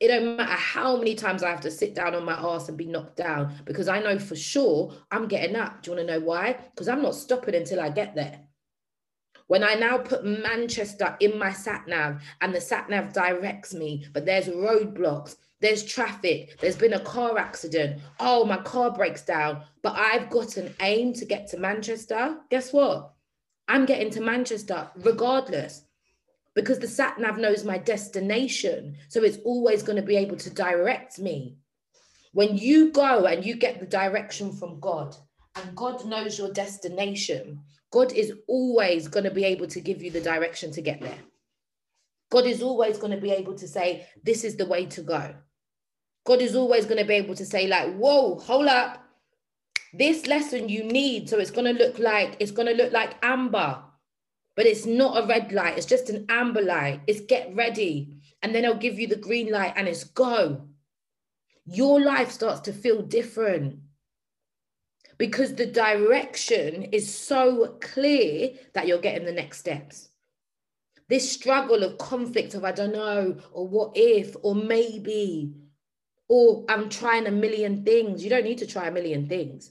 It 0.00 0.08
don't 0.08 0.36
matter 0.36 0.52
how 0.52 0.96
many 0.96 1.14
times 1.14 1.44
I 1.44 1.50
have 1.50 1.60
to 1.60 1.70
sit 1.70 1.94
down 1.94 2.16
on 2.16 2.24
my 2.24 2.32
ass 2.32 2.68
and 2.68 2.76
be 2.76 2.84
knocked 2.84 3.16
down 3.16 3.54
because 3.64 3.86
I 3.86 4.00
know 4.00 4.18
for 4.18 4.34
sure 4.34 4.92
I'm 5.12 5.28
getting 5.28 5.54
up. 5.54 5.82
Do 5.82 5.92
you 5.92 5.96
want 5.96 6.08
to 6.08 6.14
know 6.14 6.26
why? 6.26 6.58
Because 6.74 6.88
I'm 6.88 7.00
not 7.00 7.14
stopping 7.14 7.54
until 7.54 7.80
I 7.80 7.90
get 7.90 8.16
there. 8.16 8.40
When 9.46 9.62
I 9.62 9.74
now 9.74 9.98
put 9.98 10.24
Manchester 10.24 11.16
in 11.20 11.38
my 11.38 11.52
sat 11.52 11.86
nav 11.86 12.20
and 12.40 12.52
the 12.52 12.60
sat 12.60 12.90
nav 12.90 13.12
directs 13.12 13.72
me, 13.72 14.04
but 14.12 14.26
there's 14.26 14.48
roadblocks, 14.48 15.36
there's 15.60 15.84
traffic, 15.84 16.58
there's 16.60 16.76
been 16.76 16.94
a 16.94 17.00
car 17.00 17.38
accident. 17.38 18.02
Oh, 18.18 18.44
my 18.44 18.58
car 18.58 18.90
breaks 18.90 19.22
down, 19.22 19.62
but 19.82 19.94
I've 19.96 20.28
got 20.28 20.56
an 20.56 20.74
aim 20.80 21.12
to 21.14 21.24
get 21.24 21.46
to 21.50 21.56
Manchester. 21.56 22.38
Guess 22.50 22.72
what? 22.72 23.12
I'm 23.68 23.86
getting 23.86 24.10
to 24.10 24.20
Manchester 24.20 24.90
regardless 24.96 25.85
because 26.56 26.78
the 26.80 26.88
sat 26.88 27.20
nav 27.20 27.38
knows 27.38 27.64
my 27.64 27.78
destination. 27.78 28.96
So 29.08 29.22
it's 29.22 29.38
always 29.44 29.84
going 29.84 30.00
to 30.00 30.02
be 30.02 30.16
able 30.16 30.36
to 30.38 30.50
direct 30.50 31.20
me. 31.20 31.58
When 32.32 32.56
you 32.56 32.90
go 32.90 33.26
and 33.26 33.44
you 33.44 33.54
get 33.54 33.78
the 33.78 33.86
direction 33.86 34.52
from 34.52 34.80
God, 34.80 35.14
and 35.54 35.76
God 35.76 36.04
knows 36.06 36.38
your 36.38 36.52
destination, 36.52 37.60
God 37.90 38.12
is 38.12 38.32
always 38.48 39.06
going 39.06 39.24
to 39.24 39.30
be 39.30 39.44
able 39.44 39.66
to 39.68 39.80
give 39.80 40.02
you 40.02 40.10
the 40.10 40.20
direction 40.20 40.72
to 40.72 40.82
get 40.82 41.00
there. 41.00 41.18
God 42.30 42.46
is 42.46 42.62
always 42.62 42.98
going 42.98 43.12
to 43.12 43.20
be 43.20 43.30
able 43.30 43.54
to 43.54 43.68
say, 43.68 44.06
This 44.24 44.42
is 44.42 44.56
the 44.56 44.66
way 44.66 44.86
to 44.86 45.02
go. 45.02 45.34
God 46.24 46.40
is 46.40 46.56
always 46.56 46.86
going 46.86 46.98
to 46.98 47.04
be 47.04 47.14
able 47.14 47.36
to 47.36 47.46
say, 47.46 47.68
like, 47.68 47.94
whoa, 47.94 48.34
hold 48.34 48.66
up. 48.66 49.04
This 49.92 50.26
lesson 50.26 50.68
you 50.68 50.82
need. 50.82 51.28
So 51.28 51.38
it's 51.38 51.52
going 51.52 51.72
to 51.72 51.84
look 51.84 51.98
like, 52.00 52.36
it's 52.40 52.50
going 52.50 52.66
to 52.66 52.74
look 52.74 52.92
like 52.92 53.14
amber, 53.22 53.80
but 54.56 54.66
it's 54.66 54.86
not 54.86 55.22
a 55.22 55.26
red 55.26 55.52
light. 55.52 55.76
It's 55.76 55.86
just 55.86 56.10
an 56.10 56.26
amber 56.28 56.62
light. 56.62 57.02
It's 57.06 57.20
get 57.20 57.54
ready. 57.54 58.16
And 58.42 58.54
then 58.54 58.64
I'll 58.64 58.74
give 58.74 58.98
you 58.98 59.06
the 59.06 59.16
green 59.16 59.52
light 59.52 59.74
and 59.76 59.86
it's 59.86 60.04
go. 60.04 60.66
Your 61.66 62.00
life 62.00 62.30
starts 62.30 62.60
to 62.60 62.72
feel 62.72 63.02
different 63.02 63.80
because 65.18 65.54
the 65.54 65.66
direction 65.66 66.84
is 66.84 67.14
so 67.14 67.76
clear 67.80 68.50
that 68.72 68.86
you're 68.86 68.98
getting 68.98 69.26
the 69.26 69.32
next 69.32 69.58
steps. 69.58 70.08
This 71.08 71.30
struggle 71.30 71.82
of 71.82 71.98
conflict 71.98 72.54
of 72.54 72.64
I 72.64 72.72
don't 72.72 72.92
know, 72.92 73.36
or 73.52 73.68
what 73.68 73.92
if, 73.94 74.34
or 74.42 74.54
maybe, 74.54 75.54
or 76.28 76.64
I'm 76.68 76.88
trying 76.88 77.26
a 77.26 77.30
million 77.30 77.84
things. 77.84 78.24
You 78.24 78.30
don't 78.30 78.44
need 78.44 78.58
to 78.58 78.66
try 78.66 78.88
a 78.88 78.92
million 78.92 79.28
things 79.28 79.70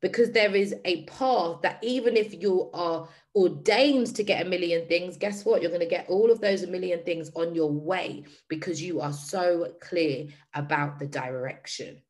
because 0.00 0.30
there 0.30 0.54
is 0.54 0.74
a 0.84 1.04
path 1.04 1.62
that 1.62 1.78
even 1.82 2.16
if 2.16 2.34
you 2.34 2.70
are 2.74 3.08
ordained 3.36 4.16
to 4.16 4.24
get 4.24 4.44
a 4.44 4.48
million 4.48 4.88
things, 4.88 5.18
guess 5.18 5.44
what? 5.44 5.60
You're 5.60 5.70
going 5.70 5.80
to 5.80 5.86
get 5.86 6.08
all 6.08 6.30
of 6.30 6.40
those 6.40 6.62
a 6.62 6.66
million 6.66 7.04
things 7.04 7.30
on 7.36 7.54
your 7.54 7.70
way 7.70 8.24
because 8.48 8.82
you 8.82 9.00
are 9.02 9.12
so 9.12 9.74
clear 9.80 10.28
about 10.54 10.98
the 10.98 11.06
direction. 11.06 12.00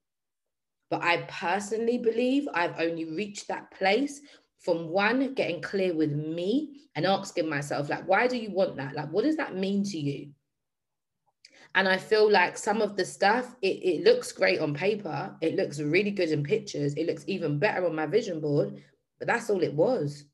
But 0.89 1.03
I 1.03 1.27
personally 1.29 1.99
believe 1.99 2.47
I've 2.55 2.79
only 2.79 3.05
reached 3.05 3.49
that 3.49 3.73
place 3.73 4.21
from 4.61 4.89
one, 4.89 5.35
getting 5.35 5.61
clear 5.61 5.95
with 5.95 6.13
me 6.13 6.83
and 6.95 7.05
asking 7.05 7.49
myself, 7.51 7.91
like, 7.91 8.07
why 8.07 8.29
do 8.29 8.37
you 8.37 8.53
want 8.53 8.77
that? 8.77 8.95
Like, 8.95 9.11
what 9.11 9.25
does 9.25 9.37
that 9.37 9.57
mean 9.57 9.83
to 9.83 9.99
you? 9.99 10.31
And 11.75 11.89
I 11.89 11.99
feel 11.99 12.31
like 12.31 12.57
some 12.57 12.81
of 12.81 12.97
the 12.97 13.05
stuff, 13.05 13.55
it, 13.63 13.83
it 13.83 14.05
looks 14.05 14.31
great 14.31 14.61
on 14.61 14.75
paper. 14.75 15.37
It 15.41 15.57
looks 15.57 15.81
really 15.81 16.13
good 16.13 16.31
in 16.31 16.45
pictures. 16.45 16.95
It 16.95 17.07
looks 17.07 17.25
even 17.27 17.59
better 17.59 17.85
on 17.85 17.97
my 17.97 18.07
vision 18.07 18.41
board. 18.41 18.81
But 19.19 19.27
that's 19.27 19.51
all 19.51 19.63
it 19.63 19.75
was. 19.75 20.25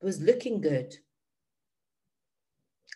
It 0.00 0.04
was 0.04 0.20
looking 0.20 0.60
good. 0.60 0.96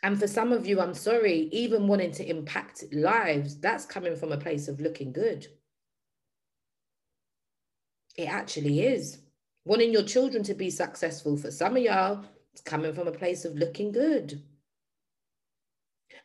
And 0.03 0.19
for 0.19 0.27
some 0.27 0.53
of 0.53 0.67
you, 0.67 0.81
I'm 0.81 0.95
sorry, 0.95 1.49
even 1.53 1.87
wanting 1.87 2.13
to 2.13 2.29
impact 2.29 2.85
lives, 2.93 3.59
that's 3.59 3.87
coming 3.87 4.17
from 4.17 4.33
a 4.33 4.39
place 4.39 4.69
of 4.69 4.81
looking 4.81 5.13
good. 5.13 5.47
It 8.17 8.29
actually 8.29 8.81
is. 8.81 9.19
Wanting 9.65 9.93
your 9.93 10.03
children 10.03 10.43
to 10.45 10.55
be 10.55 10.69
successful 10.69 11.37
for 11.37 11.51
some 11.51 11.77
of 11.77 11.83
y'all, 11.83 12.25
it's 12.53 12.61
coming 12.61 12.93
from 12.93 13.09
a 13.09 13.13
place 13.13 13.45
of 13.45 13.57
looking 13.57 13.93
good. 13.93 14.43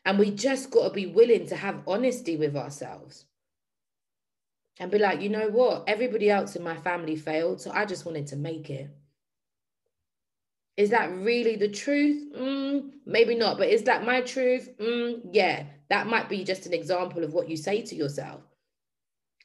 And 0.05 0.19
we 0.19 0.31
just 0.31 0.71
got 0.71 0.89
to 0.89 0.93
be 0.93 1.07
willing 1.07 1.47
to 1.47 1.55
have 1.55 1.83
honesty 1.87 2.35
with 2.35 2.55
ourselves 2.55 3.25
and 4.79 4.91
be 4.91 4.99
like, 4.99 5.21
you 5.21 5.29
know 5.29 5.47
what? 5.49 5.85
Everybody 5.87 6.29
else 6.29 6.55
in 6.55 6.63
my 6.63 6.75
family 6.75 7.15
failed, 7.15 7.61
so 7.61 7.71
I 7.71 7.85
just 7.85 8.05
wanted 8.05 8.27
to 8.27 8.35
make 8.35 8.69
it. 8.69 8.89
Is 10.79 10.91
that 10.91 11.13
really 11.13 11.57
the 11.57 11.67
truth? 11.67 12.33
Mm, 12.33 12.91
maybe 13.05 13.35
not, 13.35 13.57
but 13.57 13.67
is 13.67 13.83
that 13.83 14.05
my 14.05 14.21
truth? 14.21 14.69
Mm, 14.77 15.19
yeah, 15.33 15.65
that 15.89 16.07
might 16.07 16.29
be 16.29 16.45
just 16.45 16.65
an 16.67 16.73
example 16.73 17.21
of 17.25 17.33
what 17.33 17.49
you 17.49 17.57
say 17.57 17.81
to 17.81 17.95
yourself. 17.95 18.39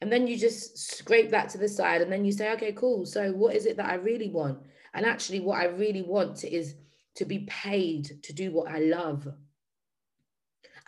And 0.01 0.12
then 0.12 0.28
you 0.28 0.39
just 0.39 0.78
scrape 0.78 1.30
that 1.30 1.49
to 1.49 1.59
the 1.59 1.68
side 1.68 2.03
and 2.03 2.12
then 2.12 2.24
you 2.24 2.30
say, 2.30 2.53
okay, 2.53 2.70
cool. 2.70 3.05
So 3.05 3.32
what 3.32 3.57
is 3.57 3.66
it 3.66 3.76
that 3.78 3.91
I 3.91 3.95
really 3.95 4.30
want? 4.30 4.61
And 4.95 5.05
actually, 5.05 5.41
what 5.41 5.59
I 5.59 5.64
really 5.64 6.03
want 6.03 6.45
is 6.45 6.76
to 7.16 7.24
be 7.24 7.41
paid 7.49 8.22
to 8.22 8.32
do 8.32 8.53
what 8.53 8.70
I 8.70 8.78
love. 8.78 9.26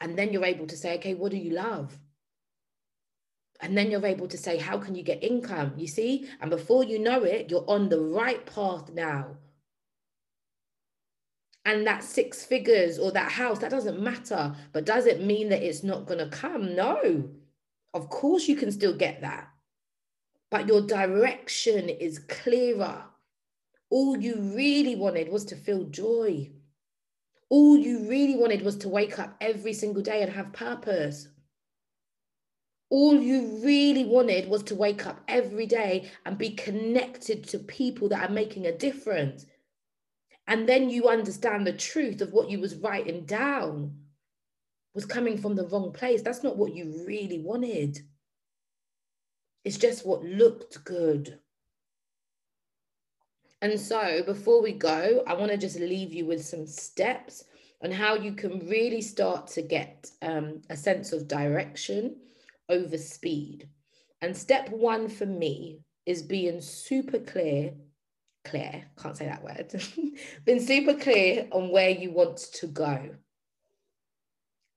And 0.01 0.17
then 0.17 0.33
you're 0.33 0.45
able 0.45 0.69
to 0.69 0.77
say, 0.77 0.95
okay, 0.99 1.15
what 1.15 1.33
do 1.33 1.39
you 1.39 1.55
love? 1.55 1.99
And 3.61 3.77
then 3.77 3.91
you're 3.91 4.07
able 4.07 4.29
to 4.29 4.39
say, 4.39 4.59
how 4.59 4.79
can 4.79 4.95
you 4.95 5.03
get 5.03 5.25
income? 5.25 5.73
You 5.77 5.89
see? 5.89 6.29
And 6.41 6.51
before 6.51 6.85
you 6.85 7.01
know 7.01 7.25
it, 7.25 7.51
you're 7.51 7.69
on 7.69 7.89
the 7.89 8.01
right 8.01 8.47
path 8.47 8.93
now. 8.93 9.39
And 11.67 11.87
that 11.87 12.05
six 12.05 12.45
figures 12.45 12.99
or 12.99 13.11
that 13.13 13.31
house, 13.31 13.59
that 13.59 13.73
doesn't 13.73 14.01
matter. 14.01 14.55
But 14.73 14.87
does 14.87 15.05
it 15.05 15.23
mean 15.23 15.51
that 15.51 15.63
it's 15.63 15.83
not 15.83 16.07
going 16.07 16.21
to 16.21 16.29
come? 16.29 16.75
No. 16.75 17.29
Of 17.93 18.09
course, 18.09 18.47
you 18.47 18.57
can 18.57 18.71
still 18.71 18.95
get 18.95 19.23
that, 19.23 19.49
but 20.51 20.69
your 20.69 20.83
direction 20.83 21.89
is 21.89 22.19
clearer. 22.19 23.05
All 23.89 24.19
you 24.19 24.37
really 24.55 24.95
wanted 24.95 25.31
was 25.31 25.47
to 25.47 25.57
feel 25.57 25.85
joy. 25.85 26.51
All 27.49 27.77
you 27.77 28.09
really 28.09 28.37
wanted 28.37 28.63
was 28.63 28.77
to 28.79 28.89
wake 28.89 29.19
up 29.19 29.35
every 29.41 29.73
single 29.73 30.03
day 30.03 30.21
and 30.23 30.31
have 30.31 30.53
purpose. 30.53 31.29
All 32.91 33.15
you 33.15 33.61
really 33.65 34.05
wanted 34.05 34.49
was 34.49 34.63
to 34.65 34.75
wake 34.75 35.07
up 35.07 35.23
every 35.27 35.67
day 35.67 36.11
and 36.27 36.37
be 36.37 36.51
connected 36.51 37.45
to 37.45 37.59
people 37.59 38.11
that 38.11 38.29
are 38.29 38.33
making 38.33 38.67
a 38.67 38.77
difference. 38.77 39.47
And 40.47 40.69
then 40.69 40.91
you 40.91 41.09
understand 41.09 41.67
the 41.67 41.73
truth 41.73 42.21
of 42.21 42.33
what 42.33 42.51
you 42.51 42.61
was 42.61 42.77
writing 42.77 43.25
down 43.25 43.97
was 44.95 45.05
coming 45.05 45.37
from 45.37 45.57
the 45.57 45.67
wrong 45.67 45.93
place. 45.93 46.23
That's 46.23 46.43
not 46.43 46.57
what 46.57 46.75
you 46.75 47.05
really 47.07 47.41
wanted. 47.41 47.99
It's 49.65 49.77
just 49.77 50.07
what 50.07 50.25
looked 50.25 50.85
good. 50.85 51.39
And 53.61 53.81
so, 53.81 54.23
before 54.23 54.63
we 54.63 54.73
go, 54.73 55.25
I 55.27 55.35
want 55.35 55.51
to 55.51 55.57
just 55.57 55.81
leave 55.81 56.13
you 56.13 56.27
with 56.27 56.45
some 56.45 56.67
steps 56.67 57.45
on 57.83 57.91
how 57.91 58.15
you 58.15 58.33
can 58.33 58.67
really 58.69 59.03
start 59.03 59.49
to 59.49 59.63
get 59.63 60.11
um, 60.23 60.63
a 60.71 60.77
sense 60.77 61.13
of 61.13 61.29
direction 61.29 62.17
over 62.69 62.97
speed. 62.97 63.69
And 64.23 64.37
step 64.37 64.71
one 64.71 65.09
for 65.09 65.27
me 65.27 65.81
is 66.07 66.23
being 66.23 66.61
super 66.61 67.19
clear, 67.19 67.73
clear, 68.47 68.85
can't 69.01 69.17
say 69.17 69.27
that 69.27 69.45
word, 69.45 69.75
been 70.45 70.61
super 70.61 70.95
clear 70.95 71.49
on 71.53 71.71
where 71.71 71.91
you 71.91 72.13
want 72.13 72.39
to 72.55 72.67
go. 72.67 73.11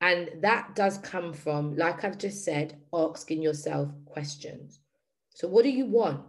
And 0.01 0.30
that 0.41 0.76
does 0.76 0.97
come 0.97 1.34
from, 1.34 1.76
like 1.76 2.03
I've 2.03 2.17
just 2.17 2.43
said, 2.45 2.78
asking 2.93 3.41
yourself 3.41 3.89
questions. 4.05 4.80
So, 5.34 5.47
what 5.47 5.63
do 5.63 5.70
you 5.70 5.86
want? 5.86 6.22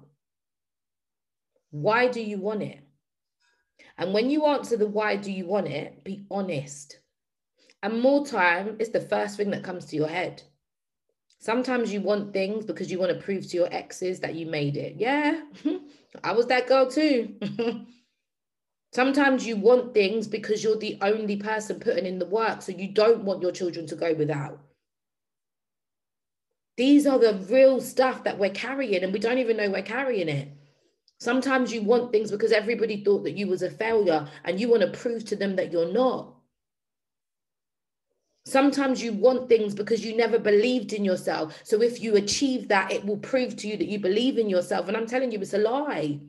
Why 1.71 2.09
do 2.09 2.21
you 2.21 2.39
want 2.39 2.63
it? 2.63 2.81
And 3.97 4.13
when 4.13 4.31
you 4.31 4.47
answer 4.47 4.77
the 4.77 4.87
why 4.87 5.17
do 5.17 5.31
you 5.31 5.47
want 5.47 5.69
it, 5.69 6.05
be 6.05 6.25
honest. 6.31 6.99
And 7.83 8.01
more 8.01 8.27
time 8.27 8.77
is 8.79 8.91
the 8.91 9.01
first 9.01 9.37
thing 9.37 9.51
that 9.51 9.65
comes 9.65 9.87
to 9.87 9.97
your 9.97 10.09
head. 10.09 10.43
Sometimes 11.39 11.93
you 11.93 12.03
want 12.03 12.33
things 12.33 12.67
because 12.67 12.91
you 12.91 12.99
want 12.99 13.13
to 13.13 13.25
prove 13.25 13.49
to 13.49 13.57
your 13.57 13.73
exes 13.73 14.21
that 14.21 14.35
you 14.35 14.47
made 14.47 14.77
it. 14.77 14.97
Yeah, 14.99 15.41
I 16.23 16.33
was 16.33 16.47
that 16.47 16.67
girl 16.67 16.91
too. 16.91 17.37
Sometimes 18.93 19.47
you 19.47 19.57
want 19.57 19.95
things 19.95 20.27
because 20.27 20.65
you're 20.65 20.77
the 20.77 20.99
only 21.01 21.37
person 21.37 21.79
putting 21.79 22.07
in 22.07 22.19
the 22.19 22.27
work, 22.27 22.63
so 22.63 22.73
you 22.73 22.89
don't 22.89 23.23
want 23.23 23.43
your 23.43 23.53
children 23.53 23.87
to 23.87 23.95
go 23.95 24.13
without. 24.15 24.59
These 26.77 27.07
are 27.07 27.19
the 27.19 27.35
real 27.49 27.81
stuff 27.81 28.25
that 28.25 28.39
we're 28.39 28.51
carrying, 28.51 29.05
and 29.05 29.13
we 29.13 29.21
don't 29.21 29.39
even 29.39 29.57
know 29.59 29.71
we're 29.71 29.83
carrying 29.83 30.29
it. 30.29 30.49
Sometimes 31.21 31.73
you 31.73 31.83
want 31.83 32.11
things 32.11 32.31
because 32.31 32.51
everybody 32.51 33.05
thought 33.05 33.23
that 33.25 33.37
you 33.37 33.47
was 33.47 33.63
a 33.63 33.71
failure 33.71 34.27
and 34.45 34.59
you 34.59 34.71
want 34.71 34.83
to 34.83 34.99
prove 34.99 35.25
to 35.27 35.37
them 35.37 35.55
that 35.57 35.71
you're 35.71 35.93
not. 35.93 36.35
Sometimes 38.47 39.03
you 39.03 39.13
want 39.13 39.49
things 39.49 39.75
because 39.75 40.05
you 40.05 40.17
never 40.17 40.39
believed 40.39 40.93
in 40.93 41.05
yourself. 41.05 41.61
So 41.63 41.83
if 41.83 42.01
you 42.01 42.17
achieve 42.17 42.69
that, 42.69 42.91
it 42.91 43.05
will 43.05 43.19
prove 43.19 43.57
to 43.57 43.69
you 43.69 43.77
that 43.77 43.89
you 43.89 43.99
believe 43.99 44.39
in 44.39 44.49
yourself. 44.49 44.89
And 44.89 44.97
I'm 44.97 45.07
telling 45.07 45.31
you, 45.31 45.41
it's 45.41 45.55
a 45.55 45.59
lie. 45.59 46.21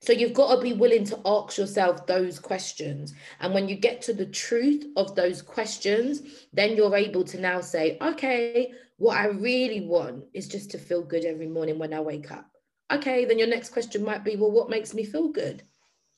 So 0.00 0.12
you've 0.12 0.34
got 0.34 0.54
to 0.54 0.60
be 0.60 0.74
willing 0.74 1.04
to 1.04 1.20
ask 1.24 1.56
yourself 1.56 2.06
those 2.06 2.38
questions. 2.38 3.14
And 3.40 3.54
when 3.54 3.68
you 3.68 3.76
get 3.76 4.02
to 4.02 4.12
the 4.12 4.26
truth 4.26 4.84
of 4.96 5.14
those 5.14 5.40
questions, 5.40 6.22
then 6.52 6.76
you're 6.76 6.94
able 6.94 7.24
to 7.24 7.40
now 7.40 7.62
say, 7.62 7.96
okay, 8.02 8.72
what 8.98 9.16
I 9.16 9.26
really 9.28 9.80
want 9.80 10.24
is 10.34 10.46
just 10.46 10.70
to 10.72 10.78
feel 10.78 11.02
good 11.02 11.24
every 11.24 11.48
morning 11.48 11.78
when 11.78 11.94
I 11.94 12.00
wake 12.00 12.30
up. 12.30 12.50
Okay, 12.92 13.24
then 13.24 13.38
your 13.38 13.48
next 13.48 13.70
question 13.70 14.04
might 14.04 14.24
be, 14.24 14.36
well, 14.36 14.50
what 14.50 14.68
makes 14.68 14.92
me 14.92 15.04
feel 15.04 15.28
good? 15.28 15.62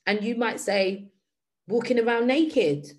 And 0.05 0.21
you 0.21 0.35
might 0.35 0.59
say, 0.59 1.09
walking 1.67 1.99
around 1.99 2.27
naked. 2.27 2.91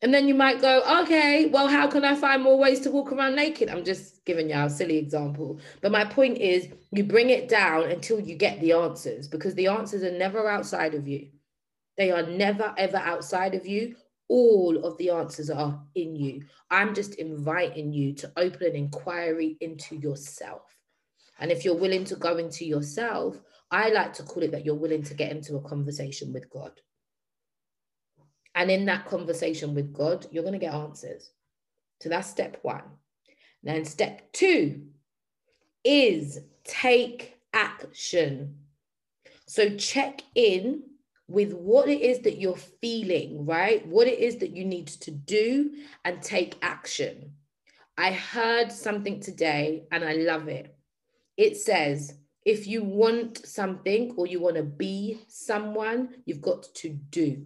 And 0.00 0.14
then 0.14 0.28
you 0.28 0.34
might 0.34 0.60
go, 0.60 0.82
okay, 1.02 1.46
well, 1.46 1.66
how 1.66 1.88
can 1.88 2.04
I 2.04 2.14
find 2.14 2.42
more 2.42 2.56
ways 2.56 2.80
to 2.80 2.90
walk 2.90 3.10
around 3.10 3.34
naked? 3.34 3.68
I'm 3.68 3.84
just 3.84 4.24
giving 4.24 4.48
you 4.48 4.56
a 4.56 4.70
silly 4.70 4.96
example. 4.96 5.58
But 5.80 5.90
my 5.90 6.04
point 6.04 6.38
is, 6.38 6.68
you 6.92 7.02
bring 7.02 7.30
it 7.30 7.48
down 7.48 7.84
until 7.90 8.20
you 8.20 8.36
get 8.36 8.60
the 8.60 8.72
answers 8.72 9.26
because 9.26 9.54
the 9.56 9.66
answers 9.66 10.04
are 10.04 10.16
never 10.16 10.48
outside 10.48 10.94
of 10.94 11.08
you. 11.08 11.28
They 11.96 12.12
are 12.12 12.22
never, 12.22 12.72
ever 12.78 12.98
outside 12.98 13.56
of 13.56 13.66
you. 13.66 13.96
All 14.28 14.84
of 14.84 14.96
the 14.98 15.10
answers 15.10 15.50
are 15.50 15.82
in 15.96 16.14
you. 16.14 16.44
I'm 16.70 16.94
just 16.94 17.16
inviting 17.16 17.92
you 17.92 18.12
to 18.14 18.32
open 18.36 18.68
an 18.68 18.76
inquiry 18.76 19.56
into 19.60 19.96
yourself. 19.96 20.62
And 21.40 21.50
if 21.50 21.64
you're 21.64 21.74
willing 21.74 22.04
to 22.04 22.16
go 22.16 22.36
into 22.36 22.64
yourself, 22.64 23.40
I 23.70 23.88
like 23.90 24.12
to 24.14 24.22
call 24.22 24.44
it 24.44 24.52
that 24.52 24.64
you're 24.64 24.74
willing 24.74 25.02
to 25.04 25.14
get 25.14 25.32
into 25.32 25.56
a 25.56 25.62
conversation 25.62 26.32
with 26.32 26.48
God. 26.50 26.72
And 28.58 28.72
in 28.72 28.86
that 28.86 29.06
conversation 29.06 29.72
with 29.72 29.92
God, 29.92 30.26
you're 30.32 30.42
going 30.42 30.52
to 30.52 30.58
get 30.58 30.74
answers. 30.74 31.30
So 32.02 32.08
that's 32.08 32.28
step 32.28 32.58
one. 32.62 32.82
Then 33.62 33.84
step 33.84 34.32
two 34.32 34.82
is 35.84 36.40
take 36.64 37.36
action. 37.54 38.56
So 39.46 39.76
check 39.76 40.22
in 40.34 40.82
with 41.28 41.52
what 41.52 41.88
it 41.88 42.00
is 42.00 42.18
that 42.22 42.40
you're 42.40 42.56
feeling, 42.56 43.46
right? 43.46 43.86
What 43.86 44.08
it 44.08 44.18
is 44.18 44.38
that 44.38 44.50
you 44.50 44.64
need 44.64 44.88
to 44.88 45.12
do 45.12 45.70
and 46.04 46.20
take 46.20 46.58
action. 46.60 47.34
I 47.96 48.10
heard 48.10 48.72
something 48.72 49.20
today 49.20 49.84
and 49.92 50.02
I 50.02 50.14
love 50.14 50.48
it. 50.48 50.76
It 51.36 51.58
says, 51.58 52.14
if 52.44 52.66
you 52.66 52.82
want 52.82 53.46
something 53.46 54.14
or 54.16 54.26
you 54.26 54.40
want 54.40 54.56
to 54.56 54.64
be 54.64 55.20
someone, 55.28 56.08
you've 56.24 56.42
got 56.42 56.74
to 56.74 56.88
do. 56.88 57.44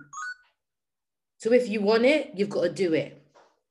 So 1.42 1.52
if 1.52 1.68
you 1.68 1.80
want 1.80 2.04
it, 2.04 2.30
you've 2.36 2.50
got 2.50 2.62
to 2.62 2.72
do 2.72 2.92
it. 2.92 3.20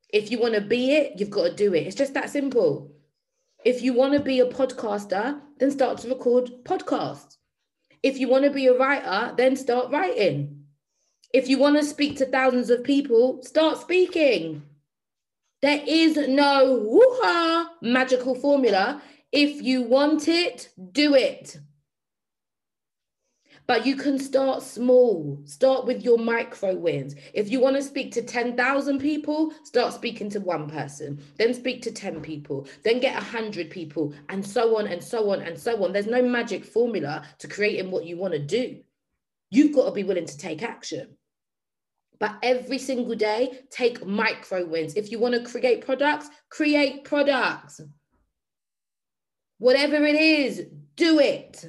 If 0.09 0.29
you 0.29 0.39
want 0.39 0.55
to 0.55 0.59
be 0.59 0.91
it, 0.91 1.13
you've 1.17 1.29
got 1.29 1.43
to 1.45 1.55
do 1.55 1.73
it. 1.73 1.87
It's 1.87 1.95
just 1.95 2.13
that 2.15 2.29
simple. 2.29 2.91
If 3.63 3.81
you 3.81 3.93
want 3.93 4.11
to 4.11 4.19
be 4.19 4.41
a 4.41 4.45
podcaster, 4.45 5.39
then 5.57 5.71
start 5.71 5.99
to 5.99 6.09
record 6.09 6.51
podcasts. 6.65 7.37
If 8.03 8.17
you 8.17 8.27
want 8.27 8.43
to 8.43 8.49
be 8.49 8.67
a 8.67 8.77
writer, 8.77 9.33
then 9.37 9.55
start 9.55 9.89
writing. 9.89 10.65
If 11.33 11.47
you 11.47 11.59
want 11.59 11.77
to 11.77 11.85
speak 11.85 12.17
to 12.17 12.25
thousands 12.25 12.69
of 12.69 12.83
people, 12.83 13.41
start 13.41 13.79
speaking. 13.79 14.63
There 15.61 15.81
is 15.87 16.17
no 16.27 16.77
woo 16.83 17.89
magical 17.89 18.35
formula. 18.35 19.01
If 19.31 19.61
you 19.61 19.81
want 19.81 20.27
it, 20.27 20.73
do 20.91 21.15
it. 21.15 21.57
But 23.71 23.85
you 23.85 23.95
can 23.95 24.19
start 24.19 24.63
small. 24.63 25.39
Start 25.45 25.85
with 25.85 26.03
your 26.03 26.17
micro 26.17 26.75
wins. 26.75 27.15
If 27.33 27.49
you 27.49 27.61
want 27.61 27.77
to 27.77 27.81
speak 27.81 28.11
to 28.11 28.21
10,000 28.21 28.99
people, 28.99 29.53
start 29.63 29.93
speaking 29.93 30.29
to 30.31 30.41
one 30.41 30.69
person. 30.69 31.23
Then 31.37 31.53
speak 31.53 31.81
to 31.83 31.91
10 31.93 32.19
people. 32.19 32.67
Then 32.83 32.99
get 32.99 33.13
100 33.13 33.69
people, 33.69 34.13
and 34.27 34.45
so 34.45 34.77
on 34.77 34.87
and 34.87 35.01
so 35.01 35.29
on 35.31 35.39
and 35.39 35.57
so 35.57 35.81
on. 35.85 35.93
There's 35.93 36.05
no 36.05 36.21
magic 36.21 36.65
formula 36.65 37.23
to 37.39 37.47
creating 37.47 37.91
what 37.91 38.03
you 38.03 38.17
want 38.17 38.33
to 38.33 38.39
do. 38.39 38.81
You've 39.51 39.73
got 39.73 39.85
to 39.85 39.91
be 39.93 40.03
willing 40.03 40.25
to 40.25 40.37
take 40.37 40.63
action. 40.63 41.15
But 42.19 42.39
every 42.43 42.77
single 42.77 43.15
day, 43.15 43.61
take 43.69 44.05
micro 44.05 44.65
wins. 44.65 44.95
If 44.95 45.11
you 45.11 45.17
want 45.17 45.35
to 45.35 45.49
create 45.49 45.85
products, 45.85 46.29
create 46.49 47.05
products. 47.05 47.79
Whatever 49.59 50.05
it 50.05 50.15
is, 50.15 50.65
do 50.97 51.19
it. 51.19 51.65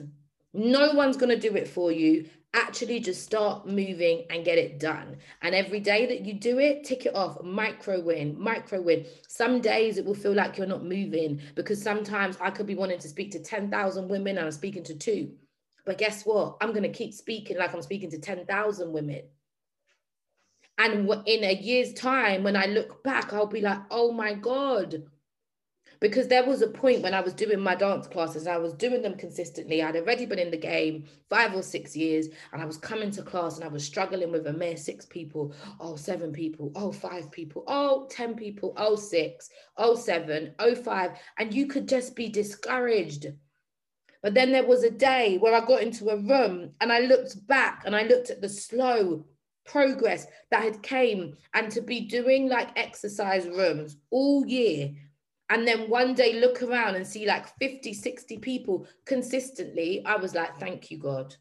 No 0.55 0.93
one's 0.93 1.17
going 1.17 1.31
to 1.31 1.49
do 1.49 1.57
it 1.57 1.69
for 1.69 1.91
you. 1.93 2.29
Actually, 2.55 3.01
just 3.01 3.23
start 3.25 3.67
moving 3.67 4.25
and 4.29 4.45
get 4.45 4.59
it 4.59 4.79
done. 4.79 5.17
And 5.41 5.55
every 5.55 5.81
day 5.81 6.05
that 6.07 6.27
you 6.27 6.35
do 6.35 6.59
it, 6.59 6.85
tick 6.85 7.07
it 7.07 7.15
off. 7.15 7.43
Micro 7.43 8.01
win, 8.01 8.39
micro 8.39 8.83
win. 8.83 9.07
Some 9.27 9.63
days 9.63 9.97
it 9.97 10.05
will 10.05 10.15
feel 10.15 10.35
like 10.35 10.59
you're 10.59 10.67
not 10.67 10.85
moving 10.85 11.41
because 11.55 11.81
sometimes 11.81 12.37
I 12.43 12.51
could 12.51 12.67
be 12.67 12.75
wanting 12.75 12.99
to 12.99 13.09
speak 13.09 13.31
to 13.33 13.39
10,000 13.39 14.09
women 14.09 14.37
and 14.37 14.47
I'm 14.47 14.53
speaking 14.53 14.85
to 14.85 14.95
two. 14.95 15.33
But 15.87 15.97
guess 15.97 16.25
what? 16.25 16.59
I'm 16.61 16.73
going 16.73 16.83
to 16.83 16.91
keep 16.91 17.15
speaking 17.15 17.57
like 17.57 17.75
I'm 17.75 17.83
speaking 17.83 18.11
to 18.11 18.19
10,000 18.19 18.93
women. 18.93 19.23
And 20.79 21.11
in 21.27 21.45
a 21.45 21.55
year's 21.55 21.95
time, 21.95 22.43
when 22.43 22.57
I 22.57 22.67
look 22.67 23.03
back, 23.03 23.33
I'll 23.33 23.47
be 23.47 23.61
like, 23.61 23.81
oh 23.91 24.13
my 24.13 24.35
God, 24.35 25.05
because 26.03 26.27
there 26.27 26.45
was 26.45 26.63
a 26.63 26.67
point 26.67 27.01
when 27.01 27.15
I 27.15 27.21
was 27.21 27.33
doing 27.33 27.61
my 27.61 27.77
dance 27.77 28.09
classes, 28.09 28.49
I 28.49 28.57
was 28.57 28.73
doing 28.73 29.03
them 29.03 29.17
consistently. 29.17 29.85
I'd 29.85 29.95
already 29.95 30.27
been 30.27 30.41
in 30.41 30.51
the 30.51 30.57
game 30.57 31.05
five 31.31 31.55
or 31.55 31.63
six 31.63 31.97
years, 31.97 32.27
and 32.53 32.61
I 32.61 32.65
was 32.65 32.77
coming 32.77 33.13
to 33.13 33.23
class 33.23 33.55
and 33.55 33.65
I 33.65 33.69
was 33.69 33.85
struggling 33.85 34.33
with 34.33 34.49
a 34.49 34.53
mere 34.53 34.77
six 34.77 35.07
people, 35.07 35.55
oh, 35.79 35.95
seven 35.95 36.33
people, 36.33 36.73
oh, 36.75 36.91
five 36.91 37.31
people, 37.31 37.63
oh, 37.69 38.09
10 38.11 38.35
people, 38.35 38.75
oh, 38.77 38.97
six, 38.97 39.49
oh, 39.77 39.95
seven, 39.95 40.57
oh, 40.59 40.75
five. 40.75 41.13
And 41.39 41.55
you 41.55 41.67
could 41.69 41.87
just 41.87 42.17
be 42.17 42.29
discouraged. 42.29 43.29
But 44.25 44.35
then 44.35 44.51
there 44.51 44.67
was 44.67 44.83
a 44.83 44.91
day 44.91 45.39
where 45.39 45.55
I 45.55 45.65
got 45.65 45.83
into 45.83 46.09
a 46.09 46.17
room 46.17 46.73
and 46.81 46.93
I 46.93 46.99
looked 46.99 47.47
back 47.47 47.85
and 47.87 47.95
I 47.95 48.03
looked 48.03 48.31
at 48.31 48.41
the 48.41 48.49
slow 48.49 49.25
progress 49.65 50.27
that 50.51 50.65
had 50.65 50.83
came 50.83 51.37
and 51.55 51.71
to 51.71 51.81
be 51.81 52.01
doing 52.01 52.49
like 52.49 52.77
exercise 52.77 53.47
rooms 53.47 53.99
all 54.11 54.45
year 54.45 54.91
and 55.51 55.66
then 55.66 55.90
one 55.90 56.14
day 56.14 56.40
look 56.40 56.62
around 56.62 56.95
and 56.95 57.07
see 57.07 57.26
like 57.26 57.49
50 57.59 57.93
60 57.93 58.38
people 58.38 58.86
consistently. 59.05 60.03
I 60.05 60.16
was 60.16 60.34
like 60.34 60.59
thank 60.59 60.90
you 60.90 60.99
god. 60.99 61.36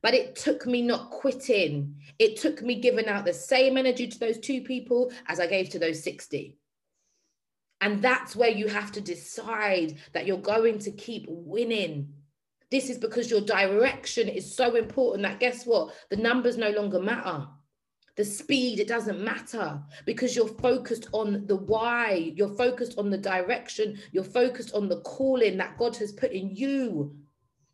But 0.00 0.14
it 0.14 0.36
took 0.36 0.64
me 0.64 0.82
not 0.82 1.10
quitting. 1.10 1.96
It 2.18 2.36
took 2.36 2.62
me 2.62 2.80
giving 2.80 3.08
out 3.08 3.24
the 3.24 3.34
same 3.34 3.76
energy 3.76 4.06
to 4.06 4.18
those 4.18 4.38
two 4.38 4.60
people 4.60 5.12
as 5.26 5.40
i 5.40 5.46
gave 5.46 5.70
to 5.70 5.78
those 5.78 6.02
60 6.04 6.56
and 7.80 8.02
that's 8.02 8.34
where 8.34 8.50
you 8.50 8.68
have 8.68 8.92
to 8.92 9.00
decide 9.00 9.96
that 10.12 10.26
you're 10.26 10.38
going 10.38 10.78
to 10.80 10.90
keep 10.90 11.26
winning. 11.28 12.12
This 12.70 12.90
is 12.90 12.98
because 12.98 13.30
your 13.30 13.40
direction 13.40 14.28
is 14.28 14.54
so 14.54 14.74
important 14.74 15.22
that 15.22 15.40
guess 15.40 15.64
what? 15.64 15.94
The 16.10 16.16
numbers 16.16 16.56
no 16.56 16.70
longer 16.70 17.00
matter 17.00 17.46
the 18.18 18.24
speed, 18.24 18.80
it 18.80 18.88
doesn't 18.88 19.20
matter 19.20 19.80
because 20.04 20.34
you're 20.34 20.48
focused 20.48 21.06
on 21.12 21.46
the 21.46 21.54
why, 21.54 22.32
you're 22.34 22.56
focused 22.56 22.98
on 22.98 23.10
the 23.10 23.16
direction, 23.16 23.96
you're 24.10 24.24
focused 24.24 24.74
on 24.74 24.88
the 24.88 25.00
calling 25.02 25.56
that 25.56 25.78
God 25.78 25.96
has 25.98 26.10
put 26.10 26.32
in 26.32 26.50
you. 26.54 27.14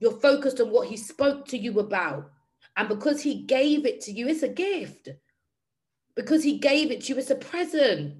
You're 0.01 0.20
focused 0.20 0.61
on 0.61 0.70
what 0.70 0.88
He 0.88 0.99
spoke 0.99 1.49
to 1.49 1.57
you 1.57 1.80
about. 1.80 2.30
And 2.76 2.90
because 2.90 3.22
He 3.22 3.45
gave 3.45 3.86
it 3.86 4.03
to 4.03 4.12
you, 4.12 4.28
it's 4.28 4.42
a 4.42 4.49
gift. 4.49 5.09
Because 6.14 6.45
He 6.45 6.59
gave 6.59 6.90
it 6.90 7.05
to 7.05 7.14
you, 7.14 7.18
it's 7.18 7.30
a 7.30 7.36
present. 7.36 8.14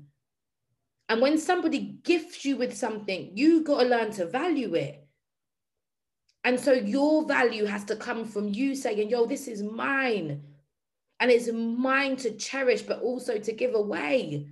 And 1.11 1.21
when 1.21 1.37
somebody 1.37 1.99
gifts 2.05 2.43
you 2.43 2.57
with 2.57 2.75
something, 2.75 3.33
you 3.35 3.63
got 3.63 3.83
to 3.83 3.89
learn 3.89 4.13
to 4.13 4.25
value 4.25 4.75
it. 4.77 5.07
And 6.43 6.59
so 6.59 6.73
your 6.73 7.27
value 7.27 7.67
has 7.67 7.85
to 7.85 7.97
come 7.97 8.25
from 8.25 8.49
you 8.49 8.75
saying, 8.75 9.11
yo, 9.11 9.27
this 9.27 9.47
is 9.47 9.63
mine 9.63 10.43
and 11.25 11.33
it's 11.33 11.51
mine 11.51 12.17
to 12.17 12.33
cherish, 12.33 12.83
but 12.83 13.01
also 13.01 13.39
to 13.39 13.51
give 13.51 13.75
away. 13.75 14.47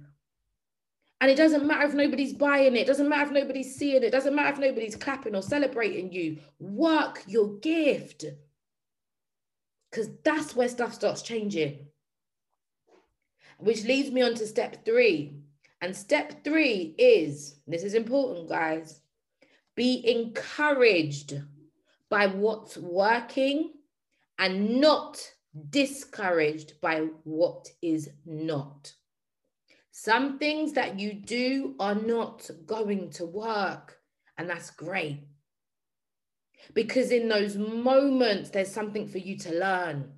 And 1.21 1.31
it 1.31 1.37
doesn't 1.37 1.67
matter 1.67 1.87
if 1.87 1.93
nobody's 1.93 2.33
buying 2.33 2.75
it, 2.77 2.81
it 2.81 2.87
doesn't 2.87 3.11
matter 3.11 3.27
if 3.27 3.31
nobody's 3.31 3.77
seeing 3.77 3.97
it, 3.97 4.05
it 4.05 4.11
doesn't 4.11 4.35
matter 4.35 4.55
if 4.55 4.59
nobody's 4.59 4.97
clapping 4.97 5.35
or 5.35 5.43
celebrating 5.43 6.11
you. 6.11 6.39
Work 6.59 7.25
your 7.27 7.59
gift. 7.59 8.25
Because 9.91 10.09
that's 10.25 10.57
where 10.57 10.67
stuff 10.67 10.95
starts 10.95 11.21
changing. 11.21 11.89
Which 13.59 13.85
leads 13.85 14.11
me 14.11 14.23
on 14.23 14.33
to 14.37 14.47
step 14.47 14.87
three. 14.87 15.35
And 15.83 15.95
step 15.95 16.43
three 16.43 16.95
is 16.97 17.57
this 17.67 17.83
is 17.83 17.93
important, 17.93 18.49
guys 18.49 19.03
be 19.75 20.03
encouraged 20.11 21.41
by 22.09 22.29
what's 22.29 22.79
working 22.79 23.73
and 24.39 24.81
not 24.81 25.19
discouraged 25.71 26.81
by 26.81 27.09
what 27.25 27.69
is 27.83 28.11
not. 28.25 28.93
Some 29.91 30.39
things 30.39 30.73
that 30.73 30.99
you 30.99 31.13
do 31.13 31.75
are 31.79 31.95
not 31.95 32.51
going 32.67 33.11
to 33.11 33.27
work, 33.27 33.99
and 34.39 34.49
that's 34.49 34.71
great. 34.71 35.21
Because 36.75 37.11
in 37.11 37.29
those 37.29 37.57
moments, 37.57 38.51
there's 38.51 38.73
something 38.73 39.07
for 39.07 39.19
you 39.19 39.37
to 39.39 39.59
learn. 39.59 40.13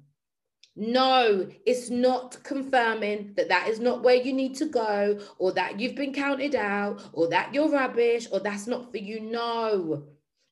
No, 0.76 1.49
it's 1.66 1.91
not 1.91 2.43
confirming 2.43 3.35
that 3.37 3.49
that 3.49 3.68
is 3.68 3.80
not 3.80 4.03
where 4.03 4.16
you 4.16 4.32
need 4.32 4.55
to 4.57 4.66
go, 4.66 5.18
or 5.39 5.53
that 5.53 5.80
you've 5.80 5.97
been 5.97 6.12
counted 6.12 6.55
out, 6.55 7.03
or 7.12 7.28
that 7.28 7.53
you're 7.53 7.70
rubbish, 7.70 8.28
or 8.30 8.41
that's 8.41 8.66
not 8.66 8.91
for 8.93 8.99
you. 8.99 9.20
No, 9.20 10.05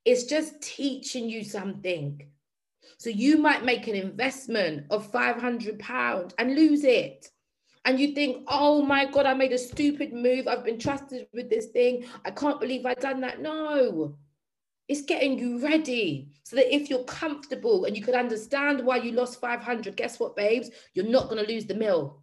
it's 0.04 0.24
just 0.24 0.60
teaching 0.62 1.28
you 1.28 1.44
something 1.44 2.31
So 3.02 3.10
you 3.10 3.36
might 3.36 3.64
make 3.64 3.88
an 3.88 3.96
investment 3.96 4.86
of 4.88 5.10
500 5.10 5.80
pounds 5.80 6.36
and 6.38 6.54
lose 6.54 6.84
it. 6.84 7.32
And 7.84 7.98
you 7.98 8.14
think, 8.14 8.44
oh 8.46 8.80
my 8.80 9.06
God, 9.06 9.26
I 9.26 9.34
made 9.34 9.50
a 9.50 9.58
stupid 9.58 10.12
move. 10.12 10.46
I've 10.46 10.62
been 10.62 10.78
trusted 10.78 11.26
with 11.34 11.50
this 11.50 11.66
thing. 11.66 12.04
I 12.24 12.30
can't 12.30 12.60
believe 12.60 12.86
I've 12.86 13.00
done 13.00 13.20
that. 13.22 13.42
No, 13.42 14.14
it's 14.86 15.02
getting 15.02 15.36
you 15.36 15.58
ready 15.58 16.28
so 16.44 16.54
that 16.54 16.72
if 16.72 16.88
you're 16.88 17.02
comfortable 17.02 17.86
and 17.86 17.96
you 17.96 18.04
can 18.04 18.14
understand 18.14 18.86
why 18.86 18.98
you 18.98 19.10
lost 19.10 19.40
500, 19.40 19.96
guess 19.96 20.20
what, 20.20 20.36
babes? 20.36 20.70
You're 20.94 21.04
not 21.04 21.28
going 21.28 21.44
to 21.44 21.52
lose 21.52 21.66
the 21.66 21.74
mill. 21.74 22.22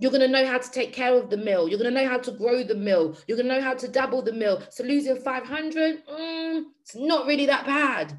You're 0.00 0.10
going 0.10 0.22
to 0.22 0.26
know 0.26 0.44
how 0.44 0.58
to 0.58 0.70
take 0.72 0.92
care 0.92 1.14
of 1.14 1.30
the 1.30 1.36
mill. 1.36 1.68
You're 1.68 1.78
going 1.78 1.94
to 1.94 2.02
know 2.02 2.08
how 2.08 2.18
to 2.18 2.32
grow 2.32 2.64
the 2.64 2.74
mill. 2.74 3.16
You're 3.28 3.36
going 3.36 3.48
to 3.48 3.54
know 3.54 3.62
how 3.62 3.74
to 3.74 3.86
double 3.86 4.22
the 4.22 4.32
mill. 4.32 4.60
So 4.70 4.82
losing 4.82 5.20
500, 5.20 6.04
mm, 6.04 6.64
it's 6.80 6.96
not 6.96 7.28
really 7.28 7.46
that 7.46 7.64
bad. 7.64 8.18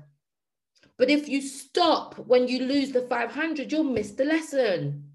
But 0.97 1.09
if 1.09 1.27
you 1.27 1.41
stop 1.41 2.15
when 2.19 2.47
you 2.47 2.59
lose 2.65 2.91
the 2.91 3.01
500, 3.01 3.71
you'll 3.71 3.83
miss 3.83 4.11
the 4.11 4.25
lesson. 4.25 5.09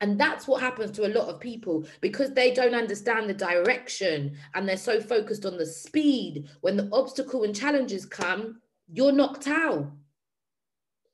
And 0.00 0.18
that's 0.18 0.48
what 0.48 0.60
happens 0.60 0.90
to 0.92 1.06
a 1.06 1.14
lot 1.16 1.28
of 1.28 1.38
people 1.38 1.86
because 2.00 2.32
they 2.32 2.52
don't 2.52 2.74
understand 2.74 3.30
the 3.30 3.34
direction 3.34 4.36
and 4.54 4.68
they're 4.68 4.76
so 4.76 5.00
focused 5.00 5.46
on 5.46 5.56
the 5.56 5.66
speed. 5.66 6.48
When 6.60 6.76
the 6.76 6.88
obstacle 6.92 7.44
and 7.44 7.54
challenges 7.54 8.04
come, 8.04 8.60
you're 8.92 9.12
knocked 9.12 9.46
out. 9.46 9.92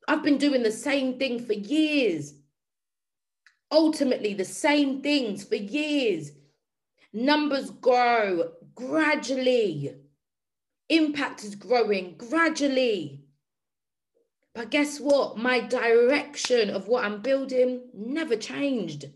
I've 0.09 0.23
been 0.23 0.39
doing 0.39 0.63
the 0.63 0.73
same 0.73 1.19
thing 1.19 1.45
for 1.45 1.53
years. 1.53 2.33
Ultimately, 3.71 4.33
the 4.33 4.45
same 4.45 5.03
things 5.03 5.45
for 5.45 5.57
years. 5.57 6.33
Numbers 7.13 7.71
grow 7.71 8.53
gradually, 8.75 9.97
impact 10.89 11.45
is 11.45 11.55
growing 11.55 12.15
gradually. 12.17 13.28
But 14.59 14.73
guess 14.73 14.99
what? 14.99 15.39
My 15.39 15.61
direction 15.61 16.69
of 16.69 16.89
what 16.89 17.05
I'm 17.05 17.23
building 17.23 17.83
never 17.95 18.35
changed, 18.35 19.09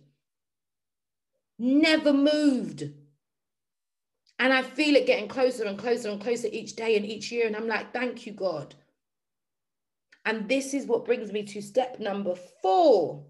never 1.59 2.12
moved. 2.12 2.84
And 4.38 4.53
I 4.53 4.62
feel 4.62 4.95
it 4.95 5.05
getting 5.05 5.26
closer 5.26 5.64
and 5.64 5.76
closer 5.76 6.11
and 6.11 6.20
closer 6.20 6.47
each 6.47 6.76
day 6.76 6.97
and 6.97 7.05
each 7.05 7.32
year. 7.32 7.49
And 7.49 7.57
I'm 7.57 7.66
like, 7.66 7.93
thank 7.93 8.24
you, 8.24 8.34
God. 8.34 8.76
And 10.24 10.49
this 10.49 10.74
is 10.74 10.86
what 10.86 11.05
brings 11.05 11.32
me 11.32 11.43
to 11.43 11.61
step 11.61 11.99
number 11.99 12.36
four, 12.62 13.26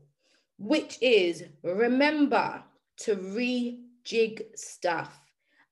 which 0.59 0.99
is 1.01 1.45
remember 1.63 2.63
to 2.99 3.17
rejig 3.17 4.43
stuff 4.55 5.19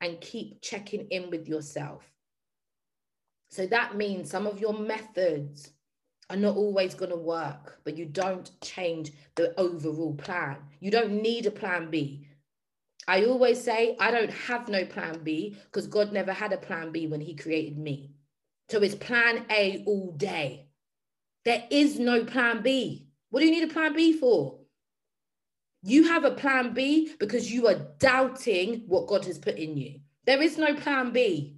and 0.01 0.19
keep 0.23 0.63
checking 0.63 1.07
in 1.09 1.29
with 1.29 1.47
yourself. 1.47 2.11
So 3.51 3.67
that 3.67 3.99
means 3.99 4.31
some 4.31 4.47
of 4.47 4.59
your 4.59 4.73
methods 4.73 5.73
are 6.31 6.37
not 6.37 6.57
always 6.57 6.95
going 6.95 7.11
to 7.11 7.17
work, 7.17 7.81
but 7.85 7.97
you 7.97 8.07
don't 8.07 8.51
change 8.63 9.13
the 9.35 9.59
overall 9.61 10.15
plan. 10.15 10.57
You 10.79 10.91
don't 10.91 11.21
need 11.23 11.47
a 11.47 11.51
plan 11.51 11.91
B. 11.91 12.27
I 13.09 13.25
always 13.25 13.63
say, 13.63 13.97
I 13.99 14.11
don't 14.13 14.31
have 14.31 14.69
no 14.69 14.85
plan 14.85 15.21
B 15.25 15.57
because 15.65 15.89
God 15.89 16.13
never 16.13 16.33
had 16.33 16.53
a 16.53 16.59
plan 16.59 16.93
B 16.93 17.09
when 17.09 17.21
He 17.21 17.35
created 17.35 17.77
me. 17.77 18.13
So 18.69 18.79
it's 18.79 18.95
plan 18.95 19.45
A 19.51 19.83
all 19.87 20.13
day. 20.13 20.69
There 21.45 21.65
is 21.71 21.99
no 21.99 22.25
plan 22.25 22.63
B. 22.63 23.09
What 23.31 23.41
do 23.41 23.47
you 23.47 23.53
need 23.53 23.69
a 23.69 23.73
plan 23.73 23.95
B 23.95 24.13
for? 24.13 24.59
You 25.83 26.05
have 26.09 26.25
a 26.25 26.31
plan 26.31 26.73
B 26.75 27.13
because 27.19 27.51
you 27.51 27.67
are 27.67 27.87
doubting 27.99 28.85
what 28.87 29.09
God 29.09 29.25
has 29.25 29.39
put 29.39 29.57
in 29.57 29.77
you. 29.77 30.01
There 30.27 30.43
is 30.43 30.59
no 30.59 30.75
plan 30.75 31.11
B. 31.11 31.57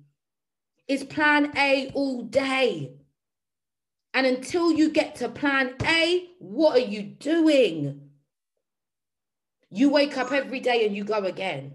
It's 0.89 1.05
plan 1.05 1.53
A 1.57 1.91
all 1.95 2.23
day. 2.23 2.93
And 4.15 4.27
until 4.27 4.73
you 4.73 4.91
get 4.91 5.17
to 5.17 5.29
plan 5.29 5.75
A, 5.85 6.29
what 6.39 6.77
are 6.77 6.87
you 6.87 7.03
doing? 7.03 8.11
You 9.71 9.89
wake 9.91 10.19
up 10.19 10.33
every 10.33 10.61
day 10.61 10.87
and 10.87 10.95
you 10.95 11.05
go 11.05 11.25
again. 11.25 11.75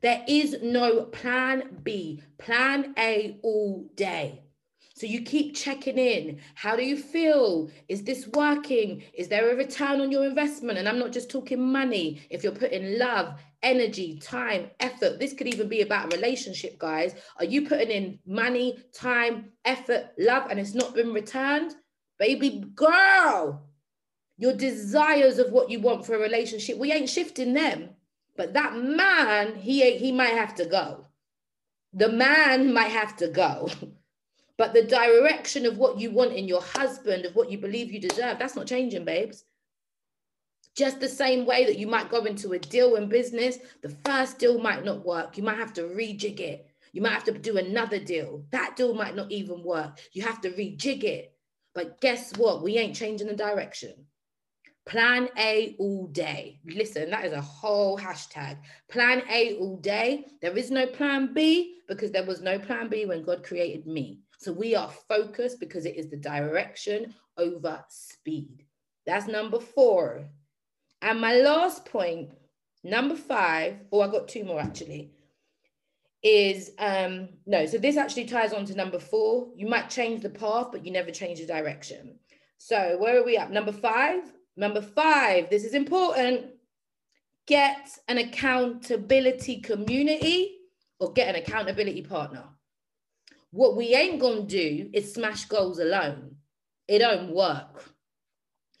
There 0.00 0.24
is 0.26 0.56
no 0.62 1.02
plan 1.02 1.80
B, 1.82 2.22
plan 2.38 2.94
A 2.98 3.38
all 3.42 3.90
day. 3.94 4.43
So 4.96 5.06
you 5.06 5.22
keep 5.22 5.56
checking 5.56 5.98
in. 5.98 6.38
How 6.54 6.76
do 6.76 6.84
you 6.84 6.96
feel? 6.96 7.68
Is 7.88 8.04
this 8.04 8.28
working? 8.28 9.02
Is 9.12 9.26
there 9.26 9.50
a 9.50 9.56
return 9.56 10.00
on 10.00 10.12
your 10.12 10.24
investment? 10.24 10.78
And 10.78 10.88
I'm 10.88 11.00
not 11.00 11.10
just 11.10 11.28
talking 11.28 11.60
money. 11.60 12.22
If 12.30 12.44
you're 12.44 12.52
putting 12.52 12.96
love, 12.96 13.34
energy, 13.64 14.20
time, 14.20 14.70
effort, 14.78 15.18
this 15.18 15.32
could 15.32 15.48
even 15.48 15.68
be 15.68 15.80
about 15.80 16.12
a 16.12 16.16
relationship, 16.16 16.78
guys. 16.78 17.16
Are 17.38 17.44
you 17.44 17.66
putting 17.66 17.90
in 17.90 18.20
money, 18.24 18.78
time, 18.92 19.50
effort, 19.64 20.10
love, 20.16 20.48
and 20.48 20.60
it's 20.60 20.74
not 20.74 20.94
been 20.94 21.12
returned? 21.12 21.74
Baby 22.20 22.64
girl, 22.76 23.68
your 24.38 24.52
desires 24.52 25.40
of 25.40 25.50
what 25.50 25.70
you 25.70 25.80
want 25.80 26.06
for 26.06 26.14
a 26.14 26.20
relationship, 26.20 26.78
we 26.78 26.92
ain't 26.92 27.10
shifting 27.10 27.52
them. 27.52 27.90
But 28.36 28.52
that 28.52 28.76
man, 28.76 29.56
he 29.56 29.98
he 29.98 30.12
might 30.12 30.34
have 30.34 30.54
to 30.56 30.66
go. 30.66 31.08
The 31.92 32.10
man 32.10 32.72
might 32.72 32.92
have 32.92 33.16
to 33.16 33.26
go. 33.26 33.68
But 34.56 34.72
the 34.72 34.84
direction 34.84 35.66
of 35.66 35.78
what 35.78 35.98
you 35.98 36.10
want 36.10 36.32
in 36.32 36.46
your 36.46 36.62
husband, 36.62 37.24
of 37.24 37.34
what 37.34 37.50
you 37.50 37.58
believe 37.58 37.92
you 37.92 38.00
deserve, 38.00 38.38
that's 38.38 38.56
not 38.56 38.66
changing, 38.66 39.04
babes. 39.04 39.44
Just 40.76 41.00
the 41.00 41.08
same 41.08 41.46
way 41.46 41.64
that 41.64 41.78
you 41.78 41.86
might 41.86 42.10
go 42.10 42.24
into 42.24 42.52
a 42.52 42.58
deal 42.58 42.96
in 42.96 43.08
business, 43.08 43.58
the 43.82 43.96
first 44.04 44.38
deal 44.38 44.58
might 44.58 44.84
not 44.84 45.04
work. 45.04 45.36
You 45.36 45.42
might 45.42 45.58
have 45.58 45.72
to 45.74 45.82
rejig 45.82 46.40
it. 46.40 46.68
You 46.92 47.02
might 47.02 47.12
have 47.12 47.24
to 47.24 47.32
do 47.32 47.58
another 47.58 47.98
deal. 47.98 48.44
That 48.50 48.76
deal 48.76 48.94
might 48.94 49.16
not 49.16 49.30
even 49.30 49.62
work. 49.62 49.98
You 50.12 50.22
have 50.22 50.40
to 50.42 50.50
rejig 50.50 51.04
it. 51.04 51.32
But 51.74 52.00
guess 52.00 52.36
what? 52.36 52.62
We 52.62 52.78
ain't 52.78 52.94
changing 52.94 53.26
the 53.26 53.34
direction. 53.34 53.94
Plan 54.86 55.28
A 55.38 55.74
all 55.78 56.06
day. 56.08 56.60
Listen, 56.66 57.10
that 57.10 57.24
is 57.24 57.32
a 57.32 57.40
whole 57.40 57.98
hashtag. 57.98 58.58
Plan 58.88 59.22
A 59.30 59.56
all 59.56 59.78
day. 59.78 60.26
There 60.42 60.56
is 60.56 60.70
no 60.70 60.86
plan 60.86 61.32
B 61.32 61.78
because 61.88 62.12
there 62.12 62.26
was 62.26 62.42
no 62.42 62.58
plan 62.58 62.88
B 62.88 63.06
when 63.06 63.24
God 63.24 63.42
created 63.42 63.86
me. 63.86 64.20
So 64.44 64.52
we 64.52 64.74
are 64.74 64.90
focused 65.08 65.58
because 65.58 65.86
it 65.86 65.96
is 65.96 66.10
the 66.10 66.18
direction 66.18 67.14
over 67.38 67.82
speed. 67.88 68.66
That's 69.06 69.26
number 69.26 69.58
four. 69.58 70.26
And 71.00 71.18
my 71.18 71.36
last 71.36 71.86
point, 71.86 72.28
number 72.82 73.16
five, 73.16 73.76
oh, 73.90 74.02
I 74.02 74.08
got 74.08 74.28
two 74.28 74.44
more 74.44 74.60
actually, 74.60 75.12
is 76.22 76.72
um, 76.78 77.30
no, 77.46 77.64
so 77.64 77.78
this 77.78 77.96
actually 77.96 78.26
ties 78.26 78.52
on 78.52 78.66
to 78.66 78.74
number 78.74 78.98
four. 78.98 79.48
You 79.56 79.66
might 79.66 79.88
change 79.88 80.20
the 80.20 80.28
path, 80.28 80.68
but 80.72 80.84
you 80.84 80.92
never 80.92 81.10
change 81.10 81.40
the 81.40 81.46
direction. 81.46 82.18
So 82.58 82.98
where 82.98 83.18
are 83.18 83.24
we 83.24 83.38
at? 83.38 83.50
Number 83.50 83.72
five. 83.72 84.30
Number 84.58 84.82
five, 84.82 85.48
this 85.48 85.64
is 85.64 85.72
important. 85.72 86.48
Get 87.46 87.98
an 88.08 88.18
accountability 88.18 89.62
community 89.62 90.58
or 90.98 91.14
get 91.14 91.34
an 91.34 91.42
accountability 91.42 92.02
partner. 92.02 92.44
What 93.54 93.76
we 93.76 93.94
ain't 93.94 94.20
gonna 94.20 94.42
do 94.42 94.90
is 94.92 95.14
smash 95.14 95.44
goals 95.44 95.78
alone. 95.78 96.34
It 96.88 96.98
don't 96.98 97.30
work. 97.30 97.84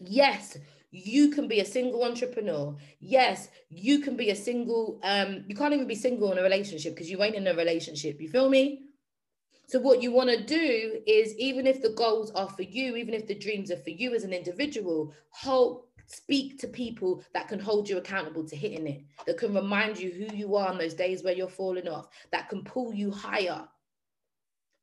Yes, 0.00 0.58
you 0.90 1.30
can 1.30 1.46
be 1.46 1.60
a 1.60 1.64
single 1.64 2.02
entrepreneur. 2.02 2.76
Yes, 2.98 3.50
you 3.68 4.00
can 4.00 4.16
be 4.16 4.30
a 4.30 4.34
single, 4.34 4.98
um, 5.04 5.44
you 5.46 5.54
can't 5.54 5.74
even 5.74 5.86
be 5.86 5.94
single 5.94 6.32
in 6.32 6.38
a 6.38 6.42
relationship 6.42 6.92
because 6.92 7.08
you 7.08 7.22
ain't 7.22 7.36
in 7.36 7.46
a 7.46 7.54
relationship. 7.54 8.20
You 8.20 8.28
feel 8.28 8.48
me? 8.48 8.86
So 9.68 9.78
what 9.78 10.02
you 10.02 10.10
want 10.10 10.30
to 10.30 10.42
do 10.42 11.00
is 11.06 11.38
even 11.38 11.68
if 11.68 11.80
the 11.80 11.90
goals 11.90 12.32
are 12.32 12.48
for 12.48 12.62
you, 12.62 12.96
even 12.96 13.14
if 13.14 13.28
the 13.28 13.38
dreams 13.38 13.70
are 13.70 13.76
for 13.76 13.90
you 13.90 14.12
as 14.12 14.24
an 14.24 14.32
individual, 14.32 15.14
hold 15.30 15.84
speak 16.06 16.58
to 16.58 16.66
people 16.66 17.22
that 17.32 17.46
can 17.46 17.60
hold 17.60 17.88
you 17.88 17.98
accountable 17.98 18.44
to 18.44 18.56
hitting 18.56 18.88
it, 18.88 19.04
that 19.24 19.38
can 19.38 19.54
remind 19.54 20.00
you 20.00 20.10
who 20.10 20.36
you 20.36 20.56
are 20.56 20.66
on 20.66 20.78
those 20.78 20.94
days 20.94 21.22
where 21.22 21.32
you're 21.32 21.46
falling 21.46 21.86
off, 21.86 22.08
that 22.32 22.48
can 22.48 22.64
pull 22.64 22.92
you 22.92 23.12
higher 23.12 23.68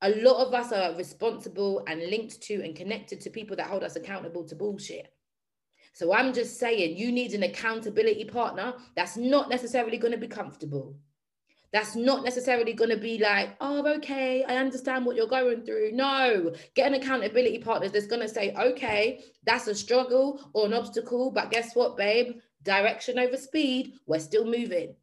a 0.02 0.10
lot 0.22 0.46
of 0.46 0.54
us 0.54 0.72
are 0.72 0.96
responsible 0.96 1.84
and 1.88 2.10
linked 2.10 2.42
to 2.42 2.56
and 2.64 2.76
connected 2.76 3.22
to 3.22 3.30
people 3.30 3.56
that 3.56 3.68
hold 3.68 3.84
us 3.84 3.96
accountable 3.96 4.44
to 4.46 4.56
bullshit. 4.56 5.14
So 5.94 6.14
I'm 6.14 6.34
just 6.34 6.58
saying, 6.58 6.98
you 6.98 7.12
need 7.12 7.34
an 7.34 7.44
accountability 7.44 8.26
partner 8.26 8.74
that's 8.96 9.18
not 9.18 9.50
necessarily 9.50 9.98
going 9.98 10.14
to 10.14 10.18
be 10.18 10.28
comfortable. 10.28 10.96
That's 11.74 11.96
not 11.96 12.24
necessarily 12.26 12.74
going 12.74 12.90
to 12.90 12.98
be 12.98 13.18
like, 13.18 13.56
oh, 13.62 13.86
okay, 13.98 14.44
I 14.44 14.58
understand 14.58 15.06
what 15.06 15.16
you're 15.16 15.28
going 15.28 15.64
through. 15.64 15.92
No, 15.94 16.54
get 16.76 16.88
an 16.88 16.96
accountability 16.96 17.60
partner 17.60 17.88
that's 17.88 18.08
going 18.08 18.22
to 18.22 18.28
say, 18.28 18.54
okay, 18.56 19.24
that's 19.46 19.68
a 19.68 19.76
struggle 19.76 20.50
or 20.54 20.66
an 20.66 20.74
obstacle, 20.74 21.32
but 21.32 21.52
guess 21.52 21.74
what, 21.74 21.96
babe? 21.96 22.40
Direction 22.64 23.20
over 23.20 23.38
speed, 23.38 23.94
we're 24.06 24.20
still 24.20 24.46
moving. 24.46 24.96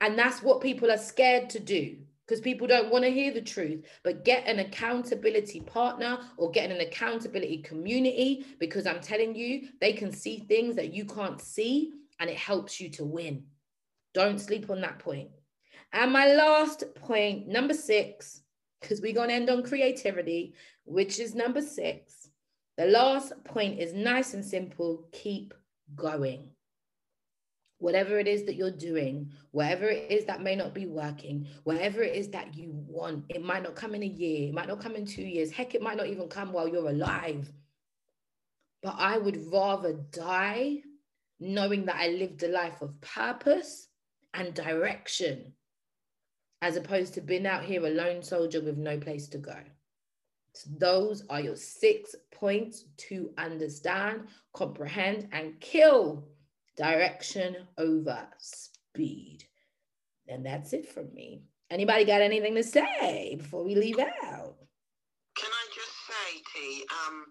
And 0.00 0.18
that's 0.18 0.42
what 0.42 0.62
people 0.62 0.90
are 0.90 0.96
scared 0.98 1.50
to 1.50 1.58
do 1.58 1.98
because 2.28 2.40
people 2.42 2.66
don't 2.66 2.90
want 2.90 3.04
to 3.04 3.10
hear 3.10 3.32
the 3.32 3.40
truth. 3.40 3.86
But 4.04 4.24
get 4.24 4.46
an 4.46 4.58
accountability 4.58 5.60
partner 5.60 6.18
or 6.36 6.50
get 6.50 6.70
an 6.70 6.80
accountability 6.80 7.58
community 7.58 8.44
because 8.58 8.86
I'm 8.86 9.00
telling 9.00 9.34
you, 9.34 9.68
they 9.80 9.94
can 9.94 10.12
see 10.12 10.40
things 10.40 10.76
that 10.76 10.92
you 10.92 11.06
can't 11.06 11.40
see 11.40 11.92
and 12.20 12.28
it 12.28 12.36
helps 12.36 12.80
you 12.80 12.90
to 12.90 13.04
win. 13.04 13.44
Don't 14.12 14.38
sleep 14.38 14.68
on 14.68 14.82
that 14.82 14.98
point. 14.98 15.30
And 15.92 16.12
my 16.12 16.34
last 16.34 16.84
point, 16.96 17.48
number 17.48 17.72
six, 17.72 18.42
because 18.80 19.00
we're 19.00 19.14
going 19.14 19.30
to 19.30 19.34
end 19.34 19.48
on 19.48 19.62
creativity, 19.62 20.54
which 20.84 21.18
is 21.18 21.34
number 21.34 21.62
six. 21.62 22.28
The 22.76 22.86
last 22.86 23.32
point 23.44 23.80
is 23.80 23.94
nice 23.94 24.34
and 24.34 24.44
simple 24.44 25.08
keep 25.12 25.54
going. 25.96 26.50
Whatever 27.78 28.18
it 28.18 28.26
is 28.26 28.44
that 28.44 28.56
you're 28.56 28.70
doing, 28.70 29.30
whatever 29.52 29.88
it 29.88 30.10
is 30.10 30.24
that 30.24 30.42
may 30.42 30.56
not 30.56 30.74
be 30.74 30.86
working, 30.86 31.46
whatever 31.62 32.02
it 32.02 32.16
is 32.16 32.28
that 32.30 32.54
you 32.54 32.70
want, 32.72 33.24
it 33.28 33.42
might 33.42 33.62
not 33.62 33.76
come 33.76 33.94
in 33.94 34.02
a 34.02 34.06
year, 34.06 34.48
it 34.48 34.54
might 34.54 34.66
not 34.66 34.80
come 34.80 34.96
in 34.96 35.06
two 35.06 35.22
years, 35.22 35.52
heck, 35.52 35.74
it 35.74 35.82
might 35.82 35.96
not 35.96 36.08
even 36.08 36.28
come 36.28 36.52
while 36.52 36.68
you're 36.68 36.88
alive. 36.88 37.52
But 38.82 38.96
I 38.98 39.18
would 39.18 39.52
rather 39.52 39.92
die 40.10 40.78
knowing 41.40 41.84
that 41.86 41.96
I 41.96 42.08
lived 42.08 42.42
a 42.42 42.48
life 42.48 42.82
of 42.82 43.00
purpose 43.00 43.88
and 44.34 44.54
direction 44.54 45.52
as 46.62 46.76
opposed 46.76 47.14
to 47.14 47.20
being 47.20 47.46
out 47.46 47.64
here 47.64 47.84
a 47.86 47.90
lone 47.90 48.22
soldier 48.22 48.60
with 48.60 48.76
no 48.76 48.98
place 48.98 49.28
to 49.28 49.38
go. 49.38 49.56
Those 50.78 51.24
are 51.30 51.40
your 51.40 51.54
six 51.54 52.16
points 52.32 52.84
to 53.08 53.30
understand, 53.38 54.28
comprehend, 54.52 55.28
and 55.30 55.60
kill 55.60 56.26
direction 56.78 57.56
over 57.76 58.28
speed. 58.38 59.44
And 60.28 60.46
that's 60.46 60.72
it 60.72 60.88
from 60.88 61.12
me. 61.12 61.42
Anybody 61.70 62.04
got 62.04 62.22
anything 62.22 62.54
to 62.54 62.62
say 62.62 63.36
before 63.36 63.64
we 63.64 63.74
leave 63.74 63.98
out? 63.98 64.56
Can 65.36 65.50
I 65.52 65.64
just 65.74 65.94
say, 66.08 66.28
T, 66.54 66.84
um, 67.04 67.26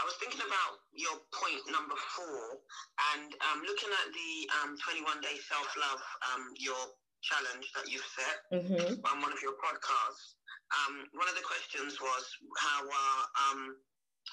I 0.00 0.04
was 0.04 0.16
thinking 0.16 0.40
about 0.40 0.80
your 0.96 1.20
point 1.36 1.60
number 1.68 1.94
four 2.16 2.56
and 3.12 3.28
um, 3.52 3.60
looking 3.68 3.92
at 3.92 4.08
the 4.10 4.32
um, 4.64 4.70
21 4.80 5.20
day 5.20 5.36
self 5.44 5.68
love, 5.76 6.00
um, 6.32 6.56
your 6.56 6.80
challenge 7.20 7.70
that 7.76 7.86
you've 7.86 8.08
set 8.16 8.36
mm-hmm. 8.50 8.98
on 9.04 9.16
one 9.20 9.32
of 9.32 9.40
your 9.44 9.54
podcasts. 9.60 10.40
Um, 10.72 11.04
one 11.12 11.28
of 11.28 11.36
the 11.36 11.44
questions 11.44 12.00
was 12.00 12.24
how 12.56 12.80
uh, 12.88 13.22
um, 13.46 13.76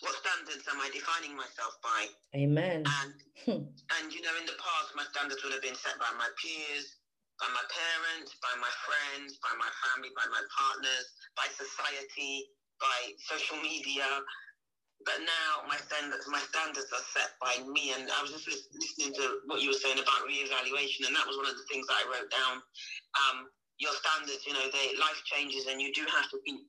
what 0.02 0.16
standards 0.22 0.66
am 0.70 0.80
I 0.80 0.90
defining 0.94 1.36
myself 1.36 1.74
by? 1.82 2.02
Amen. 2.38 2.86
And 2.86 3.14
hmm. 3.46 3.64
and 4.00 4.06
you 4.14 4.22
know, 4.22 4.36
in 4.40 4.46
the 4.46 4.58
past, 4.58 4.94
my 4.96 5.06
standards 5.10 5.42
would 5.44 5.54
have 5.54 5.66
been 5.66 5.78
set 5.78 5.98
by 5.98 6.12
my 6.16 6.30
peers, 6.40 7.00
by 7.42 7.50
my 7.52 7.66
parents, 7.68 8.36
by 8.40 8.54
my 8.62 8.74
friends, 8.86 9.38
by 9.42 9.54
my 9.58 9.72
family, 9.86 10.14
by 10.16 10.28
my 10.30 10.44
partners, 10.54 11.06
by 11.36 11.48
society, 11.52 12.48
by 12.80 13.14
social 13.28 13.60
media 13.60 14.08
but 15.06 15.20
now 15.24 15.64
my 15.68 15.80
standards 15.80 16.28
my 16.28 16.44
standards 16.52 16.92
are 16.92 17.06
set 17.16 17.32
by 17.40 17.56
me 17.72 17.96
and 17.96 18.12
i 18.12 18.20
was 18.20 18.32
just 18.32 18.48
listening 18.76 19.16
to 19.16 19.40
what 19.48 19.62
you 19.62 19.72
were 19.72 19.82
saying 19.82 20.00
about 20.00 20.28
reevaluation 20.28 21.08
and 21.08 21.16
that 21.16 21.28
was 21.28 21.40
one 21.40 21.48
of 21.48 21.56
the 21.56 21.68
things 21.72 21.88
that 21.88 22.00
i 22.00 22.06
wrote 22.08 22.28
down 22.32 22.60
um, 23.20 23.48
your 23.80 23.96
standards 23.96 24.44
you 24.44 24.52
know 24.52 24.68
they 24.72 24.96
life 25.00 25.20
changes 25.28 25.68
and 25.68 25.80
you 25.80 25.92
do 25.96 26.04
have 26.12 26.28
to 26.28 26.40
be 26.44 26.60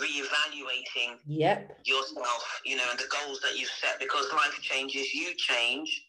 reevaluating 0.00 1.16
yep. 1.26 1.78
yourself 1.84 2.60
you 2.64 2.76
know 2.76 2.84
and 2.90 2.98
the 2.98 3.10
goals 3.10 3.40
that 3.40 3.58
you've 3.58 3.68
set 3.68 3.98
because 3.98 4.26
life 4.32 4.58
changes 4.60 5.12
you 5.12 5.34
change 5.36 6.06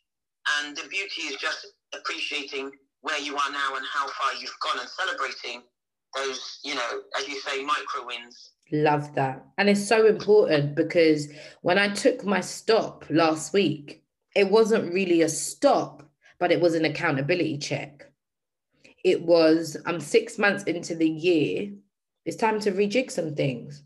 and 0.60 0.76
the 0.78 0.88
beauty 0.90 1.24
is 1.24 1.36
just 1.38 1.68
appreciating 1.94 2.72
where 3.02 3.20
you 3.20 3.36
are 3.36 3.52
now 3.52 3.76
and 3.76 3.86
how 3.92 4.08
far 4.08 4.34
you've 4.40 4.56
gone 4.62 4.80
and 4.80 4.90
celebrating 4.90 5.64
those 6.16 6.60
you 6.64 6.76
know 6.76 7.02
as 7.20 7.28
you 7.28 7.40
say 7.42 7.64
micro 7.64 8.06
wins 8.06 8.52
Love 8.72 9.16
that. 9.16 9.46
And 9.58 9.70
it's 9.70 9.88
so 9.88 10.06
important 10.06 10.76
because 10.76 11.28
when 11.62 11.80
I 11.80 11.90
took 11.90 12.24
my 12.24 12.42
stop 12.42 13.06
last 13.10 13.52
week, 13.54 14.04
it 14.36 14.50
wasn't 14.50 14.94
really 14.94 15.22
a 15.22 15.30
stop, 15.30 16.04
but 16.40 16.52
it 16.52 16.62
was 16.62 16.76
an 16.76 16.86
accountability 16.86 17.58
check. 17.58 18.12
It 19.04 19.24
was, 19.24 19.78
I'm 19.86 20.00
six 20.00 20.38
months 20.38 20.64
into 20.64 20.94
the 20.94 21.10
year, 21.10 21.72
it's 22.26 22.38
time 22.38 22.60
to 22.62 22.72
rejig 22.72 23.12
some 23.12 23.36
things. 23.36 23.84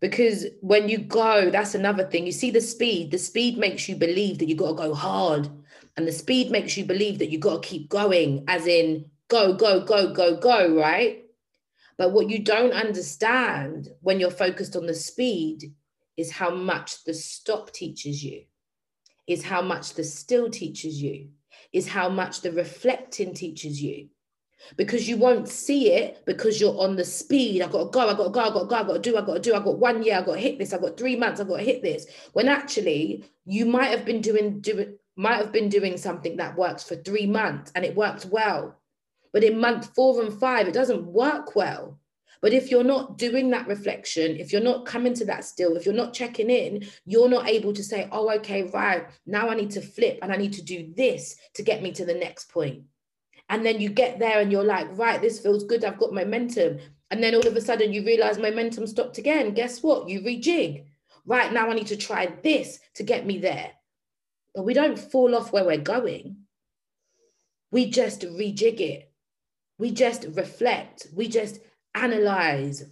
Because 0.00 0.46
when 0.60 0.88
you 0.88 0.98
go, 0.98 1.48
that's 1.50 1.76
another 1.76 2.04
thing. 2.04 2.26
You 2.26 2.32
see 2.32 2.50
the 2.50 2.60
speed, 2.60 3.12
the 3.12 3.18
speed 3.18 3.56
makes 3.56 3.88
you 3.88 3.94
believe 3.94 4.38
that 4.38 4.48
you 4.48 4.56
got 4.56 4.70
to 4.70 4.88
go 4.88 4.94
hard. 4.94 5.48
And 5.96 6.08
the 6.08 6.12
speed 6.12 6.50
makes 6.50 6.76
you 6.76 6.84
believe 6.84 7.20
that 7.20 7.30
you 7.30 7.38
got 7.38 7.62
to 7.62 7.68
keep 7.68 7.88
going, 7.88 8.44
as 8.48 8.66
in 8.66 9.04
go, 9.28 9.54
go, 9.54 9.84
go, 9.84 10.12
go, 10.12 10.36
go, 10.36 10.74
right? 10.74 11.24
But 11.98 12.12
what 12.12 12.30
you 12.30 12.40
don't 12.40 12.72
understand 12.72 13.90
when 14.00 14.18
you're 14.18 14.30
focused 14.30 14.74
on 14.74 14.86
the 14.86 14.94
speed 14.94 15.72
is 16.16 16.32
how 16.32 16.50
much 16.50 17.04
the 17.04 17.14
stop 17.14 17.72
teaches 17.72 18.24
you, 18.24 18.42
is 19.28 19.44
how 19.44 19.62
much 19.62 19.94
the 19.94 20.04
still 20.04 20.50
teaches 20.50 21.00
you, 21.00 21.28
is 21.72 21.88
how 21.88 22.08
much 22.08 22.40
the 22.40 22.52
reflecting 22.52 23.34
teaches 23.34 23.80
you. 23.80 24.08
Because 24.76 25.08
you 25.08 25.16
won't 25.16 25.48
see 25.48 25.92
it 25.92 26.24
because 26.24 26.60
you're 26.60 26.78
on 26.78 26.96
the 26.96 27.04
speed. 27.04 27.62
I 27.62 27.68
gotta 27.68 27.90
go, 27.90 28.00
I 28.00 28.14
gotta 28.14 28.30
go, 28.30 28.40
I 28.40 28.50
gotta 28.50 28.66
go, 28.66 28.76
I 28.76 28.82
gotta 28.84 28.98
do, 28.98 29.16
I 29.16 29.20
gotta 29.20 29.40
do, 29.40 29.54
I 29.54 29.58
got 29.58 29.78
one 29.78 30.02
year, 30.02 30.18
I 30.18 30.22
gotta 30.22 30.40
hit 30.40 30.58
this, 30.58 30.72
I've 30.72 30.82
got 30.82 30.96
three 30.96 31.16
months, 31.16 31.40
I've 31.40 31.48
gotta 31.48 31.62
hit 31.62 31.82
this. 31.82 32.06
When 32.32 32.48
actually 32.48 33.24
you 33.44 33.66
might 33.66 33.90
have 33.90 34.04
been 34.04 34.20
doing 34.20 34.60
doing 34.60 34.98
might 35.14 35.36
have 35.36 35.52
been 35.52 35.68
doing 35.68 35.98
something 35.98 36.38
that 36.38 36.56
works 36.56 36.82
for 36.82 36.96
three 36.96 37.26
months 37.26 37.70
and 37.74 37.84
it 37.84 37.94
works 37.94 38.24
well 38.24 38.78
but 39.32 39.42
in 39.42 39.58
month 39.58 39.94
four 39.94 40.22
and 40.22 40.32
five, 40.32 40.68
it 40.68 40.74
doesn't 40.74 41.06
work 41.06 41.56
well. 41.56 41.98
But 42.42 42.52
if 42.52 42.70
you're 42.70 42.84
not 42.84 43.18
doing 43.18 43.50
that 43.50 43.68
reflection, 43.68 44.36
if 44.36 44.52
you're 44.52 44.60
not 44.60 44.84
coming 44.84 45.14
to 45.14 45.24
that 45.26 45.44
still, 45.44 45.76
if 45.76 45.86
you're 45.86 45.94
not 45.94 46.12
checking 46.12 46.50
in, 46.50 46.86
you're 47.06 47.28
not 47.28 47.48
able 47.48 47.72
to 47.72 47.84
say, 47.84 48.08
oh, 48.10 48.30
okay, 48.32 48.64
right, 48.64 49.06
now 49.26 49.48
I 49.48 49.54
need 49.54 49.70
to 49.72 49.80
flip 49.80 50.18
and 50.22 50.32
I 50.32 50.36
need 50.36 50.52
to 50.54 50.62
do 50.62 50.92
this 50.96 51.36
to 51.54 51.62
get 51.62 51.82
me 51.82 51.92
to 51.92 52.04
the 52.04 52.14
next 52.14 52.50
point. 52.50 52.82
And 53.52 53.64
then 53.64 53.80
you 53.80 53.88
get 53.88 54.18
there 54.18 54.40
and 54.40 54.50
you're 54.50 54.64
like, 54.64 54.88
right, 54.98 55.20
this 55.20 55.38
feels 55.38 55.62
good. 55.62 55.84
I've 55.84 55.98
got 55.98 56.12
momentum. 56.12 56.80
And 57.12 57.22
then 57.22 57.36
all 57.36 57.46
of 57.46 57.54
a 57.54 57.60
sudden 57.60 57.92
you 57.92 58.04
realize 58.04 58.38
momentum 58.38 58.88
stopped 58.88 59.18
again. 59.18 59.54
Guess 59.54 59.84
what? 59.84 60.08
You 60.08 60.22
rejig. 60.22 60.86
Right 61.24 61.52
now 61.52 61.70
I 61.70 61.74
need 61.74 61.86
to 61.88 61.96
try 61.96 62.34
this 62.42 62.80
to 62.94 63.04
get 63.04 63.24
me 63.24 63.38
there. 63.38 63.70
But 64.56 64.64
we 64.64 64.74
don't 64.74 64.98
fall 64.98 65.36
off 65.36 65.52
where 65.52 65.64
we're 65.64 65.78
going. 65.78 66.38
We 67.70 67.88
just 67.88 68.22
rejig 68.22 68.80
it 68.80 69.12
we 69.82 69.90
just 69.90 70.26
reflect, 70.34 71.08
we 71.12 71.26
just 71.26 71.58
analyze. 71.96 72.84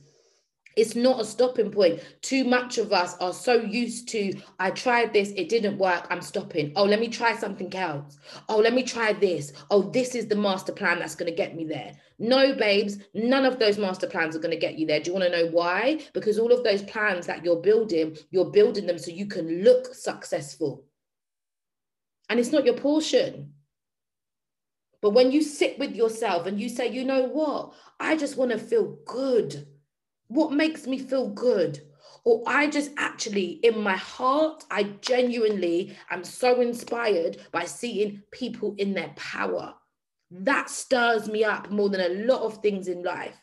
It's 0.76 0.94
not 0.94 1.20
a 1.20 1.24
stopping 1.24 1.70
point. 1.70 2.00
Too 2.22 2.44
much 2.44 2.78
of 2.78 2.92
us 2.92 3.16
are 3.18 3.32
so 3.32 3.54
used 3.54 4.08
to, 4.08 4.34
I 4.58 4.70
tried 4.70 5.12
this, 5.12 5.30
it 5.30 5.48
didn't 5.48 5.78
work, 5.78 6.06
I'm 6.10 6.22
stopping. 6.22 6.72
Oh, 6.76 6.84
let 6.84 7.00
me 7.00 7.08
try 7.08 7.36
something 7.36 7.74
else. 7.74 8.18
Oh, 8.48 8.58
let 8.58 8.72
me 8.72 8.82
try 8.82 9.12
this. 9.12 9.52
Oh, 9.70 9.82
this 9.82 10.14
is 10.14 10.26
the 10.26 10.36
master 10.36 10.72
plan 10.72 10.98
that's 10.98 11.14
going 11.14 11.30
to 11.30 11.36
get 11.36 11.56
me 11.56 11.64
there. 11.64 11.92
No, 12.18 12.54
babes, 12.54 12.98
none 13.14 13.44
of 13.44 13.58
those 13.58 13.78
master 13.78 14.06
plans 14.06 14.36
are 14.36 14.40
going 14.40 14.54
to 14.54 14.60
get 14.60 14.78
you 14.78 14.86
there. 14.86 15.00
Do 15.00 15.10
you 15.10 15.18
want 15.18 15.32
to 15.32 15.36
know 15.36 15.50
why? 15.50 16.00
Because 16.12 16.38
all 16.38 16.52
of 16.52 16.62
those 16.62 16.82
plans 16.82 17.26
that 17.26 17.44
you're 17.44 17.62
building, 17.62 18.16
you're 18.30 18.50
building 18.50 18.86
them 18.86 18.98
so 18.98 19.10
you 19.10 19.26
can 19.26 19.64
look 19.64 19.94
successful. 19.94 20.84
And 22.28 22.38
it's 22.38 22.52
not 22.52 22.64
your 22.64 22.76
portion. 22.76 23.54
But 25.02 25.10
when 25.10 25.32
you 25.32 25.42
sit 25.42 25.78
with 25.78 25.96
yourself 25.96 26.46
and 26.46 26.60
you 26.60 26.68
say, 26.68 26.88
you 26.92 27.04
know 27.04 27.22
what, 27.22 27.72
I 27.98 28.16
just 28.16 28.36
want 28.36 28.50
to 28.52 28.58
feel 28.58 28.98
good. 29.06 29.66
What 30.30 30.52
makes 30.52 30.86
me 30.86 30.96
feel 30.96 31.28
good? 31.28 31.80
Or 32.24 32.44
I 32.46 32.68
just 32.68 32.92
actually, 32.96 33.58
in 33.64 33.80
my 33.80 33.96
heart, 33.96 34.64
I 34.70 34.84
genuinely 35.00 35.96
am 36.08 36.22
so 36.22 36.60
inspired 36.60 37.38
by 37.50 37.64
seeing 37.64 38.22
people 38.30 38.76
in 38.78 38.94
their 38.94 39.12
power. 39.16 39.74
That 40.30 40.70
stirs 40.70 41.28
me 41.28 41.42
up 41.42 41.72
more 41.72 41.88
than 41.88 42.00
a 42.00 42.24
lot 42.24 42.42
of 42.42 42.58
things 42.58 42.86
in 42.86 43.02
life. 43.02 43.36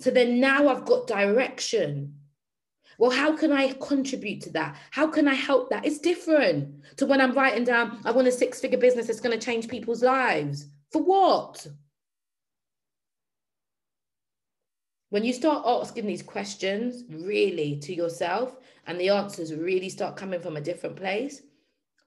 So 0.00 0.12
then 0.12 0.38
now 0.38 0.68
I've 0.68 0.84
got 0.84 1.08
direction. 1.08 2.14
Well, 2.96 3.10
how 3.10 3.36
can 3.36 3.50
I 3.50 3.72
contribute 3.80 4.42
to 4.42 4.50
that? 4.50 4.76
How 4.92 5.08
can 5.08 5.26
I 5.26 5.34
help 5.34 5.70
that? 5.70 5.84
It's 5.84 5.98
different 5.98 6.84
to 6.98 7.06
when 7.06 7.20
I'm 7.20 7.34
writing 7.34 7.64
down, 7.64 8.00
I 8.04 8.12
want 8.12 8.28
a 8.28 8.32
six 8.32 8.60
figure 8.60 8.78
business 8.78 9.08
that's 9.08 9.20
going 9.20 9.36
to 9.36 9.44
change 9.44 9.66
people's 9.66 10.04
lives. 10.04 10.68
For 10.92 11.02
what? 11.02 11.66
When 15.10 15.24
you 15.24 15.32
start 15.32 15.64
asking 15.66 16.06
these 16.06 16.22
questions 16.22 17.04
really 17.08 17.78
to 17.80 17.94
yourself 17.94 18.58
and 18.86 19.00
the 19.00 19.08
answers 19.08 19.54
really 19.54 19.88
start 19.88 20.16
coming 20.16 20.40
from 20.40 20.56
a 20.56 20.60
different 20.60 20.96
place, 20.96 21.40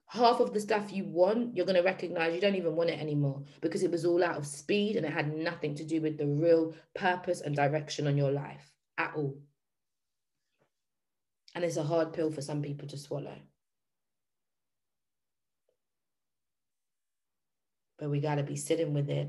half 0.06 0.38
of 0.38 0.54
the 0.54 0.60
stuff 0.60 0.92
you 0.92 1.04
want, 1.04 1.56
you're 1.56 1.66
going 1.66 1.76
to 1.76 1.82
recognize 1.82 2.32
you 2.32 2.40
don't 2.40 2.54
even 2.54 2.76
want 2.76 2.90
it 2.90 3.00
anymore 3.00 3.42
because 3.60 3.82
it 3.82 3.90
was 3.90 4.04
all 4.04 4.22
out 4.22 4.36
of 4.36 4.46
speed 4.46 4.94
and 4.94 5.04
it 5.04 5.12
had 5.12 5.34
nothing 5.34 5.74
to 5.74 5.84
do 5.84 6.00
with 6.00 6.16
the 6.16 6.26
real 6.26 6.74
purpose 6.94 7.40
and 7.40 7.56
direction 7.56 8.06
on 8.06 8.16
your 8.16 8.30
life 8.30 8.70
at 8.98 9.12
all. 9.16 9.36
And 11.56 11.64
it's 11.64 11.76
a 11.76 11.82
hard 11.82 12.12
pill 12.12 12.30
for 12.30 12.40
some 12.40 12.62
people 12.62 12.86
to 12.88 12.96
swallow. 12.96 13.36
But 17.98 18.10
we 18.10 18.20
got 18.20 18.36
to 18.36 18.42
be 18.44 18.56
sitting 18.56 18.94
with 18.94 19.10
it 19.10 19.28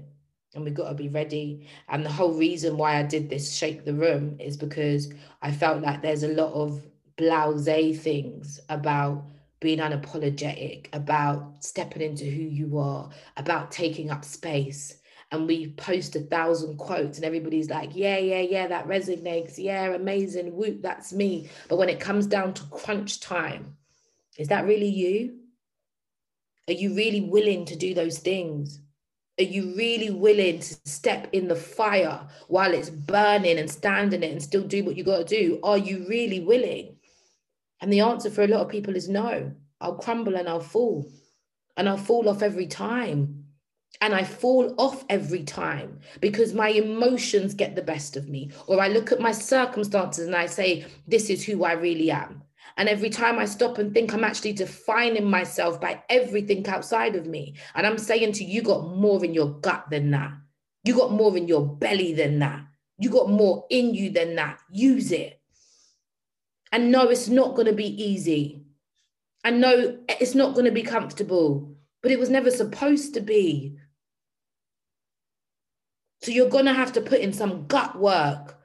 and 0.56 0.64
we've 0.64 0.74
got 0.74 0.90
to 0.90 0.96
be 0.96 1.10
ready. 1.10 1.68
And 1.90 2.06
the 2.06 2.12
whole 2.12 2.34
reason 2.34 2.78
why 2.78 2.98
I 3.00 3.04
did 3.04 3.30
this 3.30 3.54
shake 3.56 3.86
the 3.86 3.94
room 3.94 4.38
is 4.40 4.58
because 4.58 5.12
I 5.42 5.52
felt 5.52 5.82
like 5.82 6.02
there's 6.02 6.24
a 6.24 6.28
lot 6.30 6.54
of 6.54 6.82
blase 7.18 8.00
things 8.02 8.60
about 8.70 9.26
being 9.60 9.80
unapologetic, 9.80 10.88
about 10.94 11.64
stepping 11.64 12.02
into 12.02 12.26
who 12.26 12.44
you 12.44 12.78
are, 12.78 13.10
about 13.38 13.72
taking 13.72 14.12
up 14.12 14.26
space. 14.26 14.98
and 15.32 15.48
we 15.48 15.72
post 15.74 16.16
a 16.16 16.20
thousand 16.20 16.78
quotes 16.78 17.18
and 17.18 17.26
everybody's 17.26 17.70
like, 17.70 17.96
yeah, 17.96 18.20
yeah, 18.20 18.40
yeah, 18.42 18.68
that 18.68 18.88
resonates. 18.88 19.56
Yeah, 19.58 19.96
amazing. 19.96 20.56
Whoop, 20.56 20.84
that's 20.84 21.12
me. 21.12 21.50
But 21.68 21.78
when 21.78 21.90
it 21.90 22.00
comes 22.00 22.28
down 22.28 22.54
to 22.54 22.64
crunch 22.66 23.20
time, 23.20 23.76
is 24.38 24.50
that 24.50 24.66
really 24.66 24.90
you? 24.90 25.40
Are 26.68 26.74
you 26.74 26.94
really 26.94 27.22
willing 27.22 27.66
to 27.66 27.76
do 27.76 27.96
those 27.96 28.20
things? 28.20 28.80
Are 29.40 29.44
you 29.44 29.74
really 29.76 30.12
willing 30.12 30.60
to 30.60 30.76
step 30.86 31.28
in 31.32 31.48
the 31.48 31.56
fire 31.56 32.28
while 32.48 32.74
it's 32.74 32.92
burning 32.92 33.58
and 33.58 33.70
stand 33.70 34.14
in 34.14 34.22
it 34.22 34.32
and 34.32 34.44
still 34.44 34.64
do 34.64 34.84
what 34.84 34.96
you 34.96 35.04
got 35.04 35.28
to 35.28 35.38
do? 35.38 35.60
Are 35.64 35.78
you 35.78 36.06
really 36.08 36.40
willing? 36.40 36.98
And 37.82 37.92
the 37.92 38.02
answer 38.02 38.30
for 38.30 38.44
a 38.44 38.48
lot 38.48 38.62
of 38.62 38.70
people 38.70 38.96
is 38.96 39.10
no. 39.10 39.52
I'll 39.82 39.96
crumble 39.96 40.36
and 40.36 40.48
I'll 40.48 40.60
fall. 40.60 41.10
And 41.76 41.90
I'll 41.90 41.98
fall 41.98 42.30
off 42.30 42.44
every 42.44 42.68
time. 42.68 43.46
And 44.02 44.14
I 44.14 44.24
fall 44.24 44.76
off 44.78 45.04
every 45.10 45.44
time 45.44 46.00
because 46.22 46.54
my 46.54 46.70
emotions 46.70 47.54
get 47.54 47.76
the 47.76 47.82
best 47.82 48.16
of 48.16 48.30
me. 48.30 48.52
Or 48.68 48.82
I 48.82 48.88
look 48.88 49.12
at 49.12 49.20
my 49.20 49.32
circumstances 49.32 50.28
and 50.28 50.36
I 50.36 50.46
say, 50.46 50.86
this 51.08 51.30
is 51.30 51.44
who 51.44 51.64
I 51.64 51.74
really 51.74 52.12
am. 52.12 52.44
And 52.78 52.90
every 52.90 53.10
time 53.10 53.38
I 53.38 53.46
stop 53.46 53.78
and 53.78 53.94
think, 53.94 54.14
I'm 54.14 54.24
actually 54.24 54.54
defining 54.54 55.30
myself 55.30 55.80
by 55.80 56.04
everything 56.10 56.68
outside 56.68 57.16
of 57.16 57.28
me. 57.28 57.56
And 57.76 57.86
I'm 57.86 57.98
saying 57.98 58.34
to 58.34 58.44
you, 58.44 58.56
you 58.56 58.62
got 58.62 58.96
more 58.96 59.24
in 59.24 59.34
your 59.34 59.52
gut 59.60 59.90
than 59.90 60.12
that. 60.12 60.34
You 60.84 60.96
got 60.96 61.12
more 61.12 61.38
in 61.38 61.48
your 61.48 61.66
belly 61.66 62.14
than 62.14 62.40
that. 62.40 62.66
You 62.98 63.10
got 63.10 63.30
more 63.30 63.66
in 63.70 63.94
you 63.94 64.10
than 64.10 64.36
that. 64.36 64.60
Use 64.72 65.12
it. 65.12 65.40
And 66.72 66.92
no, 66.92 67.10
it's 67.10 67.28
not 67.28 67.56
going 67.56 67.68
to 67.68 67.74
be 67.74 68.04
easy. 68.04 68.66
And 69.44 69.62
no, 69.62 70.00
it's 70.08 70.36
not 70.36 70.54
going 70.54 70.66
to 70.66 70.72
be 70.72 70.84
comfortable, 70.84 71.76
but 72.02 72.12
it 72.12 72.20
was 72.20 72.30
never 72.30 72.50
supposed 72.50 73.14
to 73.14 73.22
be. 73.22 73.78
So 76.22 76.32
you're 76.32 76.50
going 76.50 76.66
to 76.66 76.74
have 76.74 76.94
to 76.94 77.02
put 77.02 77.20
in 77.20 77.34
some 77.34 77.68
gut 77.68 78.00
work. 78.00 78.58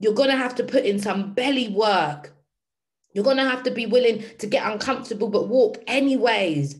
You're 0.00 0.14
going 0.14 0.30
to 0.30 0.36
have 0.36 0.54
to 0.56 0.64
put 0.64 0.84
in 0.84 0.98
some 0.98 1.34
belly 1.34 1.68
work. 1.68 2.34
You're 3.18 3.24
going 3.24 3.38
to 3.38 3.50
have 3.50 3.64
to 3.64 3.72
be 3.72 3.84
willing 3.84 4.22
to 4.38 4.46
get 4.46 4.64
uncomfortable, 4.64 5.28
but 5.28 5.48
walk 5.48 5.82
anyways. 5.88 6.78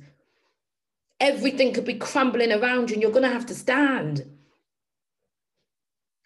Everything 1.18 1.72
could 1.72 1.84
be 1.84 1.94
crumbling 1.94 2.52
around 2.52 2.90
you, 2.90 2.94
and 2.94 3.02
you're 3.02 3.10
going 3.10 3.24
to 3.24 3.28
have 3.28 3.46
to 3.46 3.56
stand. 3.56 4.24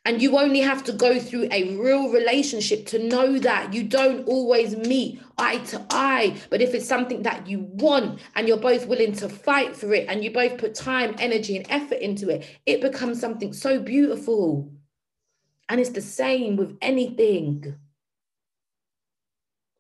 And 0.04 0.20
you 0.20 0.38
only 0.38 0.60
have 0.60 0.84
to 0.84 0.92
go 0.92 1.18
through 1.18 1.48
a 1.50 1.78
real 1.78 2.10
relationship 2.10 2.84
to 2.88 2.98
know 2.98 3.38
that 3.38 3.72
you 3.72 3.84
don't 3.84 4.28
always 4.28 4.76
meet 4.76 5.18
eye 5.38 5.60
to 5.68 5.82
eye. 5.88 6.36
But 6.50 6.60
if 6.60 6.74
it's 6.74 6.86
something 6.86 7.22
that 7.22 7.46
you 7.46 7.60
want 7.60 8.20
and 8.34 8.46
you're 8.46 8.58
both 8.58 8.86
willing 8.86 9.12
to 9.12 9.30
fight 9.30 9.74
for 9.74 9.94
it 9.94 10.10
and 10.10 10.22
you 10.22 10.30
both 10.30 10.58
put 10.58 10.74
time, 10.74 11.14
energy, 11.20 11.56
and 11.56 11.64
effort 11.70 12.00
into 12.00 12.28
it, 12.28 12.46
it 12.66 12.82
becomes 12.82 13.18
something 13.18 13.54
so 13.54 13.80
beautiful. 13.80 14.70
And 15.70 15.80
it's 15.80 15.88
the 15.88 16.02
same 16.02 16.56
with 16.56 16.76
anything. 16.82 17.78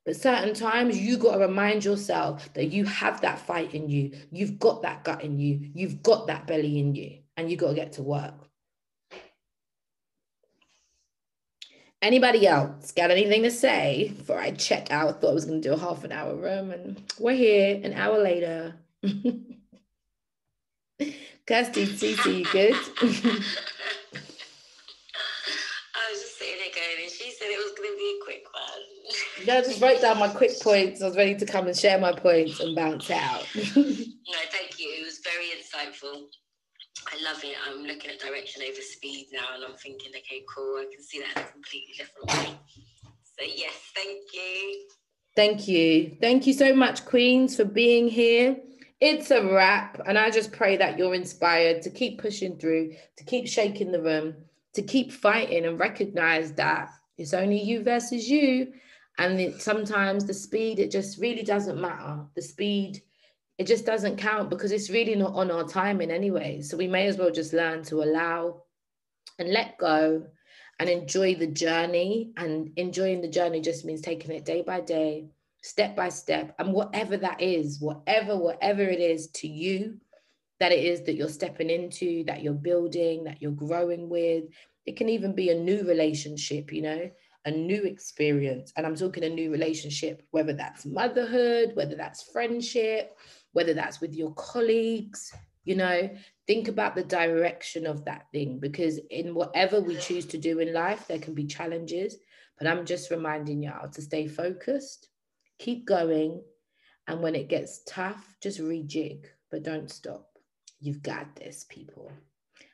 But 0.04 0.16
certain 0.16 0.52
times 0.54 0.98
you 0.98 1.16
got 1.16 1.34
to 1.34 1.38
remind 1.46 1.84
yourself 1.84 2.52
that 2.54 2.66
you 2.72 2.84
have 2.84 3.20
that 3.20 3.38
fight 3.38 3.72
in 3.72 3.88
you. 3.88 4.12
You've 4.32 4.58
got 4.58 4.82
that 4.82 5.04
gut 5.04 5.22
in 5.22 5.38
you. 5.38 5.70
You've 5.74 6.02
got 6.02 6.26
that 6.26 6.46
belly 6.46 6.78
in 6.80 6.94
you. 6.94 7.18
And 7.36 7.50
you 7.50 7.56
got 7.56 7.68
to 7.68 7.74
get 7.74 7.92
to 7.92 8.02
work. 8.02 8.34
Anybody 12.02 12.48
else 12.48 12.90
got 12.90 13.12
anything 13.12 13.44
to 13.44 13.50
say 13.50 14.12
before 14.16 14.40
I 14.40 14.50
check 14.50 14.90
out? 14.90 15.20
Thought 15.20 15.30
I 15.30 15.34
was 15.34 15.44
going 15.44 15.62
to 15.62 15.68
do 15.68 15.74
a 15.74 15.78
half 15.78 16.02
an 16.02 16.10
hour 16.10 16.34
room, 16.34 16.72
and 16.72 17.00
we're 17.20 17.36
here 17.36 17.80
an 17.84 17.92
hour 17.92 18.18
later. 18.18 18.74
Kirsty, 21.46 21.86
Cece, 21.86 22.38
you 22.38 22.44
good? 22.46 22.74
Yeah, 29.44 29.60
just 29.60 29.80
write 29.80 30.00
down 30.00 30.18
my 30.18 30.28
quick 30.28 30.52
points. 30.60 31.02
I 31.02 31.06
was 31.06 31.16
ready 31.16 31.34
to 31.34 31.46
come 31.46 31.66
and 31.66 31.76
share 31.76 31.98
my 31.98 32.12
points 32.12 32.60
and 32.60 32.76
bounce 32.76 33.10
out. 33.10 33.46
no, 33.54 33.62
thank 33.72 34.78
you. 34.78 34.88
It 34.98 35.04
was 35.04 35.20
very 35.24 35.46
insightful. 35.56 36.26
I 37.12 37.22
love 37.24 37.42
it. 37.42 37.56
I'm 37.66 37.82
looking 37.82 38.10
at 38.10 38.20
direction 38.20 38.62
over 38.62 38.80
speed 38.80 39.28
now 39.32 39.54
and 39.54 39.64
I'm 39.64 39.76
thinking, 39.76 40.12
okay, 40.16 40.44
cool. 40.54 40.76
I 40.76 40.86
can 40.92 41.02
see 41.02 41.20
that 41.20 41.36
in 41.36 41.42
a 41.42 41.52
completely 41.52 41.94
different 41.98 42.28
way. 42.28 42.56
So, 43.24 43.44
yes, 43.44 43.72
thank 43.94 44.20
you. 44.32 44.86
Thank 45.34 45.66
you. 45.66 46.16
Thank 46.20 46.46
you 46.46 46.52
so 46.52 46.74
much, 46.74 47.04
Queens, 47.04 47.56
for 47.56 47.64
being 47.64 48.08
here. 48.08 48.56
It's 49.00 49.32
a 49.32 49.44
wrap. 49.44 50.00
And 50.06 50.16
I 50.16 50.30
just 50.30 50.52
pray 50.52 50.76
that 50.76 50.98
you're 50.98 51.14
inspired 51.14 51.82
to 51.82 51.90
keep 51.90 52.20
pushing 52.20 52.58
through, 52.58 52.92
to 53.16 53.24
keep 53.24 53.48
shaking 53.48 53.90
the 53.90 54.02
room, 54.02 54.34
to 54.74 54.82
keep 54.82 55.10
fighting 55.10 55.64
and 55.64 55.80
recognize 55.80 56.52
that 56.52 56.90
it's 57.18 57.34
only 57.34 57.60
you 57.60 57.82
versus 57.82 58.28
you 58.28 58.72
and 59.18 59.40
it, 59.40 59.62
sometimes 59.62 60.24
the 60.24 60.34
speed 60.34 60.78
it 60.78 60.90
just 60.90 61.20
really 61.20 61.42
doesn't 61.42 61.80
matter. 61.80 62.20
The 62.34 62.42
speed 62.42 63.02
it 63.58 63.66
just 63.66 63.84
doesn't 63.84 64.16
count 64.16 64.50
because 64.50 64.72
it's 64.72 64.90
really 64.90 65.14
not 65.14 65.34
on 65.34 65.50
our 65.50 65.64
timing 65.64 66.10
anyway. 66.10 66.62
So 66.62 66.76
we 66.76 66.88
may 66.88 67.06
as 67.06 67.18
well 67.18 67.30
just 67.30 67.52
learn 67.52 67.82
to 67.84 68.02
allow 68.02 68.62
and 69.38 69.52
let 69.52 69.78
go 69.78 70.26
and 70.80 70.88
enjoy 70.88 71.34
the 71.34 71.46
journey. 71.46 72.32
And 72.36 72.72
enjoying 72.76 73.20
the 73.20 73.28
journey 73.28 73.60
just 73.60 73.84
means 73.84 74.00
taking 74.00 74.32
it 74.32 74.44
day 74.44 74.62
by 74.62 74.80
day 74.80 75.26
step 75.62 75.94
by 75.94 76.08
step. 76.08 76.54
And 76.58 76.72
whatever 76.72 77.16
that 77.18 77.40
is 77.40 77.80
whatever 77.80 78.36
whatever 78.36 78.82
it 78.82 79.00
is 79.00 79.28
to 79.28 79.48
you 79.48 80.00
that 80.62 80.70
it 80.70 80.84
is 80.84 81.02
that 81.02 81.14
you're 81.14 81.28
stepping 81.28 81.70
into 81.70 82.22
that 82.24 82.40
you're 82.40 82.54
building 82.54 83.24
that 83.24 83.42
you're 83.42 83.50
growing 83.50 84.08
with 84.08 84.44
it 84.86 84.96
can 84.96 85.08
even 85.08 85.34
be 85.34 85.50
a 85.50 85.58
new 85.58 85.82
relationship 85.82 86.72
you 86.72 86.82
know 86.82 87.10
a 87.44 87.50
new 87.50 87.82
experience. 87.84 88.72
And 88.76 88.86
I'm 88.86 88.94
talking 88.94 89.24
a 89.24 89.28
new 89.28 89.50
relationship, 89.50 90.22
whether 90.30 90.52
that's 90.52 90.86
motherhood, 90.86 91.72
whether 91.74 91.96
that's 91.96 92.22
friendship, 92.22 93.16
whether 93.52 93.74
that's 93.74 94.00
with 94.00 94.14
your 94.14 94.32
colleagues, 94.34 95.32
you 95.64 95.76
know, 95.76 96.10
think 96.46 96.68
about 96.68 96.94
the 96.94 97.04
direction 97.04 97.86
of 97.86 98.04
that 98.04 98.26
thing 98.32 98.58
because 98.58 98.98
in 99.10 99.34
whatever 99.34 99.80
we 99.80 99.96
choose 99.96 100.26
to 100.26 100.38
do 100.38 100.58
in 100.58 100.72
life, 100.72 101.06
there 101.06 101.18
can 101.18 101.34
be 101.34 101.46
challenges. 101.46 102.16
But 102.58 102.66
I'm 102.66 102.84
just 102.84 103.10
reminding 103.10 103.62
y'all 103.62 103.90
to 103.90 104.02
stay 104.02 104.28
focused, 104.28 105.08
keep 105.58 105.86
going. 105.86 106.42
And 107.08 107.20
when 107.20 107.34
it 107.34 107.48
gets 107.48 107.82
tough, 107.86 108.36
just 108.40 108.60
rejig, 108.60 109.24
but 109.50 109.64
don't 109.64 109.90
stop. 109.90 110.28
You've 110.80 111.02
got 111.02 111.34
this, 111.36 111.64
people. 111.68 112.10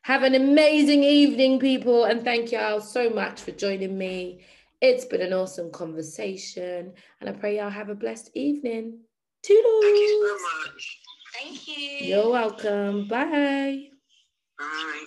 Have 0.03 0.23
an 0.23 0.35
amazing 0.35 1.05
evening, 1.05 1.59
people. 1.59 2.05
And 2.05 2.25
thank 2.25 2.53
y'all 2.53 2.81
so 2.81 3.11
much 3.11 3.41
for 3.41 3.51
joining 3.51 3.97
me 3.97 4.45
it's 4.81 5.05
been 5.05 5.21
an 5.21 5.33
awesome 5.33 5.71
conversation, 5.71 6.93
and 7.21 7.29
I 7.29 7.33
pray 7.33 7.59
y'all 7.59 7.71
have 7.71 7.89
a 7.89 7.95
blessed 7.95 8.31
evening. 8.35 9.01
Toodles. 9.43 9.85
Thank 9.85 9.99
you 9.99 10.29
so 10.29 10.71
much. 10.71 10.99
Thank 11.41 11.69
you. 11.69 12.07
You're 12.09 12.31
welcome. 12.31 13.09
Bye. 13.09 13.89
Bye. 14.59 15.05